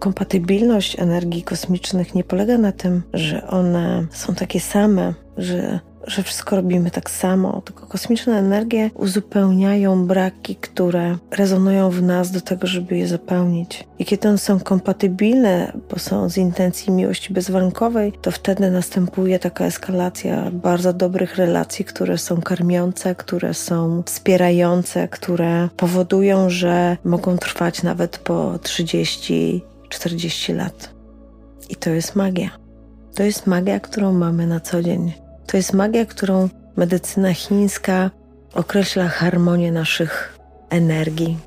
Kompatybilność 0.00 1.00
energii 1.00 1.42
kosmicznych 1.42 2.14
nie 2.14 2.24
polega 2.24 2.58
na 2.58 2.72
tym, 2.72 3.02
że 3.14 3.46
one 3.46 4.06
są 4.10 4.34
takie 4.34 4.60
same, 4.60 5.14
że 5.38 5.80
że 6.06 6.22
wszystko 6.22 6.56
robimy 6.56 6.90
tak 6.90 7.10
samo, 7.10 7.62
tylko 7.64 7.86
kosmiczne 7.86 8.38
energie 8.38 8.90
uzupełniają 8.94 10.06
braki, 10.06 10.56
które 10.56 11.16
rezonują 11.30 11.90
w 11.90 12.02
nas 12.02 12.30
do 12.30 12.40
tego, 12.40 12.66
żeby 12.66 12.96
je 12.96 13.06
zapełnić. 13.06 13.84
I 13.98 14.04
kiedy 14.04 14.28
one 14.28 14.38
są 14.38 14.60
kompatybilne, 14.60 15.72
bo 15.90 15.98
są 15.98 16.28
z 16.28 16.36
intencji 16.36 16.92
miłości 16.92 17.32
bezwarunkowej, 17.32 18.12
to 18.22 18.30
wtedy 18.30 18.70
następuje 18.70 19.38
taka 19.38 19.64
eskalacja 19.64 20.50
bardzo 20.52 20.92
dobrych 20.92 21.36
relacji, 21.36 21.84
które 21.84 22.18
są 22.18 22.40
karmiące, 22.40 23.14
które 23.14 23.54
są 23.54 24.02
wspierające, 24.06 25.08
które 25.08 25.68
powodują, 25.76 26.50
że 26.50 26.96
mogą 27.04 27.38
trwać 27.38 27.82
nawet 27.82 28.18
po 28.18 28.58
30 28.62 29.62
40 29.90 30.52
lat. 30.52 30.94
I 31.68 31.76
to 31.76 31.90
jest 31.90 32.16
magia. 32.16 32.50
To 33.14 33.22
jest 33.22 33.46
magia, 33.46 33.80
którą 33.80 34.12
mamy 34.12 34.46
na 34.46 34.60
co 34.60 34.82
dzień. 34.82 35.12
To 35.46 35.56
jest 35.56 35.72
magia, 35.72 36.06
którą 36.06 36.48
medycyna 36.76 37.34
chińska 37.34 38.10
określa 38.54 39.08
harmonię 39.08 39.72
naszych 39.72 40.38
energii. 40.70 41.38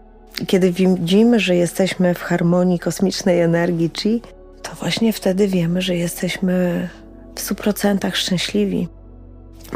I 0.42 0.46
kiedy 0.46 0.72
widzimy, 0.72 1.40
że 1.40 1.56
jesteśmy 1.56 2.14
w 2.14 2.22
harmonii 2.22 2.80
kosmicznej 2.80 3.42
energii 3.42 3.92
chi, 3.98 4.22
to 4.62 4.76
właśnie 4.76 5.14
wtedy 5.14 5.48
wiemy, 5.48 5.82
że 5.82 5.96
jesteśmy 5.96 6.90
w 7.36 7.40
100% 7.40 8.16
szczęśliwi, 8.16 8.88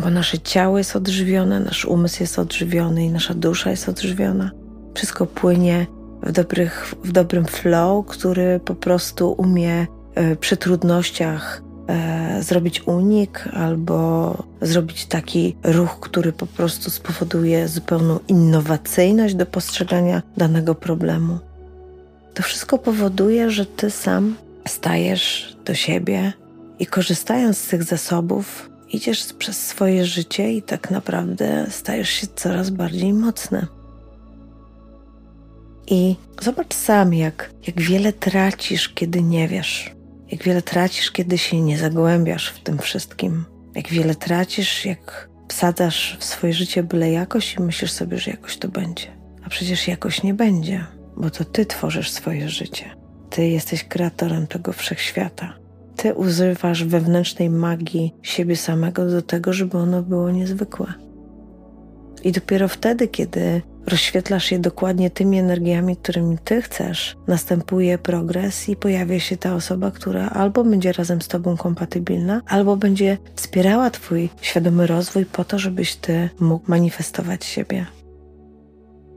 bo 0.01 0.09
nasze 0.09 0.39
ciało 0.39 0.78
jest 0.78 0.95
odżywione, 0.95 1.59
nasz 1.59 1.86
umysł 1.86 2.24
jest 2.24 2.39
odżywiony 2.39 3.05
i 3.05 3.11
nasza 3.11 3.34
dusza 3.34 3.70
jest 3.70 3.89
odżywiona. 3.89 4.51
Wszystko 4.93 5.26
płynie 5.26 5.86
w, 6.24 6.32
dobrych, 6.32 6.93
w 7.03 7.11
dobrym 7.11 7.45
flow, 7.45 8.05
który 8.05 8.59
po 8.65 8.76
prostu 8.76 9.32
umie 9.32 9.88
e, 10.15 10.36
przy 10.36 10.57
trudnościach 10.57 11.61
e, 11.88 12.43
zrobić 12.43 12.88
unik 12.88 13.49
albo 13.53 14.36
zrobić 14.61 15.05
taki 15.05 15.55
ruch, 15.63 15.99
który 15.99 16.32
po 16.32 16.47
prostu 16.47 16.89
spowoduje 16.89 17.68
zupełną 17.68 18.20
innowacyjność 18.28 19.36
do 19.36 19.45
postrzegania 19.45 20.22
danego 20.38 20.76
problemu. 20.76 21.39
To 22.34 22.43
wszystko 22.43 22.78
powoduje, 22.78 23.51
że 23.51 23.65
ty 23.65 23.91
sam 23.91 24.36
stajesz 24.68 25.57
do 25.65 25.74
siebie 25.74 26.34
i 26.80 26.86
korzystając 26.86 27.57
z 27.57 27.68
tych 27.68 27.84
zasobów, 27.84 28.70
idziesz 28.89 29.34
przez 29.34 29.68
swoje 29.68 30.05
życie 30.05 30.53
i 30.53 30.61
tak 30.61 30.91
naprawdę 30.91 31.65
stajesz 31.70 32.09
się 32.09 32.28
coraz 32.36 32.70
bardziej 32.70 33.13
mocny. 33.13 33.68
I 35.88 36.16
zobacz 36.42 36.74
sam, 36.74 37.14
jak, 37.14 37.50
jak 37.68 37.82
wiele 37.82 38.14
tracisz, 38.14 38.90
kiedy 38.90 39.24
nie 39.24 39.48
wiesz. 39.48 39.96
Jak 40.32 40.44
wiele 40.44 40.62
tracisz, 40.62 41.12
kiedy 41.12 41.38
się 41.38 41.62
nie 41.62 41.78
zagłębiasz 41.78 42.50
w 42.50 42.64
tym 42.64 42.78
wszystkim. 42.78 43.46
Jak 43.76 43.88
wiele 43.88 44.16
tracisz, 44.16 44.86
jak 44.86 45.30
wsadzasz 45.48 46.18
w 46.20 46.24
swoje 46.24 46.54
życie 46.54 46.84
byle 46.84 47.12
jakoś 47.12 47.56
i 47.56 47.62
myślisz 47.62 47.92
sobie, 47.92 48.18
że 48.18 48.32
jakoś 48.32 48.58
to 48.58 48.68
będzie. 48.68 49.08
A 49.44 49.50
przecież 49.50 49.88
jakoś 49.88 50.24
nie 50.24 50.34
będzie, 50.34 50.86
bo 51.18 51.30
to 51.30 51.46
ty 51.46 51.66
tworzysz 51.66 52.12
swoje 52.12 52.50
życie. 52.50 52.96
Ty 53.30 53.48
jesteś 53.48 53.84
kreatorem 53.84 54.48
tego 54.48 54.74
wszechświata. 54.74 55.54
Ty 55.96 56.14
używasz 56.14 56.84
wewnętrznej 56.84 57.50
magii 57.50 58.14
siebie 58.22 58.56
samego 58.56 59.06
do 59.06 59.22
tego, 59.22 59.54
żeby 59.54 59.78
ono 59.78 60.04
było 60.04 60.32
niezwykłe. 60.32 60.94
I 62.24 62.32
dopiero 62.32 62.68
wtedy, 62.68 63.08
kiedy 63.08 63.62
rozświetlasz 63.88 64.52
je 64.52 64.60
dokładnie 64.60 65.10
tymi 65.10 65.40
energiami, 65.40 65.98
którymi 65.98 66.38
ty 66.38 66.62
chcesz, 66.62 67.16
następuje 67.28 67.98
progres 67.98 68.70
i 68.70 68.76
pojawia 68.76 69.20
się 69.20 69.38
ta 69.38 69.56
osoba, 69.56 69.92
która 69.92 70.30
albo 70.30 70.64
będzie 70.64 70.92
razem 70.92 71.22
z 71.22 71.28
tobą 71.28 71.58
kompatybilna, 71.58 72.42
albo 72.48 72.78
będzie 72.78 73.18
wspierała 73.36 73.90
twój 73.90 74.30
świadomy 74.42 74.88
rozwój 74.88 75.26
po 75.26 75.46
to, 75.46 75.60
żebyś 75.60 75.96
ty 75.96 76.30
mógł 76.40 76.72
manifestować 76.72 77.46
siebie. 77.46 77.86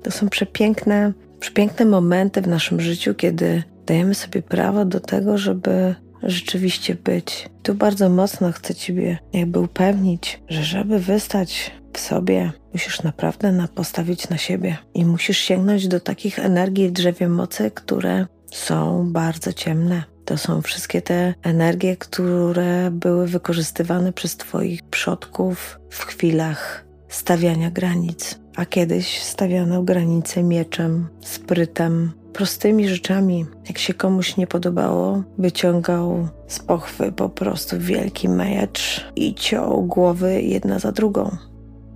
To 0.02 0.10
są 0.10 0.28
przepiękne, 0.28 1.12
przepiękne 1.40 1.84
momenty 1.84 2.42
w 2.42 2.48
naszym 2.48 2.80
życiu, 2.80 3.14
kiedy 3.14 3.62
dajemy 3.86 4.14
sobie 4.14 4.42
prawo 4.42 4.84
do 4.84 5.00
tego, 5.00 5.38
żeby 5.38 5.94
rzeczywiście 6.22 6.94
być. 6.94 7.48
Tu 7.62 7.74
bardzo 7.74 8.08
mocno 8.08 8.52
chcę 8.52 8.74
Ciebie 8.74 9.18
jakby 9.32 9.60
upewnić, 9.60 10.40
że 10.48 10.64
żeby 10.64 10.98
wystać 10.98 11.70
w 11.92 12.00
sobie, 12.00 12.52
musisz 12.72 13.02
naprawdę 13.02 13.52
na 13.52 13.68
postawić 13.68 14.28
na 14.28 14.38
siebie 14.38 14.76
i 14.94 15.04
musisz 15.04 15.38
sięgnąć 15.38 15.88
do 15.88 16.00
takich 16.00 16.38
energii 16.38 16.88
w 16.88 16.92
drzewie 16.92 17.28
mocy, 17.28 17.70
które 17.70 18.26
są 18.50 19.12
bardzo 19.12 19.52
ciemne. 19.52 20.02
To 20.24 20.38
są 20.38 20.62
wszystkie 20.62 21.02
te 21.02 21.34
energie, 21.42 21.96
które 21.96 22.90
były 22.90 23.26
wykorzystywane 23.26 24.12
przez 24.12 24.36
Twoich 24.36 24.82
przodków 24.82 25.80
w 25.90 26.04
chwilach 26.04 26.84
stawiania 27.08 27.70
granic. 27.70 28.38
A 28.56 28.66
kiedyś 28.66 29.22
stawiano 29.22 29.82
granice 29.82 30.42
mieczem, 30.42 31.08
sprytem, 31.20 32.12
prostymi 32.32 32.88
rzeczami. 32.88 33.46
Jak 33.68 33.78
się 33.78 33.94
komuś 33.94 34.36
nie 34.36 34.46
podobało, 34.46 35.22
wyciągał 35.38 36.28
z 36.46 36.58
pochwy 36.58 37.12
po 37.12 37.28
prostu 37.28 37.78
wielki 37.78 38.28
miecz 38.28 39.06
i 39.16 39.34
ciął 39.34 39.82
głowy 39.82 40.42
jedna 40.42 40.78
za 40.78 40.92
drugą. 40.92 41.36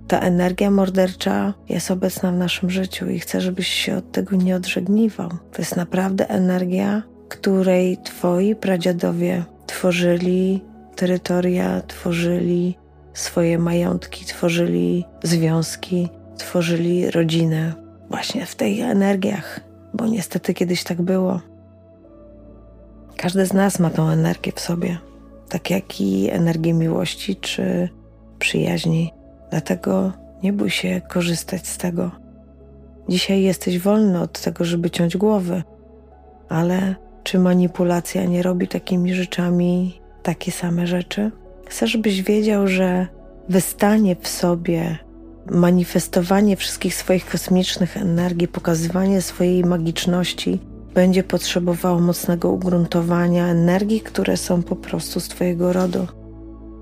Ta 0.07 0.19
energia 0.19 0.71
mordercza 0.71 1.53
jest 1.69 1.91
obecna 1.91 2.31
w 2.31 2.35
naszym 2.35 2.69
życiu 2.69 3.09
i 3.09 3.19
chcę, 3.19 3.41
żebyś 3.41 3.67
się 3.67 3.95
od 3.97 4.11
tego 4.11 4.35
nie 4.35 4.55
odżegniwał. 4.55 5.29
To 5.29 5.57
jest 5.57 5.75
naprawdę 5.75 6.29
energia, 6.29 7.03
której 7.29 7.97
twoi 7.97 8.55
pradziadowie 8.55 9.43
tworzyli 9.65 10.61
terytoria, 10.95 11.81
tworzyli 11.81 12.77
swoje 13.13 13.59
majątki, 13.59 14.25
tworzyli 14.25 15.05
związki, 15.23 16.09
tworzyli 16.37 17.11
rodzinę 17.11 17.73
właśnie 18.09 18.45
w 18.45 18.55
tych 18.55 18.79
energiach, 18.79 19.59
bo 19.95 20.07
niestety 20.07 20.53
kiedyś 20.53 20.83
tak 20.83 21.01
było. 21.01 21.41
Każdy 23.17 23.45
z 23.45 23.53
nas 23.53 23.79
ma 23.79 23.89
tą 23.89 24.09
energię 24.09 24.51
w 24.55 24.59
sobie, 24.59 24.97
tak 25.49 25.69
jak 25.69 26.01
i 26.01 26.29
energię 26.29 26.73
miłości 26.73 27.35
czy 27.35 27.89
przyjaźni. 28.39 29.13
Dlatego 29.51 30.11
nie 30.43 30.53
bój 30.53 30.69
się 30.69 31.01
korzystać 31.09 31.67
z 31.67 31.77
tego. 31.77 32.11
Dzisiaj 33.09 33.41
jesteś 33.41 33.79
wolny 33.79 34.21
od 34.21 34.41
tego, 34.41 34.63
żeby 34.63 34.89
ciąć 34.89 35.17
głowy, 35.17 35.63
ale 36.49 36.95
czy 37.23 37.39
manipulacja 37.39 38.25
nie 38.25 38.43
robi 38.43 38.67
takimi 38.67 39.13
rzeczami 39.13 40.01
takie 40.23 40.51
same 40.51 40.87
rzeczy? 40.87 41.31
Chcę, 41.67 41.87
żebyś 41.87 42.21
wiedział, 42.21 42.67
że 42.67 43.07
wystanie 43.49 44.15
w 44.15 44.27
sobie, 44.27 44.97
manifestowanie 45.51 46.55
wszystkich 46.55 46.95
swoich 46.95 47.25
kosmicznych 47.25 47.97
energii, 47.97 48.47
pokazywanie 48.47 49.21
swojej 49.21 49.63
magiczności 49.63 50.59
będzie 50.93 51.23
potrzebowało 51.23 51.99
mocnego 51.99 52.49
ugruntowania 52.49 53.47
energii, 53.47 54.01
które 54.01 54.37
są 54.37 54.63
po 54.63 54.75
prostu 54.75 55.19
z 55.19 55.27
Twojego 55.27 55.73
rodu. 55.73 56.07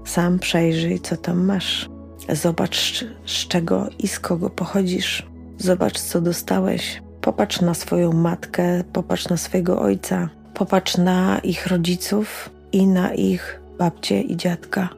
Sam 0.05 0.39
przejrzyj, 0.39 0.99
co 0.99 1.17
tam 1.17 1.45
masz. 1.45 1.89
Zobacz, 2.29 3.05
z 3.25 3.47
czego 3.47 3.89
i 3.99 4.07
z 4.07 4.19
kogo 4.19 4.49
pochodzisz. 4.49 5.27
Zobacz, 5.57 5.99
co 5.99 6.21
dostałeś. 6.21 7.01
Popatrz 7.21 7.61
na 7.61 7.73
swoją 7.73 8.11
matkę, 8.11 8.83
popatrz 8.93 9.29
na 9.29 9.37
swojego 9.37 9.81
ojca, 9.81 10.29
popatrz 10.53 10.97
na 10.97 11.39
ich 11.39 11.67
rodziców 11.67 12.49
i 12.71 12.87
na 12.87 13.13
ich 13.13 13.61
babcie 13.79 14.21
i 14.21 14.37
dziadka. 14.37 14.89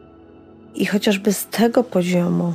I 0.76 0.86
chociażby 0.86 1.34
z 1.34 1.47
tego 1.47 1.84
poziomu 1.84 2.53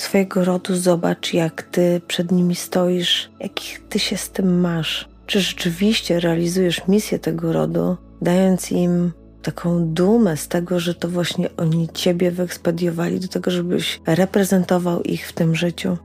swojego 0.00 0.44
rodu 0.44 0.76
zobacz, 0.76 1.34
jak 1.34 1.62
ty 1.62 2.00
przed 2.06 2.32
nimi 2.32 2.54
stoisz, 2.54 3.30
jakich 3.40 3.88
ty 3.88 3.98
się 3.98 4.16
z 4.16 4.30
tym 4.30 4.60
masz. 4.60 5.08
Czy 5.26 5.40
rzeczywiście 5.40 6.20
realizujesz 6.20 6.88
misję 6.88 7.18
tego 7.18 7.52
rodu, 7.52 7.96
dając 8.22 8.72
im 8.72 9.12
taką 9.42 9.86
dumę 9.86 10.36
z 10.36 10.48
tego, 10.48 10.80
że 10.80 10.94
to 10.94 11.08
właśnie 11.08 11.56
oni 11.56 11.88
ciebie 11.88 12.30
wyekspediowali 12.30 13.20
do 13.20 13.28
tego, 13.28 13.50
żebyś 13.50 14.00
reprezentował 14.06 15.02
ich 15.02 15.28
w 15.28 15.32
tym 15.32 15.54
życiu. 15.54 15.96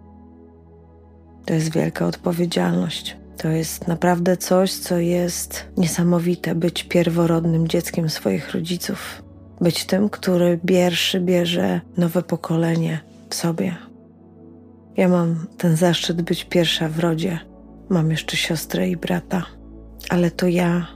To 1.46 1.54
jest 1.54 1.74
wielka 1.74 2.08
odpowiedzialność. 2.08 3.18
To 3.38 3.48
jest 3.48 3.88
naprawdę 3.88 4.38
coś, 4.38 4.74
co 4.74 4.98
jest 4.98 5.66
niesamowite 5.78 6.56
być 6.56 6.84
pierworodnym 6.84 7.68
dzieckiem 7.68 8.10
swoich 8.10 8.52
rodziców 8.52 9.24
być 9.62 9.86
tym, 9.86 10.10
który 10.10 10.60
pierwszy 10.66 11.20
bierze 11.20 11.82
nowe 11.98 12.24
pokolenie 12.24 13.11
w 13.32 13.36
sobie. 13.36 13.76
Ja 14.98 15.08
mam 15.08 15.48
ten 15.58 15.76
zaszczyt 15.76 16.22
być 16.22 16.46
pierwsza 16.46 16.90
w 16.90 17.00
rodzie. 17.00 17.40
Mam 17.90 18.12
jeszcze 18.12 18.38
siostrę 18.38 18.90
i 18.90 18.98
brata, 18.98 19.46
ale 20.10 20.32
to 20.32 20.48
ja 20.48 20.88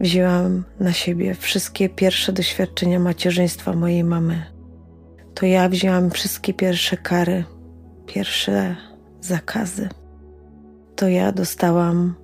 wzięłam 0.00 0.64
na 0.80 0.92
siebie 0.92 1.34
wszystkie 1.34 1.88
pierwsze 1.88 2.32
doświadczenia 2.32 2.98
macierzyństwa 2.98 3.72
mojej 3.72 4.04
mamy. 4.04 4.42
To 5.34 5.46
ja 5.46 5.68
wzięłam 5.68 6.10
wszystkie 6.10 6.54
pierwsze 6.54 6.96
kary, 6.96 7.44
pierwsze 8.06 8.76
zakazy. 9.20 9.88
To 10.96 11.08
ja 11.08 11.32
dostałam 11.32 12.14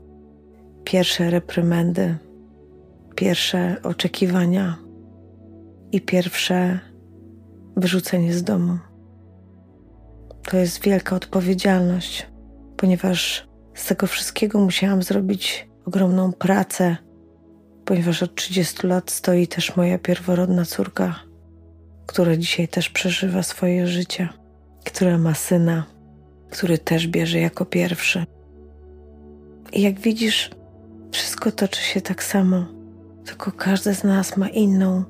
pierwsze 0.84 1.30
reprymendy, 1.30 2.16
pierwsze 3.14 3.76
oczekiwania 3.82 4.76
i 5.92 6.00
pierwsze 6.00 6.78
wyrzucenie 7.76 8.34
z 8.34 8.42
domu. 8.42 8.78
To 10.42 10.56
jest 10.56 10.82
wielka 10.82 11.16
odpowiedzialność, 11.16 12.26
ponieważ 12.76 13.48
z 13.74 13.86
tego 13.86 14.06
wszystkiego 14.06 14.58
musiałam 14.60 15.02
zrobić 15.02 15.68
ogromną 15.86 16.32
pracę, 16.32 16.96
ponieważ 17.84 18.22
od 18.22 18.34
30 18.34 18.86
lat 18.86 19.10
stoi 19.10 19.46
też 19.46 19.76
moja 19.76 19.98
pierworodna 19.98 20.64
córka, 20.64 21.20
która 22.06 22.36
dzisiaj 22.36 22.68
też 22.68 22.88
przeżywa 22.88 23.42
swoje 23.42 23.86
życie, 23.86 24.28
która 24.84 25.18
ma 25.18 25.34
syna, 25.34 25.84
który 26.50 26.78
też 26.78 27.08
bierze 27.08 27.38
jako 27.38 27.64
pierwszy. 27.64 28.24
I 29.72 29.82
jak 29.82 30.00
widzisz, 30.00 30.50
wszystko 31.10 31.52
toczy 31.52 31.80
się 31.82 32.00
tak 32.00 32.24
samo, 32.24 32.66
tylko 33.24 33.52
każdy 33.52 33.94
z 33.94 34.04
nas 34.04 34.36
ma 34.36 34.48
inną 34.48 35.04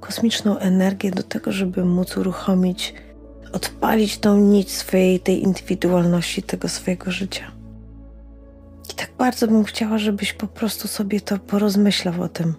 kosmiczną 0.00 0.58
energię 0.58 1.10
do 1.10 1.22
tego, 1.22 1.52
żeby 1.52 1.84
móc 1.84 2.16
uruchomić, 2.16 2.94
odpalić 3.54 4.18
tą 4.18 4.38
nić 4.38 4.72
swojej, 4.72 5.20
tej 5.20 5.42
indywidualności, 5.42 6.42
tego 6.42 6.68
swojego 6.68 7.10
życia. 7.10 7.52
I 8.90 8.94
tak 8.94 9.10
bardzo 9.18 9.48
bym 9.48 9.64
chciała, 9.64 9.98
żebyś 9.98 10.32
po 10.32 10.46
prostu 10.46 10.88
sobie 10.88 11.20
to 11.20 11.38
porozmyślał 11.38 12.22
o 12.22 12.28
tym. 12.28 12.54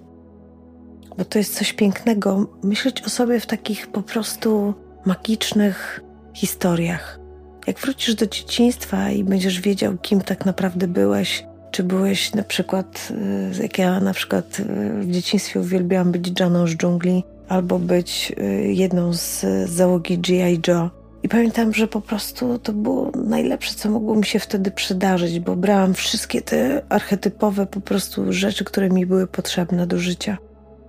Bo 1.17 1.25
to 1.25 1.37
jest 1.37 1.57
coś 1.57 1.73
pięknego 1.73 2.47
myśleć 2.63 3.01
o 3.01 3.09
sobie 3.09 3.39
w 3.39 3.45
takich 3.45 3.87
po 3.87 4.01
prostu 4.01 4.73
magicznych 5.05 6.01
historiach. 6.33 7.19
Jak 7.67 7.79
wrócisz 7.79 8.15
do 8.15 8.27
dzieciństwa 8.27 9.09
i 9.09 9.23
będziesz 9.23 9.61
wiedział, 9.61 9.97
kim 9.97 10.21
tak 10.21 10.45
naprawdę 10.45 10.87
byłeś, 10.87 11.45
czy 11.71 11.83
byłeś 11.83 12.33
na 12.33 12.43
przykład, 12.43 13.11
y, 13.57 13.63
jak 13.63 13.77
ja 13.77 13.99
na 13.99 14.13
przykład 14.13 14.59
y, 14.59 14.63
w 15.01 15.11
dzieciństwie 15.11 15.59
uwielbiałam 15.59 16.11
być 16.11 16.39
Janą 16.39 16.67
z 16.67 16.75
dżungli, 16.75 17.23
albo 17.49 17.79
być 17.79 18.33
y, 18.39 18.73
jedną 18.73 19.13
z 19.13 19.45
załogi 19.69 20.17
G.I. 20.17 20.59
Joe. 20.67 20.89
I 21.23 21.29
pamiętam, 21.29 21.73
że 21.73 21.87
po 21.87 22.01
prostu 22.01 22.59
to 22.59 22.73
było 22.73 23.11
najlepsze, 23.15 23.75
co 23.75 23.89
mogło 23.89 24.15
mi 24.15 24.25
się 24.25 24.39
wtedy 24.39 24.71
przydarzyć, 24.71 25.39
bo 25.39 25.55
brałam 25.55 25.93
wszystkie 25.93 26.41
te 26.41 26.81
archetypowe 26.89 27.65
po 27.65 27.81
prostu 27.81 28.33
rzeczy, 28.33 28.65
które 28.65 28.89
mi 28.89 29.05
były 29.05 29.27
potrzebne 29.27 29.87
do 29.87 29.99
życia. 29.99 30.37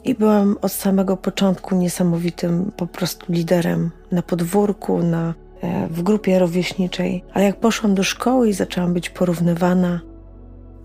I 0.05 0.15
byłam 0.15 0.57
od 0.63 0.73
samego 0.73 1.17
początku 1.17 1.77
niesamowitym 1.77 2.73
po 2.77 2.87
prostu 2.87 3.33
liderem 3.33 3.91
na 4.13 4.23
podwórku, 4.23 5.03
na, 5.03 5.35
e, 5.63 5.89
w 5.91 6.03
grupie 6.03 6.39
rówieśniczej. 6.39 7.25
Ale 7.33 7.45
jak 7.45 7.61
poszłam 7.61 7.95
do 7.95 8.03
szkoły 8.03 8.49
i 8.49 8.53
zaczęłam 8.53 8.95
być 8.95 9.11
porównywana, 9.11 10.01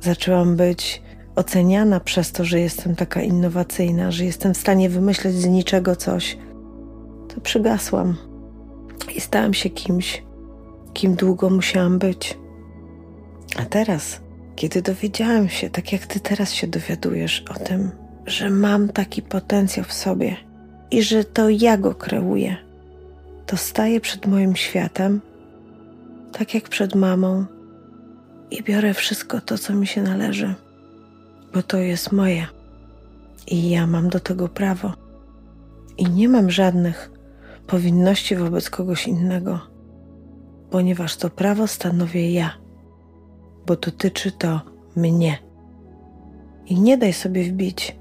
zaczęłam 0.02 0.56
być 0.56 1.02
oceniana 1.36 2.00
przez 2.00 2.32
to, 2.32 2.46
że 2.46 2.60
jestem 2.60 2.96
taka 2.96 3.22
innowacyjna, 3.22 4.12
że 4.12 4.26
jestem 4.26 4.54
w 4.54 4.58
stanie 4.58 4.90
wymyśleć 4.90 5.36
z 5.36 5.46
niczego 5.46 5.96
coś, 5.96 6.38
to 7.28 7.42
przygasłam 7.42 8.16
i 9.16 9.22
stałam 9.22 9.54
się 9.54 9.70
kimś, 9.70 10.24
kim 10.94 11.16
długo 11.16 11.50
musiałam 11.50 12.00
być. 12.00 12.38
A 13.58 13.66
teraz, 13.66 14.22
kiedy 14.56 14.82
dowiedziałam 14.82 15.50
się, 15.50 15.70
tak 15.70 15.92
jak 15.92 16.06
ty 16.06 16.20
teraz 16.20 16.54
się 16.54 16.68
dowiadujesz 16.68 17.46
o 17.50 17.54
tym, 17.54 17.92
że 18.26 18.50
mam 18.50 18.90
taki 18.90 19.22
potencjał 19.22 19.86
w 19.86 19.94
sobie 19.94 20.36
i 20.92 21.04
że 21.04 21.24
to 21.24 21.50
ja 21.50 21.78
go 21.78 21.96
kreuję, 21.96 22.58
to 23.46 23.58
staję 23.58 24.02
przed 24.02 24.26
moim 24.26 24.56
światem, 24.56 25.22
tak 26.32 26.54
jak 26.54 26.70
przed 26.70 26.96
mamą, 26.96 27.46
i 28.52 28.64
biorę 28.64 28.94
wszystko 28.94 29.42
to, 29.42 29.58
co 29.58 29.74
mi 29.74 29.88
się 29.88 30.02
należy 30.02 30.56
bo 31.54 31.64
to 31.64 31.78
jest 31.78 32.12
moje 32.12 32.48
i 33.48 33.70
ja 33.70 33.88
mam 33.88 34.10
do 34.10 34.20
tego 34.20 34.48
prawo. 34.48 34.94
I 35.98 36.10
nie 36.10 36.30
mam 36.30 36.52
żadnych 36.52 37.12
powinności 37.68 38.36
wobec 38.36 38.70
kogoś 38.70 39.08
innego, 39.08 39.60
ponieważ 40.70 41.18
to 41.18 41.30
prawo 41.30 41.68
stanowię 41.68 42.32
ja, 42.32 42.52
bo 43.68 43.76
dotyczy 43.76 44.32
to 44.32 44.62
mnie. 44.96 45.38
I 46.66 46.80
nie 46.80 46.98
daj 46.98 47.14
sobie 47.14 47.44
wbić 47.44 47.96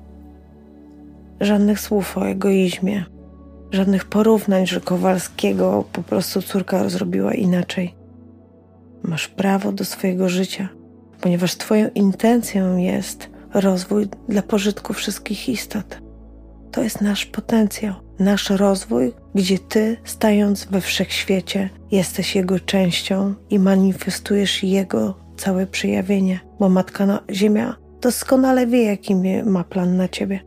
żadnych 1.41 1.81
słów 1.81 2.19
o 2.19 2.29
egoizmie, 2.29 3.05
żadnych 3.71 4.05
porównań, 4.05 4.67
że 4.67 4.81
Kowalskiego 4.81 5.85
po 5.93 6.03
prostu 6.03 6.43
córka 6.43 6.89
zrobiła 6.89 7.35
inaczej. 7.35 7.95
Masz 9.03 9.29
prawo 9.29 9.73
do 9.73 9.85
swojego 9.85 10.29
życia 10.29 10.69
ponieważ 11.21 11.57
Twoją 11.57 11.89
intencją 11.95 12.77
jest 12.77 13.30
rozwój 13.55 14.09
dla 14.29 14.43
pożytku 14.43 14.93
wszystkich 14.93 15.49
istot. 15.49 16.01
To 16.71 16.83
jest 16.83 17.01
nasz 17.01 17.27
potencjał, 17.27 17.95
nasz 18.19 18.51
rozwój, 18.51 19.13
gdzie 19.35 19.59
Ty, 19.59 19.97
stając 20.05 20.65
we 20.65 20.81
wszechświecie, 20.81 21.71
jesteś 21.91 22.37
Jego 22.37 22.61
częścią 22.61 23.35
i 23.51 23.59
manifestujesz 23.59 24.63
Jego 24.63 25.15
całe 25.37 25.67
przejawienie, 25.67 26.41
bo 26.59 26.69
Matka 26.69 27.21
Ziemia 27.31 27.77
doskonale 28.01 28.67
wie, 28.67 28.83
jaki 28.83 29.15
ma 29.45 29.65
plan 29.65 29.97
na 29.97 30.09
Ciebie. 30.09 30.41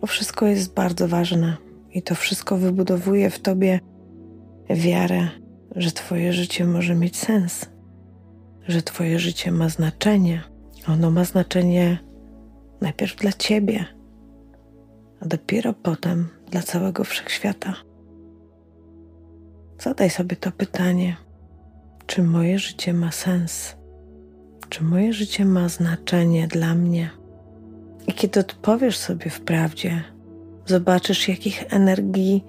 Bo 0.00 0.06
wszystko 0.06 0.46
jest 0.46 0.74
bardzo 0.74 1.08
ważne 1.08 1.56
i 1.90 2.02
to 2.02 2.14
wszystko 2.14 2.56
wybudowuje 2.56 3.30
w 3.30 3.38
Tobie 3.38 3.80
wiarę, 4.70 5.28
że 5.76 5.92
Twoje 5.92 6.32
życie 6.32 6.64
może 6.64 6.94
mieć 6.94 7.16
sens, 7.16 7.66
że 8.68 8.82
Twoje 8.82 9.18
życie 9.18 9.52
ma 9.52 9.68
znaczenie. 9.68 10.42
Ono 10.88 11.10
ma 11.10 11.24
znaczenie 11.24 11.98
najpierw 12.80 13.16
dla 13.16 13.32
Ciebie, 13.32 13.84
a 15.20 15.26
dopiero 15.26 15.72
potem 15.72 16.28
dla 16.50 16.62
całego 16.62 17.04
wszechświata. 17.04 17.74
Zadaj 19.78 20.10
sobie 20.10 20.36
to 20.36 20.52
pytanie: 20.52 21.16
czy 22.06 22.22
moje 22.22 22.58
życie 22.58 22.92
ma 22.92 23.12
sens? 23.12 23.76
Czy 24.68 24.84
moje 24.84 25.12
życie 25.12 25.44
ma 25.44 25.68
znaczenie 25.68 26.48
dla 26.48 26.74
mnie? 26.74 27.10
I 28.06 28.12
kiedy 28.12 28.40
odpowiesz 28.40 28.98
sobie 28.98 29.30
wprawdzie, 29.30 30.04
zobaczysz, 30.66 31.28
jakich 31.28 31.64
energii 31.74 32.44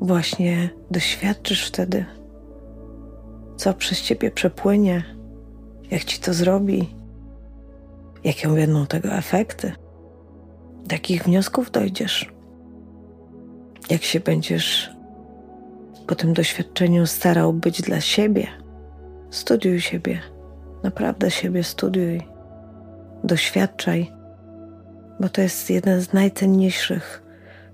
właśnie 0.00 0.70
doświadczysz 0.90 1.68
wtedy, 1.68 2.04
co 3.56 3.74
przez 3.74 4.02
ciebie 4.02 4.30
przepłynie, 4.30 5.04
jak 5.90 6.04
ci 6.04 6.20
to 6.20 6.34
zrobi, 6.34 6.94
jakie 8.24 8.48
będą 8.48 8.86
tego 8.86 9.08
efekty, 9.08 9.72
do 10.84 10.94
jakich 10.94 11.24
wniosków 11.24 11.70
dojdziesz, 11.70 12.32
jak 13.90 14.02
się 14.02 14.20
będziesz 14.20 14.94
po 16.06 16.14
tym 16.14 16.32
doświadczeniu 16.32 17.06
starał 17.06 17.52
być 17.52 17.82
dla 17.82 18.00
siebie. 18.00 18.46
Studiuj 19.30 19.80
siebie, 19.80 20.20
naprawdę 20.82 21.30
siebie 21.30 21.64
studiuj, 21.64 22.22
doświadczaj, 23.24 24.12
bo 25.20 25.28
to 25.28 25.40
jest 25.40 25.70
jeden 25.70 26.00
z 26.00 26.12
najcenniejszych 26.12 27.22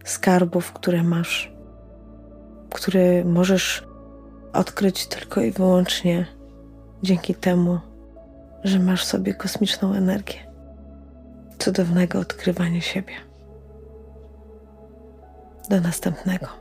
skarbów, 0.04 0.72
które 0.72 1.02
masz, 1.02 1.52
który 2.70 3.24
możesz 3.24 3.84
odkryć 4.52 5.06
tylko 5.06 5.40
i 5.40 5.50
wyłącznie 5.50 6.26
dzięki 7.02 7.34
temu, 7.34 7.78
że 8.64 8.78
masz 8.78 9.04
sobie 9.04 9.34
kosmiczną 9.34 9.94
energię, 9.94 10.38
cudownego 11.58 12.18
odkrywania 12.18 12.80
siebie. 12.80 13.14
Do 15.70 15.80
następnego. 15.80 16.59